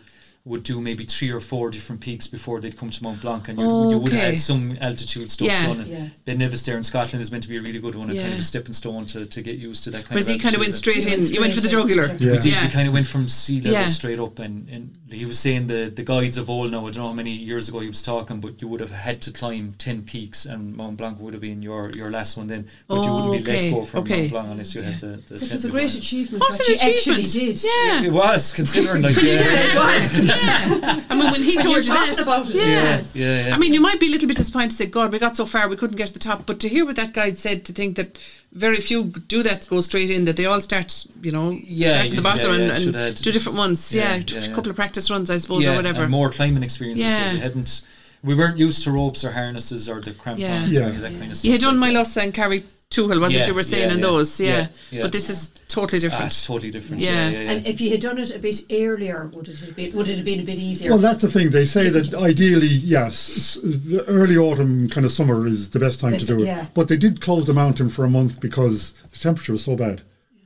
would 0.48 0.62
do 0.62 0.80
maybe 0.80 1.04
three 1.04 1.30
or 1.30 1.40
four 1.40 1.70
different 1.70 2.00
peaks 2.00 2.26
before 2.26 2.60
they'd 2.60 2.76
come 2.76 2.90
to 2.90 3.02
Mont 3.02 3.20
Blanc, 3.20 3.48
and 3.48 3.58
you, 3.58 3.90
you 3.90 3.98
would 3.98 4.12
have 4.12 4.22
had 4.30 4.38
some 4.38 4.76
altitude 4.80 5.30
stuff 5.30 5.46
Yeah. 5.48 5.66
done. 5.66 5.80
And 5.80 5.88
Yeah. 5.88 6.08
Ben 6.24 6.38
Nevis 6.38 6.62
there 6.62 6.76
in 6.76 6.84
Scotland 6.84 7.20
is 7.22 7.30
meant 7.30 7.42
to 7.44 7.48
be 7.48 7.56
a 7.56 7.60
really 7.62 7.78
good 7.78 7.94
one, 7.94 8.10
and 8.10 8.18
kind 8.18 8.32
of 8.34 8.40
a 8.40 8.42
stepping 8.42 8.72
stone 8.72 9.06
to, 9.06 9.24
to 9.26 9.42
get 9.42 9.56
used 9.58 9.84
to 9.84 9.90
that 9.90 10.02
kind 10.04 10.10
Whereas 10.12 10.28
of 10.28 10.34
he 10.34 10.38
kind 10.40 10.54
of 10.54 10.60
went 10.60 10.74
straight 10.74 11.06
in. 11.06 11.24
You 11.26 11.40
went 11.40 11.54
for 11.54 11.60
the 11.60 11.68
straight 11.68 11.82
in. 11.82 11.88
jugular. 11.88 12.06
Yeah. 12.18 12.32
We, 12.32 12.38
did, 12.38 12.44
Yeah. 12.52 12.64
we 12.66 12.70
kind 12.72 12.88
of 12.88 12.94
went 12.94 13.06
from 13.06 13.28
sea 13.28 13.56
level 13.60 13.72
Yeah. 13.72 13.86
straight 13.88 14.18
up, 14.18 14.38
and, 14.38 14.68
and 14.68 14.96
he 15.10 15.24
was 15.24 15.38
saying 15.38 15.66
the, 15.68 15.92
the 15.94 16.02
guides 16.02 16.38
of 16.38 16.48
old 16.50 16.70
now. 16.72 16.80
I 16.86 16.90
don't 16.90 16.96
know 17.02 17.08
how 17.08 17.12
many 17.14 17.32
years 17.32 17.68
ago 17.68 17.80
he 17.80 17.88
was 17.88 18.02
talking, 18.02 18.40
but 18.40 18.60
you 18.62 18.68
would 18.68 18.80
have 18.80 18.90
had 18.90 19.20
to 19.22 19.30
climb 19.30 19.74
ten 19.78 20.02
peaks, 20.02 20.44
and 20.46 20.74
Mont 20.76 20.96
Blanc 20.96 21.20
would 21.20 21.34
have 21.34 21.40
been 21.42 21.62
your, 21.62 21.90
your 21.90 22.10
last 22.10 22.36
one 22.36 22.46
then. 22.46 22.66
But 22.86 23.04
you 23.04 23.12
wouldn't 23.12 23.44
be 23.44 23.50
oh, 23.50 23.54
Okay, 23.54 23.70
let 23.70 23.74
go 23.78 23.84
from 23.84 24.00
okay. 24.04 24.18
Mont 24.20 24.30
Blanc 24.32 24.48
unless 24.52 24.74
you 24.74 24.82
had 24.82 24.98
the. 25.00 25.22
the 25.28 25.38
So 25.38 25.44
it 25.44 25.52
was 25.52 25.64
a 25.64 25.70
great 25.70 25.88
July. 25.90 25.98
achievement 25.98 26.40
What 26.40 26.52
what 26.52 26.60
an 26.60 26.66
you 26.68 26.74
actually 26.96 27.22
achievement! 27.22 27.32
did. 27.32 27.64
Yeah. 27.64 28.02
It 28.08 28.12
was 28.12 28.52
considering 28.52 29.02
like 29.02 29.16
yeah, 29.16 29.22
hear 29.22 29.40
yeah, 29.40 29.74
that, 29.74 30.37
yeah. 30.42 31.00
I 31.10 31.14
mean, 31.14 31.30
when 31.30 31.42
he 31.42 31.56
When 31.56 31.64
told 31.64 31.74
you're 31.76 31.82
you 31.84 31.88
talking 31.88 32.12
that, 32.14 32.22
about 32.22 32.48
it, 32.48 32.54
yeah. 32.54 32.64
yeah, 32.64 33.02
yeah, 33.14 33.46
yeah. 33.48 33.54
I 33.54 33.58
mean, 33.58 33.72
you 33.74 33.80
might 33.80 34.00
be 34.00 34.06
a 34.06 34.10
little 34.10 34.28
bit 34.28 34.36
disappointed 34.36 34.70
to 34.70 34.76
say, 34.76 34.86
God, 34.86 35.12
we 35.12 35.18
got 35.18 35.36
so 35.36 35.46
far, 35.46 35.68
we 35.68 35.76
couldn't 35.76 35.96
get 35.96 36.06
to 36.08 36.12
the 36.12 36.18
top. 36.18 36.46
But 36.46 36.60
to 36.60 36.68
hear 36.68 36.84
what 36.84 36.96
that 36.96 37.12
guide 37.12 37.38
said, 37.38 37.64
to 37.66 37.72
think 37.72 37.96
that 37.96 38.18
very 38.52 38.80
few 38.80 39.04
do 39.04 39.42
that, 39.42 39.66
go 39.68 39.80
straight 39.80 40.10
in, 40.10 40.24
that 40.24 40.36
they 40.36 40.46
all 40.46 40.60
start, 40.60 41.04
you 41.22 41.32
know, 41.32 41.50
Yeah, 41.50 41.92
start 41.92 42.04
at 42.06 42.10
the 42.10 42.16
yeah, 42.16 42.22
bottom 42.22 42.50
yeah, 42.50 42.60
and, 42.72 42.82
should 42.82 42.94
and 42.94 43.04
have- 43.04 43.16
do 43.16 43.32
different 43.32 43.58
ones. 43.58 43.94
yeah, 43.94 44.02
Yeah, 44.02 44.14
yeah, 44.16 44.22
just 44.22 44.48
a 44.50 44.54
couple 44.54 44.70
of 44.70 44.76
practice 44.76 45.10
runs, 45.10 45.30
I 45.30 45.38
suppose, 45.38 45.64
yeah, 45.64 45.72
or 45.72 45.76
whatever. 45.76 46.02
and 46.02 46.10
more 46.10 46.30
climbing 46.30 46.62
experiences 46.62 47.04
Yeah. 47.04 47.18
because 47.18 47.32
we 47.34 47.40
hadn't. 47.40 47.82
We 48.24 48.34
weren't 48.34 48.58
used 48.58 48.82
to 48.84 48.90
ropes 48.90 49.22
or 49.24 49.30
harnesses 49.30 49.88
or 49.88 50.00
the 50.00 50.10
crampons 50.12 50.40
Yeah. 50.76 50.80
or 50.80 50.84
any 50.88 50.96
of 50.96 51.02
that 51.02 51.12
kind 51.18 51.30
of 51.30 51.36
stuff. 51.36 51.44
you 51.44 51.52
had 51.52 51.60
done 51.60 51.74
like 51.74 51.80
my 51.80 51.92
that. 51.92 51.98
loss 52.00 52.16
and 52.16 52.34
carry 52.34 52.64
two 52.90 53.08
hill, 53.08 53.20
wasn't 53.20 53.42
Yeah, 53.42 53.48
you 53.48 53.54
were 53.54 53.62
saying 53.62 53.88
yeah, 53.88 53.94
in 53.94 53.98
yeah. 54.00 54.06
those? 54.06 54.40
Yeah. 54.40 54.48
Yeah, 54.48 54.66
yeah. 54.90 55.02
But 55.02 55.12
this 55.12 55.28
is 55.28 55.50
totally 55.68 55.98
Ah, 55.98 56.00
different. 56.00 56.26
it's 56.26 56.46
totally 56.46 56.70
different. 56.70 57.02
Yeah. 57.02 57.10
Yeah, 57.10 57.28
yeah, 57.30 57.40
yeah. 57.42 57.50
And 57.52 57.66
if 57.66 57.80
you 57.80 57.90
had 57.90 58.00
done 58.00 58.18
it 58.18 58.34
a 58.34 58.38
bit 58.38 58.62
earlier, 58.72 59.30
would 59.34 59.48
it 59.48 59.58
have 59.58 59.76
been, 59.76 59.94
would 59.94 60.08
it 60.08 60.16
have 60.16 60.24
been 60.24 60.40
a 60.40 60.44
bit 60.44 60.58
easier? 60.58 60.90
Well, 60.90 60.98
that's 60.98 61.20
the 61.20 61.28
thing. 61.28 61.50
They 61.50 61.66
say 61.66 61.90
that 61.90 62.14
ideally, 62.14 62.66
yes, 62.66 63.58
the 63.62 64.04
early 64.08 64.36
autumn, 64.36 64.88
kind 64.88 65.04
of 65.04 65.12
summer 65.12 65.46
is 65.46 65.70
the 65.70 65.78
best 65.78 66.00
time 66.00 66.16
to 66.16 66.24
do 66.26 66.40
it. 66.42 66.46
yeah. 66.46 66.66
But 66.74 66.88
they 66.88 66.96
did 66.96 67.20
close 67.20 67.46
the 67.46 67.54
mountain 67.54 67.90
for 67.90 68.04
a 68.04 68.10
month 68.10 68.40
because 68.40 68.92
the 69.12 69.18
temperature 69.18 69.52
was 69.52 69.64
so 69.64 69.76
bad. 69.76 70.00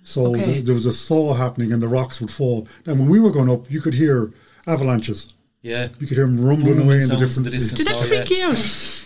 So 0.05 0.27
Okay. 0.35 0.45
th- 0.45 0.65
there 0.65 0.75
was 0.75 0.85
a 0.87 0.91
thaw 0.93 1.35
happening, 1.35 1.73
and 1.73 1.81
the 1.81 1.87
rocks 1.87 2.21
would 2.21 2.31
fall. 2.33 2.67
And 2.87 2.99
when 2.99 3.09
we 3.09 3.21
were 3.21 3.31
going 3.31 3.49
up, 3.49 3.71
you 3.71 3.81
could 3.81 3.95
hear 3.95 4.33
avalanches. 4.67 5.27
yeah. 5.63 5.89
You 6.01 6.09
could 6.09 6.17
hear 6.17 6.27
them 6.27 6.41
rumbling 6.45 6.73
Booming 6.75 6.87
away 6.87 6.95
in 6.97 7.01
the 7.03 7.07
sounds 7.07 7.21
in 7.23 7.27
different. 7.29 7.45
the 7.45 7.51
distance. 7.53 7.79
Did 7.79 7.87
that 7.87 7.97
Oh, 7.97 8.03
freak 8.03 8.29
yeah. 8.31 8.37
you 8.37 8.45
out? 8.53 8.89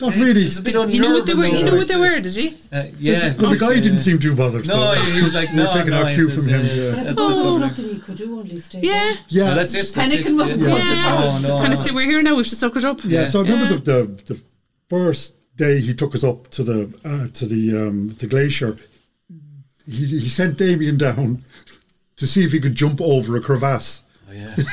Not 0.00 0.16
It 0.16 0.20
really. 0.24 0.44
was 0.44 0.58
You 0.94 1.00
knew 1.00 1.12
what 1.12 1.26
they 1.26 1.34
were. 1.34 1.46
You 1.46 1.58
unnerving 1.58 1.64
knew 1.72 1.78
what 1.78 1.88
they 1.88 1.96
were, 1.96 2.20
did 2.20 2.36
you? 2.36 2.52
Uh, 2.72 2.84
yeah. 2.98 3.34
Well, 3.38 3.50
the 3.50 3.58
guy 3.58 3.72
yeah. 3.72 3.80
didn't 3.80 3.98
seem 3.98 4.18
too 4.18 4.34
bothered. 4.36 4.66
No, 4.68 4.94
so. 4.94 5.00
he 5.10 5.22
was 5.22 5.34
like, 5.34 5.50
We 5.52 5.58
were 5.58 5.64
no, 5.64 5.72
taking 5.72 5.90
no, 5.90 6.02
our 6.04 6.12
cue 6.12 6.30
from 6.30 6.46
him, 6.48 6.60
yeah. 6.60 6.66
But 6.66 6.76
I 6.76 6.90
that's- 6.90 7.08
suppose 7.08 7.32
that's 7.32 7.42
there's 7.42 7.58
nothing 7.58 7.84
you 7.94 8.00
could 8.00 8.16
do, 8.16 8.38
only 8.38 8.58
stay 8.58 8.80
Yeah. 8.82 9.16
yeah, 9.28 9.44
No, 9.48 9.54
that's 9.56 9.74
it. 9.74 9.86
That's 9.94 10.12
Panicking 10.14 10.36
wasn't 10.36 10.62
yeah. 10.62 10.68
good 10.68 10.78
to 10.78 10.94
No, 10.94 11.00
start. 11.02 11.42
no, 11.42 11.58
kind 11.58 11.72
of 11.72 11.78
say 11.78 11.90
we're 11.90 12.10
here 12.10 12.22
now. 12.22 12.32
We 12.32 12.38
have 12.38 12.46
to 12.48 12.56
suck 12.56 12.76
it 12.76 12.84
up. 12.84 13.02
Yeah, 13.04 13.20
Yeah. 13.20 13.26
so 13.26 13.40
I 13.40 13.42
remember 13.42 13.74
The, 13.74 13.80
the 14.24 14.34
the 14.34 14.40
first 14.88 15.34
day 15.56 15.80
he 15.80 15.92
took 15.94 16.14
us 16.14 16.22
up 16.22 16.48
to 16.50 16.62
the 16.62 16.80
uh, 17.04 17.26
to 17.32 17.46
the 17.46 17.76
um, 17.88 18.14
the 18.18 18.26
glacier, 18.28 18.78
he, 19.86 20.06
he 20.20 20.28
sent 20.28 20.56
Damien 20.58 20.96
down 20.96 21.42
to 22.16 22.26
see 22.26 22.44
if 22.44 22.52
he 22.52 22.60
could 22.60 22.74
jump 22.76 23.00
over 23.00 23.36
a 23.36 23.40
crevasse. 23.40 24.02
Oh, 24.28 24.32
yeah. 24.32 24.54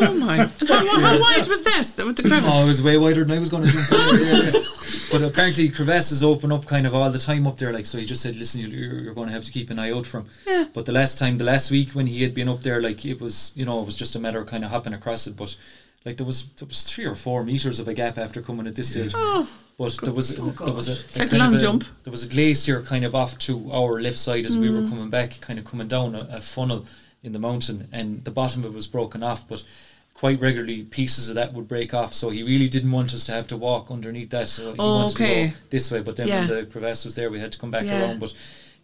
Oh 0.00 0.14
my! 0.18 0.50
And 0.60 0.68
how, 0.68 1.00
how 1.00 1.20
wide 1.20 1.46
was 1.46 1.62
that? 1.62 1.84
That 1.96 2.06
was 2.06 2.14
the 2.14 2.22
crevice. 2.22 2.44
Oh, 2.52 2.64
it 2.64 2.68
was 2.68 2.82
way 2.82 2.96
wider 2.96 3.24
than 3.24 3.36
I 3.36 3.38
was 3.38 3.50
going 3.50 3.64
to 3.66 3.72
jump. 3.72 3.90
yeah, 3.90 4.50
yeah. 4.60 4.64
But 5.10 5.22
apparently 5.22 5.68
crevasses 5.68 6.22
open 6.24 6.50
up 6.52 6.66
kind 6.66 6.86
of 6.86 6.94
all 6.94 7.10
the 7.10 7.18
time 7.18 7.46
up 7.46 7.58
there. 7.58 7.72
Like 7.72 7.86
so, 7.86 7.98
he 7.98 8.04
just 8.04 8.22
said, 8.22 8.36
"Listen, 8.36 8.60
you're, 8.62 8.70
you're 9.00 9.14
going 9.14 9.28
to 9.28 9.32
have 9.34 9.44
to 9.44 9.52
keep 9.52 9.70
an 9.70 9.78
eye 9.78 9.90
out 9.92 10.06
for 10.06 10.18
him." 10.20 10.26
Yeah. 10.46 10.64
But 10.72 10.86
the 10.86 10.92
last 10.92 11.18
time, 11.18 11.38
the 11.38 11.44
last 11.44 11.70
week 11.70 11.90
when 11.90 12.06
he 12.06 12.22
had 12.22 12.34
been 12.34 12.48
up 12.48 12.62
there, 12.62 12.80
like 12.80 13.04
it 13.04 13.20
was, 13.20 13.52
you 13.54 13.64
know, 13.64 13.80
it 13.80 13.86
was 13.86 13.96
just 13.96 14.16
a 14.16 14.20
matter 14.20 14.40
of 14.40 14.46
kind 14.46 14.64
of 14.64 14.70
hopping 14.70 14.94
across 14.94 15.26
it. 15.26 15.36
But 15.36 15.54
like 16.04 16.16
there 16.16 16.26
was 16.26 16.46
there 16.54 16.66
was 16.68 16.82
three 16.82 17.04
or 17.04 17.14
four 17.14 17.44
meters 17.44 17.78
of 17.78 17.88
a 17.88 17.94
gap 17.94 18.16
after 18.18 18.40
coming 18.42 18.66
at 18.66 18.74
this 18.76 18.90
stage. 18.90 19.12
Oh. 19.14 19.48
But 19.78 19.98
there 20.02 20.12
was 20.12 20.38
Oh, 20.38 20.50
there 20.50 20.74
was 20.74 20.88
a, 20.88 20.92
It's 20.92 21.18
like 21.18 21.28
a 21.28 21.30
kind 21.30 21.42
long 21.42 21.54
of 21.56 21.60
jump. 21.60 21.84
There 22.04 22.10
was 22.10 22.24
a 22.24 22.28
glacier 22.28 22.82
kind 22.82 23.04
of 23.04 23.14
off 23.14 23.36
to 23.38 23.70
our 23.72 24.00
left 24.00 24.18
side 24.18 24.44
as 24.46 24.56
we 24.56 24.68
Mm. 24.68 24.82
were 24.84 24.88
coming 24.88 25.10
back, 25.10 25.40
kind 25.40 25.58
of 25.58 25.64
coming 25.64 25.88
down 25.88 26.14
a, 26.14 26.26
a 26.30 26.40
funnel 26.40 26.86
in 27.22 27.32
the 27.32 27.38
mountain, 27.38 27.88
and 27.92 28.20
the 28.22 28.30
bottom 28.30 28.64
of 28.64 28.72
it 28.72 28.76
was 28.76 28.86
broken 28.86 29.22
off, 29.22 29.46
but. 29.48 29.62
Quite 30.14 30.40
regularly, 30.40 30.82
pieces 30.82 31.28
of 31.30 31.34
that 31.34 31.52
would 31.52 31.66
break 31.66 31.92
off. 31.94 32.14
So 32.14 32.30
he 32.30 32.44
really 32.44 32.68
didn't 32.68 32.92
want 32.92 33.12
us 33.12 33.24
to 33.24 33.32
have 33.32 33.48
to 33.48 33.56
walk 33.56 33.90
underneath 33.90 34.30
that. 34.30 34.46
So 34.46 34.72
he 34.72 34.78
Oh, 34.78 34.96
wanted 34.98 35.16
to 35.16 35.24
go 35.48 35.52
this 35.70 35.90
way. 35.90 36.00
But 36.00 36.16
then 36.16 36.28
Yeah. 36.28 36.46
when 36.46 36.48
the 36.58 36.66
crevasse 36.66 37.04
was 37.04 37.16
there, 37.16 37.28
we 37.28 37.40
had 37.40 37.50
to 37.52 37.58
come 37.58 37.72
back 37.72 37.86
Yeah. 37.86 38.02
around. 38.02 38.20
But 38.20 38.32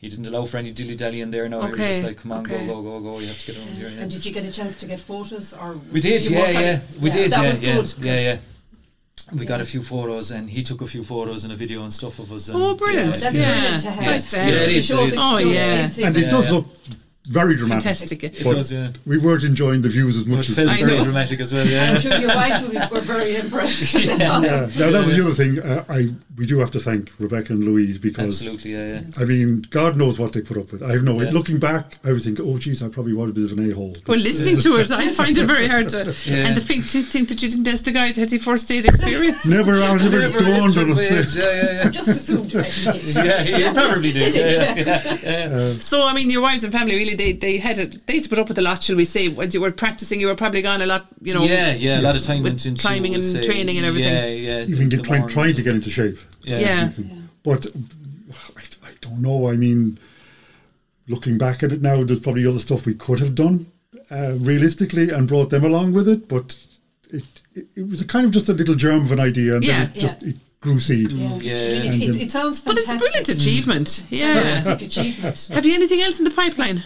he 0.01 0.09
didn't 0.09 0.27
allow 0.27 0.47
for 0.47 0.57
any 0.57 0.73
dilly 0.73 0.97
dally 0.97 1.21
in 1.21 1.31
there. 1.31 1.47
No, 1.49 1.61
he 1.61 1.69
was 1.69 1.79
just 1.79 2.03
like, 2.03 2.17
"Come 2.17 2.33
on, 2.33 2.41
okay. 2.41 2.67
go, 2.67 2.83
go, 2.83 2.99
go, 2.99 3.13
go! 3.13 3.19
You 3.21 3.29
have 3.29 3.39
to 3.39 3.47
get 3.53 3.59
around 3.59 3.77
here." 3.77 3.89
Yeah. 3.89 4.01
And 4.01 4.11
did 4.11 4.25
you 4.27 4.33
get 4.33 4.47
a 4.47 4.51
chance 4.51 4.77
to 4.79 4.87
get 4.87 4.99
photos 4.99 5.53
or 5.53 5.79
We 5.93 6.01
did, 6.01 6.25
you 6.25 6.31
yeah, 6.31 6.39
work 6.41 6.57
on 6.57 6.63
yeah, 6.63 6.81
we 6.99 7.11
did, 7.11 7.31
That 7.31 7.43
yeah, 7.43 7.49
was 7.51 7.63
yeah, 7.63 7.73
good, 7.75 7.81
'cause- 7.85 7.99
yeah, 8.01 8.21
yeah. 8.21 8.37
We 9.35 9.47
got 9.47 9.61
a 9.61 9.65
few 9.67 9.83
photos, 9.83 10.31
and 10.33 10.49
he 10.51 10.63
took 10.65 10.81
a 10.81 10.87
few 10.89 11.05
photos 11.05 11.45
and 11.45 11.53
a 11.53 11.57
video 11.57 11.85
and 11.85 11.93
stuff 11.93 12.19
of 12.19 12.33
us. 12.33 12.51
Oh, 12.53 12.75
brilliant! 12.75 13.15
That's 13.15 13.37
yeah, 13.37 13.53
brilliant 13.53 13.83
to 13.83 13.91
have. 13.93 14.05
nice 14.05 14.27
to 14.31 14.37
Yeah, 14.39 14.45
have. 14.45 14.55
it 14.55 14.67
To 14.73 14.79
is, 14.79 14.87
show 14.87 15.05
it 15.05 15.11
the- 15.11 15.17
Oh, 15.21 15.37
yeah. 15.39 15.91
And 16.03 16.17
it. 16.17 16.25
it 16.25 16.31
does 16.31 16.47
Yeah. 16.47 16.53
look 16.53 16.67
very 17.29 17.57
dramatic. 17.57 17.83
Fantastic. 17.85 18.25
It 18.25 18.43
But 18.45 18.55
does, 18.57 18.73
yeah. 18.73 18.91
We 19.07 19.19
weren't 19.19 19.45
enjoying 19.45 19.83
the 19.83 19.89
views 19.89 20.17
as 20.17 20.27
It 20.27 20.31
much 20.31 20.49
as. 20.49 20.57
felt 20.57 20.69
I 20.71 20.79
very 20.79 20.99
know. 20.99 21.05
dramatic 21.05 21.41
as 21.41 21.53
well, 21.53 21.67
yeah. 21.67 21.91
I'm 21.93 22.01
sure 22.01 22.17
your 22.19 22.35
wives 22.35 22.63
will 22.63 22.71
be, 22.71 22.79
were 22.91 23.01
very 23.15 23.37
impressed. 23.37 23.95
Yeah. 23.95 24.17
Yeah, 24.19 24.69
now 24.77 24.91
that 24.91 25.05
was 25.05 25.17
the 25.17 25.23
other 25.25 25.35
thing. 25.35 25.59
Uh, 25.61 25.85
I 25.89 26.09
we 26.37 26.47
do 26.47 26.59
have 26.61 26.71
to 26.73 26.79
thank 26.81 27.11
Rebecca 27.19 27.53
and 27.53 27.65
Louise 27.65 27.99
because 27.99 28.41
Absolutely, 28.43 28.73
yeah, 28.75 28.87
yeah. 29.01 29.03
I 29.19 29.25
mean, 29.25 29.67
God 29.71 29.97
knows 29.97 30.19
what 30.21 30.33
they 30.33 30.41
put 30.41 30.57
up 30.57 30.71
with. 30.73 30.83
I 30.83 30.93
have 30.93 31.03
no. 31.03 31.21
Yeah. 31.21 31.31
Looking 31.31 31.59
back, 31.59 31.99
I 32.05 32.13
would 32.13 32.23
think, 32.23 32.39
oh, 32.41 32.59
geez, 32.59 32.83
I 32.83 32.89
probably 32.89 33.13
was 33.13 33.31
a 33.31 33.33
bit 33.33 33.45
of 33.51 33.59
an 33.59 33.71
a 33.71 33.75
hole. 33.75 33.95
Well, 34.07 34.19
listening 34.19 34.59
to 34.61 34.77
it, 34.77 34.91
I 34.93 35.09
find 35.09 35.37
it 35.37 35.47
very 35.47 35.67
hard 35.67 35.89
to. 35.91 36.15
Yeah. 36.25 36.37
And 36.49 36.57
the 36.57 36.61
thing 36.61 36.83
to 36.85 37.03
think 37.03 37.29
that 37.29 37.43
you 37.43 37.51
didn't 37.51 37.67
ask 37.69 37.85
the 37.85 37.91
guy 37.91 38.13
to 38.13 38.25
the 38.25 38.39
first 38.39 38.69
date 38.69 38.85
experience. 38.87 39.45
Never, 39.59 39.73
I 39.83 39.93
was 39.93 40.03
never 40.05 40.21
Never 40.21 40.39
dawned 40.39 40.55
on 40.79 40.91
entered 40.91 40.91
us. 40.91 41.11
waves, 41.11 41.37
Yeah, 41.37 41.45
yeah, 41.85 41.91
Just 41.91 42.09
assumed 42.09 42.53
yeah. 42.53 42.63
yeah, 43.25 43.43
he, 43.43 43.65
he 43.65 43.73
probably 43.73 44.13
did. 44.13 44.33
Did 44.33 44.35
Yeah, 44.35 44.73
it? 44.73 44.87
yeah, 44.87 45.19
yeah, 45.23 45.49
yeah. 45.59 45.73
So, 45.81 46.07
I 46.07 46.13
mean, 46.15 46.31
your 46.31 46.41
wives 46.43 46.63
and 46.65 46.73
family 46.73 46.95
really 46.97 47.17
they 47.19 47.33
they 47.33 47.59
had 47.59 47.79
it. 47.79 48.07
They 48.07 48.15
had 48.15 48.23
to 48.23 48.29
put 48.29 48.39
up 48.39 48.49
with 48.49 48.59
a 48.59 48.63
lot, 48.63 48.83
shall 48.83 48.97
we 48.97 49.05
say? 49.05 49.29
When 49.29 49.51
you 49.51 49.61
were 49.61 49.71
practicing, 49.73 50.21
you 50.21 50.29
were 50.29 50.35
probably 50.35 50.63
gone 50.63 50.81
a 50.81 50.87
lot. 50.87 51.07
You 51.21 51.35
know. 51.35 51.45
yeah, 51.45 51.73
yeah, 51.75 52.01
a 52.01 52.03
lot 52.03 52.17
of 52.17 52.23
time 52.23 52.43
with 52.43 52.65
into 52.67 52.81
climbing 52.81 53.15
and 53.15 53.23
say, 53.23 53.43
training 53.43 53.77
and 53.77 53.85
everything. 53.85 54.15
Yeah, 54.15 54.27
yeah. 54.27 54.63
Even 54.63 54.89
the 54.89 54.97
get, 54.97 55.05
trying, 55.05 55.29
trying 55.29 55.55
to 55.57 55.63
get 55.63 55.75
into 55.75 55.91
shape. 55.91 56.19
Yeah. 56.45 56.59
Yeah. 56.59 56.91
But 57.43 57.67
I, 58.57 58.63
I 58.87 58.91
don't 59.01 59.21
know. 59.21 59.49
I 59.49 59.57
mean, 59.57 59.99
looking 61.09 61.39
back 61.39 61.63
at 61.63 61.73
it 61.73 61.83
now, 61.83 62.03
there's 62.05 62.21
probably 62.21 62.47
other 62.47 62.59
stuff 62.59 62.87
we 62.87 62.95
could 62.95 63.21
have 63.21 63.35
done 63.35 63.67
uh, 64.11 64.33
realistically 64.39 65.11
and 65.11 65.29
brought 65.29 65.51
them 65.51 65.65
along 65.65 65.93
with 65.93 66.09
it. 66.09 66.29
But 66.29 66.57
it, 67.11 67.25
it, 67.55 67.67
it 67.77 67.89
was 67.89 68.01
a 68.01 68.07
kind 68.07 68.25
of 68.27 68.33
just 68.33 68.49
a 68.49 68.53
little 68.53 68.75
germ 68.75 69.05
of 69.05 69.13
an 69.13 69.21
idea, 69.21 69.55
and 69.57 69.65
Yeah. 69.65 69.85
then 69.85 69.93
it 69.95 70.01
just 70.01 70.23
it 70.23 70.37
grew 70.61 70.81
seed. 70.81 71.13
Yeah. 71.13 71.29
Yeah. 71.37 71.53
It, 71.55 71.95
it, 72.03 72.17
it 72.23 72.31
sounds 72.31 72.61
But 72.61 72.79
it's 72.79 72.91
a 72.91 72.99
brilliant 72.99 73.29
achievement. 73.29 74.05
Yeah. 74.11 74.35
Fantastic 74.43 74.89
achievement. 74.89 75.49
Have 75.53 75.65
you 75.67 75.75
anything 75.75 76.03
else 76.03 76.19
in 76.19 76.25
the 76.25 76.31
pipeline? 76.31 76.83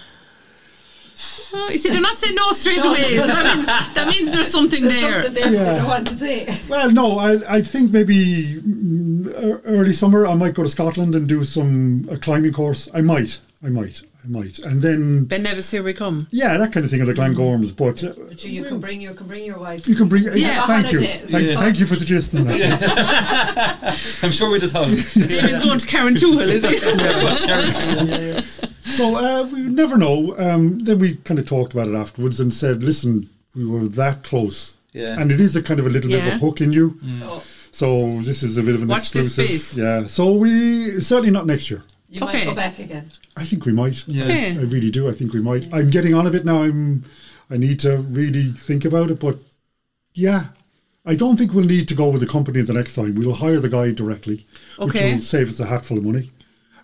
Oh, 1.55 1.69
you 1.71 1.77
see, 1.79 1.91
they're 1.91 2.01
not 2.01 2.17
saying 2.17 2.35
no 2.35 2.51
straight 2.53 2.83
away. 2.85 3.19
So 3.19 3.27
that 3.27 3.55
means 3.57 3.67
that 3.67 4.09
means 4.09 4.33
there's 4.33 4.51
something 4.51 4.85
There's 4.85 5.01
there. 5.01 5.23
something 5.23 5.35
there 5.35 5.51
that 5.51 5.77
Yeah. 5.77 5.85
I 5.85 5.87
want 5.89 6.07
to 6.09 6.15
say. 6.15 6.47
Well, 6.69 6.91
no, 6.91 7.19
I, 7.19 7.57
I 7.57 7.61
think 7.63 7.91
maybe 7.91 8.61
mm, 8.63 9.61
early 9.65 9.93
summer 9.93 10.27
I 10.27 10.35
might 10.35 10.55
go 10.55 10.63
to 10.63 10.69
Scotland 10.69 11.15
and 11.15 11.29
do 11.29 11.45
some 11.45 12.07
a 12.11 12.17
climbing 12.17 12.53
course. 12.53 12.89
I 12.95 13.03
might, 13.03 13.39
I 13.65 13.69
might, 13.69 14.03
I 14.25 14.29
might, 14.29 14.59
and 14.61 14.81
then 14.81 15.25
Ben 15.25 15.43
Nevis, 15.43 15.71
here 15.73 15.83
we 15.83 15.93
come. 15.95 16.29
yeah, 16.31 16.57
that 16.57 16.73
kind 16.73 16.85
of 16.85 16.91
thing 16.93 17.01
at 17.01 17.09
the 17.09 17.13
Cairngorms. 17.13 17.77
But 17.77 18.05
uh, 18.05 18.13
But 18.29 18.45
you, 18.45 18.53
you 18.53 18.65
can 18.65 18.79
bring 18.79 19.01
your 19.01 19.15
can 19.15 19.27
bring 19.27 19.45
your 19.45 19.59
wife. 19.59 19.89
you 19.89 19.97
can 19.97 20.09
bring. 20.09 20.23
Yeah. 20.35 20.65
thank 20.67 20.93
you, 20.93 21.01
thank, 21.01 21.47
Yeah. 21.49 21.57
thank 21.57 21.81
you 21.81 21.87
for 21.87 21.97
suggesting 21.97 22.45
that. 22.45 23.99
I'm 24.23 24.31
sure 24.31 24.51
we'd 24.51 24.63
have 24.63 24.71
thought. 24.71 24.87
David's 24.89 25.65
going 25.65 25.79
to 25.79 25.87
Carrauntoohil, 25.87 26.47
is 26.47 26.63
he? 26.65 26.77
yeah, 27.47 28.41
So 28.97 29.17
uh, 29.17 29.49
we 29.53 29.61
never 29.63 29.97
know. 29.97 30.37
Um, 30.39 30.79
then 30.85 30.99
we 30.99 31.17
kind 31.17 31.41
of 31.41 31.47
talked 31.47 31.73
about 31.73 31.89
it 31.89 31.95
afterwards 31.95 32.39
and 32.41 32.53
said, 32.53 32.85
"Listen, 32.85 33.29
we 33.57 33.65
were 33.67 33.87
that 33.89 34.23
close." 34.23 34.77
Yeah. 34.93 35.19
And 35.21 35.33
it 35.33 35.41
is 35.41 35.57
a 35.57 35.63
kind 35.63 35.81
of 35.81 35.87
a 35.87 35.89
little 35.91 36.11
bit 36.11 36.21
of 36.21 36.35
a 36.35 36.39
hook 36.39 36.61
in 36.61 36.73
you. 36.73 36.99
Oh, 37.23 37.43
So 37.71 38.21
this 38.21 38.43
is 38.43 38.59
a 38.59 38.63
bit 38.63 38.75
of 38.75 38.83
an 38.83 38.89
Watch 38.89 39.13
this 39.13 39.27
exclusive. 39.39 39.61
space. 39.63 39.79
Yeah. 39.79 40.07
So 40.07 40.35
we 40.35 41.01
certainly 41.01 41.31
not 41.31 41.47
next 41.47 41.71
year. 41.71 41.83
You 42.13 42.21
Okay. 42.21 42.39
might 42.41 42.45
go 42.45 42.55
back 42.55 42.79
again. 42.79 43.11
I 43.37 43.45
think 43.45 43.65
we 43.65 43.73
might. 43.73 44.07
Yeah. 44.07 44.25
Okay. 44.25 44.51
I 44.59 44.63
really 44.63 44.91
do. 44.91 45.09
I 45.09 45.13
think 45.13 45.33
we 45.33 45.41
might. 45.41 45.67
I'm 45.73 45.89
getting 45.91 46.15
on 46.15 46.27
a 46.27 46.31
bit 46.31 46.45
now. 46.45 46.63
I'm. 46.63 47.05
I 47.51 47.57
need 47.57 47.79
to 47.81 47.99
really 47.99 48.53
think 48.53 48.85
about 48.85 49.11
it, 49.11 49.19
but 49.19 49.37
yeah, 50.15 50.45
I 51.05 51.15
don't 51.15 51.37
think 51.39 51.53
we'll 51.53 51.65
need 51.77 51.89
to 51.89 51.95
go 51.95 52.09
with 52.11 52.21
the 52.21 52.27
company 52.27 52.61
the 52.63 52.73
next 52.75 52.95
time. 52.95 53.15
We'll 53.15 53.35
hire 53.35 53.61
the 53.61 53.69
guy 53.69 53.93
directly, 53.93 54.47
which 54.79 54.95
will 54.95 55.21
save 55.21 55.51
us 55.51 55.61
a 55.61 55.67
hatful 55.67 55.99
of 55.99 56.05
money, 56.05 56.31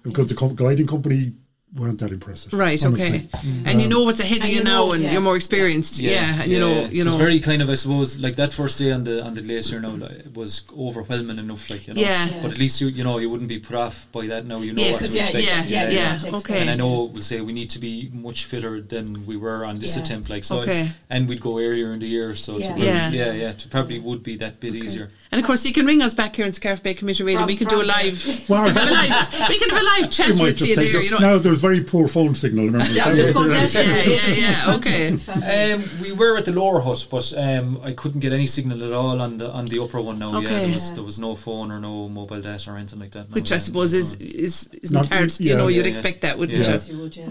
because 0.03 0.27
the 0.29 0.35
com- 0.35 0.55
guiding 0.57 0.87
company 0.87 1.33
weren't 1.77 1.99
that 2.01 2.11
impressive. 2.13 2.53
Right, 2.53 2.83
honestly. 2.85 3.29
okay. 3.35 3.49
And 3.67 3.81
you 3.81 3.87
um, 3.87 3.91
know 3.91 4.03
what's 4.03 4.21
ahead 4.21 4.39
of 4.39 4.45
And 4.45 4.53
you 4.53 4.59
you 4.59 4.65
now, 4.65 4.87
know, 4.87 4.93
and 4.93 5.03
yeah. 5.03 5.13
you're 5.13 5.21
more 5.21 5.37
experienced. 5.37 5.99
Yeah, 6.01 6.43
and 6.43 6.51
you 6.51 6.59
know, 6.59 6.87
you 6.87 7.03
it 7.03 7.05
know. 7.05 7.11
was 7.13 7.15
very 7.17 7.41
kind 7.41 7.61
of, 7.63 7.69
I 7.71 7.75
suppose, 7.75 8.19
like 8.19 8.37
that 8.37 8.53
first 8.55 8.79
day 8.79 8.91
on 8.91 9.05
the 9.05 9.23
on 9.25 9.35
the 9.35 9.43
glacier. 9.43 9.79
Now 9.81 9.91
like, 9.91 10.11
it 10.13 10.35
was 10.35 10.63
overwhelming 10.77 11.39
enough, 11.39 11.69
like 11.71 11.87
you 11.87 11.95
know. 11.95 12.01
Yeah. 12.01 12.29
Yeah. 12.29 12.43
But 12.43 12.53
at 12.53 12.59
least 12.59 12.81
you 12.81 12.89
you 12.89 13.05
know 13.05 13.19
you 13.19 13.29
wouldn't 13.31 13.49
be 13.49 13.59
put 13.59 13.77
off 13.77 14.07
by 14.13 14.27
that. 14.29 14.47
Now 14.47 14.59
you 14.61 14.73
know 14.73 14.83
Yes, 14.83 15.01
what 15.01 15.11
to 15.11 15.17
yeah, 15.17 15.23
expect. 15.25 15.45
yeah, 15.45 15.65
yeah, 15.65 15.65
yeah, 15.65 15.91
yeah. 15.91 16.19
you 16.19 16.25
know 16.27 16.33
what 16.33 16.45
to 16.45 16.53
Okay. 16.53 16.61
And 16.63 16.71
I 16.71 16.77
know 16.77 17.05
we'll 17.05 17.23
say 17.23 17.41
we 17.41 17.53
need 17.53 17.71
to 17.71 17.79
be 17.79 18.11
much 18.13 18.45
fitter 18.47 18.81
than 18.81 19.27
we 19.27 19.37
were 19.37 19.65
on 19.65 19.79
this 19.79 19.97
Yeah. 19.97 20.03
attempt, 20.03 20.31
like 20.31 20.45
so. 20.45 20.61
Okay. 20.61 20.91
And 21.11 21.29
we'd 21.29 21.41
go 21.41 21.59
earlier 21.59 21.93
in 21.93 22.01
the 22.01 22.09
year, 22.09 22.35
so 22.35 22.57
Yeah. 22.59 22.63
to 22.63 22.69
probably, 22.69 22.87
Yeah. 22.87 23.11
yeah, 23.11 23.33
yeah, 23.33 23.53
to 23.53 23.69
probably 23.69 23.99
would 23.99 24.23
be 24.23 24.37
that 24.37 24.59
bit 24.61 24.75
easier. 24.75 25.11
And 25.31 25.39
of 25.41 25.47
course, 25.47 25.65
you 25.67 25.75
can 25.75 25.85
ring 25.85 26.01
us 26.01 26.15
back 26.15 26.37
here 26.37 26.47
in 26.47 26.53
Scariff 26.55 26.83
Bay 26.83 26.95
Community 26.95 27.23
Radio. 27.23 27.41
From- 27.41 27.47
we 27.49 27.57
can 27.57 27.69
do 27.69 27.83
a 27.83 27.85
live. 27.85 28.19
Wow. 28.49 28.65
we, 28.65 28.73
can 28.73 28.79
have 28.87 28.89
a 28.89 28.93
live 28.95 29.29
we 29.51 29.59
can 29.59 29.69
have 29.71 29.83
a 29.83 29.85
live 29.85 30.11
chat 30.11 30.35
You 30.37 30.43
with 30.43 30.61
you 30.63 30.75
there. 30.75 30.97
up- 30.97 31.03
You 31.05 31.11
know. 31.11 31.19
Now 31.19 31.39
there's 31.39 31.61
very 31.61 31.83
poor 31.83 32.09
phone 32.09 32.35
signal. 32.35 32.65
Remember? 32.71 32.91
Yeah, 32.93 33.05
I 33.05 33.09
was 33.11 33.19
just 33.19 33.35
going 33.35 33.51
to 33.51 33.69
say, 33.69 33.87
Yeah, 33.87 34.33
yeah, 34.33 34.67
yeah, 34.67 34.75
okay. 34.77 35.73
Um, 35.75 35.85
we 36.01 36.13
were 36.13 36.37
at 36.39 36.47
the 36.47 36.53
lower 36.53 36.81
hut, 36.81 37.07
but 37.11 37.33
um, 37.37 37.79
I 37.85 37.93
couldn't 37.93 38.21
get 38.21 38.33
any 38.33 38.47
signal 38.47 38.83
at 38.85 38.93
all 38.93 39.21
on 39.21 39.37
the 39.39 39.51
on 39.51 39.67
the 39.67 39.83
upper 39.83 40.01
one. 40.01 40.19
Now, 40.19 40.41
yeah, 40.41 40.49
there 40.49 40.73
was 40.73 40.95
there 40.95 41.05
was 41.05 41.19
no 41.19 41.35
phone 41.35 41.71
or 41.71 41.79
no 41.79 42.09
mobile 42.09 42.41
data 42.41 42.71
or 42.71 42.77
anything 42.79 42.99
like 42.99 43.11
that. 43.11 43.29
now, 43.29 43.35
Which 43.35 43.53
I 43.53 43.59
suppose 43.59 43.93
is 43.93 44.15
is 44.15 44.69
isn't 44.83 44.95
Not- 44.95 45.07
hard. 45.13 45.39
you 45.41 45.55
know, 45.57 45.69
you'd 45.69 45.85
Yeah, 45.85 45.91
expect 45.91 46.23
that, 46.23 46.39
wouldn't 46.39 46.59
Yeah. 46.59 46.73
Yes, 46.73 46.89
you? 46.89 46.97
you 46.97 47.03
would, 47.03 47.17
yeah. 47.17 47.29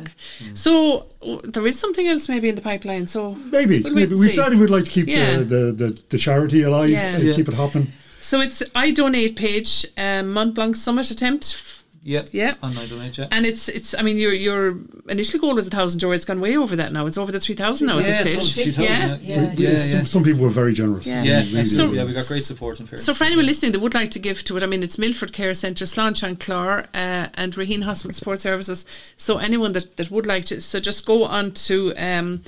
So 0.54 1.08
oh, 1.24 1.42
there 1.44 1.66
is 1.66 1.80
something 1.80 2.08
else 2.08 2.30
maybe 2.30 2.48
in 2.50 2.56
the 2.56 2.62
pipeline. 2.62 3.08
So 3.08 3.34
Maybe, 3.58 3.82
We'll 3.82 3.94
maybe 3.94 4.14
we 4.16 4.30
see. 4.30 4.36
certainly 4.36 4.60
would 4.60 4.70
like 4.70 4.86
to 4.86 4.92
keep 4.92 5.08
Yeah. 5.08 5.38
the, 5.38 5.44
the, 5.46 5.72
the, 5.72 6.02
the 6.10 6.18
charity 6.18 6.62
alive, 6.62 6.90
Yeah. 6.90 7.18
Yeah. 7.18 7.34
keep 7.34 7.48
it 7.48 7.54
hopping. 7.56 7.87
So 8.20 8.42
it's 8.42 8.62
iDonate 8.76 9.36
page 9.36 9.86
um, 9.98 10.34
Mont 10.34 10.54
Blanc 10.56 10.76
Summit 10.76 11.10
attempt. 11.12 11.64
yeah, 12.04 12.24
Yeah. 12.32 12.56
on 12.64 12.72
iDonate, 12.72 13.18
yeah. 13.18 13.28
And 13.32 13.46
it's 13.46 13.68
it's. 13.70 13.94
I 13.94 14.02
mean, 14.02 14.18
your 14.18 14.34
your 14.34 14.78
initial 15.10 15.40
goal 15.40 15.56
was 15.56 15.68
a 15.68 15.70
thousand 15.70 16.02
euro. 16.02 16.14
It's 16.16 16.26
gone 16.26 16.40
way 16.42 16.58
over 16.58 16.76
that 16.76 16.92
now. 16.92 17.06
It's 17.06 17.18
over 17.18 17.32
the 17.32 17.40
three 17.40 17.56
thousand 17.56 17.88
now 17.88 18.00
yeah, 18.00 18.08
at 18.08 18.24
this 18.24 18.50
stage. 18.52 18.76
3,000, 18.76 18.84
Yeah. 18.84 19.18
Yeah. 19.22 19.54
We- 19.56 19.64
yeah, 19.68 19.78
some, 19.80 20.06
some 20.06 20.24
people 20.24 20.42
were 20.42 20.50
very 20.50 20.74
generous. 20.74 21.06
Yeah. 21.06 21.24
Yeah, 21.24 21.40
Really, 21.40 21.60
absolutely. 21.60 21.86
really. 21.86 21.98
yeah, 21.98 22.06
we 22.06 22.14
got 22.14 22.28
great 22.28 22.44
support 22.44 22.80
in 22.80 22.86
fairness. 22.88 23.06
So 23.06 23.14
for 23.14 23.24
anyone 23.26 23.46
listening 23.46 23.72
that 23.74 23.80
would 23.80 23.94
like 23.94 24.12
to 24.12 24.20
give 24.20 24.44
to 24.46 24.58
it, 24.58 24.64
I 24.64 24.68
mean, 24.68 24.84
it's 24.84 24.98
Milford 24.98 25.32
Care 25.34 25.54
Centre, 25.54 25.86
Sláinte 25.86 26.24
an 26.24 26.36
Chláir, 26.38 26.86
uh, 26.94 27.28
and 27.36 27.54
Raheen 27.56 27.84
Hospital 27.84 28.14
Support 28.14 28.40
Services. 28.40 28.86
So 29.18 29.38
anyone 29.38 29.74
that, 29.74 29.98
that 29.98 30.10
would 30.12 30.26
like 30.26 30.46
to, 30.46 30.60
so 30.62 30.80
just 30.80 31.06
go 31.06 31.24
on 31.26 31.52
to 31.68 31.94
um, 31.98 32.42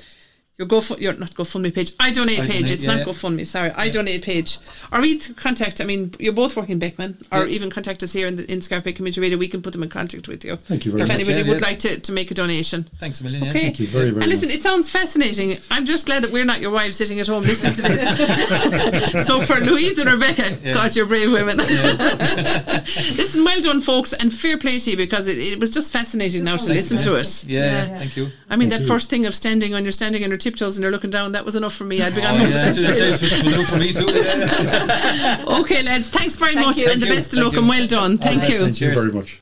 your 0.59 0.67
Go 0.67 0.81
your 0.97 1.13
not 1.13 1.31
GoFundMe 1.31 1.73
page, 1.73 1.91
iDonate 1.93 2.39
I 2.39 2.47
page. 2.47 2.67
Donate, 2.67 2.69
it's 2.69 2.83
yeah, 2.83 2.95
not 2.95 2.99
yeah. 2.99 3.05
GoFundMe. 3.05 3.45
Sorry, 3.45 3.69
iDonate 3.71 4.21
page. 4.23 4.59
Or 4.91 4.99
we 4.99 5.17
to 5.17 5.33
contact. 5.33 5.79
I 5.79 5.85
mean, 5.85 6.13
you're 6.19 6.33
both 6.33 6.57
working 6.57 6.73
in 6.73 6.79
Beckman, 6.79 7.17
or 7.31 7.45
even 7.45 7.69
contact 7.69 8.03
us 8.03 8.11
here 8.11 8.27
in 8.27 8.35
the 8.35 8.51
in 8.51 8.61
Scariff 8.61 8.83
Bay 8.83 8.91
Community 8.91 9.21
Radio. 9.21 9.37
We 9.37 9.47
can 9.47 9.61
put 9.61 9.71
them 9.71 9.83
in 9.83 9.89
contact 9.89 10.27
with 10.27 10.43
you. 10.43 10.57
Thank 10.57 10.85
you 10.85 10.91
very 10.91 11.03
if 11.03 11.07
much. 11.07 11.17
If 11.17 11.29
anybody 11.29 11.49
would 11.49 11.61
like 11.61 11.79
to, 11.79 11.99
to 11.99 12.11
make 12.11 12.29
a 12.29 12.33
donation. 12.33 12.83
Thanks 12.99 13.21
a 13.21 13.23
million. 13.23 13.47
Okay. 13.47 13.61
Thank 13.61 13.79
you 13.79 13.87
very, 13.87 14.09
very 14.09 14.21
And 14.21 14.29
listen, 14.29 14.49
much. 14.49 14.57
it 14.57 14.61
sounds 14.61 14.89
fascinating. 14.89 15.57
I'm 15.71 15.85
just 15.85 16.05
glad 16.05 16.23
that 16.23 16.31
we're 16.33 16.45
not 16.45 16.59
your 16.59 16.71
wives 16.71 16.97
sitting 16.97 17.21
at 17.21 17.27
home 17.27 17.43
listening 17.43 17.73
to 17.75 17.81
this. 17.81 19.27
so 19.27 19.39
for 19.39 19.61
Louise 19.61 19.97
and 19.97 20.09
Rebecca. 20.09 20.57
God, 20.73 20.93
you're 20.93 21.05
brave 21.05 21.31
women. 21.31 21.57
listen, 23.15 23.45
well 23.45 23.61
done, 23.61 23.79
folks, 23.79 24.11
and 24.11 24.33
fair 24.33 24.57
play 24.57 24.77
to 24.79 24.91
you 24.91 24.97
because 24.97 25.27
it, 25.27 25.37
it 25.37 25.59
was 25.59 25.71
just 25.71 25.93
fascinating 25.93 26.43
now 26.43 26.57
to 26.57 26.67
listen 26.67 26.97
to 26.97 27.15
it. 27.15 27.45
Yeah, 27.45 27.85
thank 27.85 28.17
you. 28.17 28.31
I 28.49 28.55
mean, 28.55 28.69
Thank 28.69 28.81
that 28.81 28.81
you. 28.81 28.87
first 28.87 29.09
thing 29.09 29.25
of 29.25 29.35
standing 29.35 29.73
on 29.73 29.83
your 29.83 29.91
standing 29.91 30.23
on 30.23 30.29
your 30.29 30.37
tiptoes 30.49 30.77
and 30.77 30.81
you're 30.81 30.91
looking 30.91 31.09
down, 31.11 31.31
that 31.33 31.45
was 31.45 31.55
enough 31.55 31.75
for 31.75 31.83
me. 31.83 32.01
I'd 32.01 32.15
be 32.15 32.21
Oh, 32.21 32.23
gone 32.23 32.41
oh, 32.41 32.43
yeah, 32.45 32.49
That's 32.49 32.81
that's, 32.81 33.21
it. 33.21 33.29
that's, 33.29 33.43
was 33.43 33.53
out 33.53 33.65
for 33.65 33.77
me 33.77 33.93
too. 33.93 34.05
Okay, 35.61 35.83
lads, 35.83 36.09
thanks 36.09 36.35
very 36.35 36.53
Thank 36.55 36.65
much 36.67 36.77
you. 36.77 36.89
and 36.89 37.01
the 37.01 37.05
Thank 37.05 37.09
you. 37.09 37.15
best 37.21 37.33
of 37.33 37.39
luck 37.43 37.53
you. 37.53 37.59
and 37.59 37.69
well 37.69 37.87
done. 37.87 38.17
Thank 38.17 38.35
All 38.35 38.41
right, 38.41 38.49
you. 38.49 38.57
thank 38.59 38.75
Thank 38.77 38.81
you 38.81 38.93
very 38.99 39.11
much. 39.11 39.37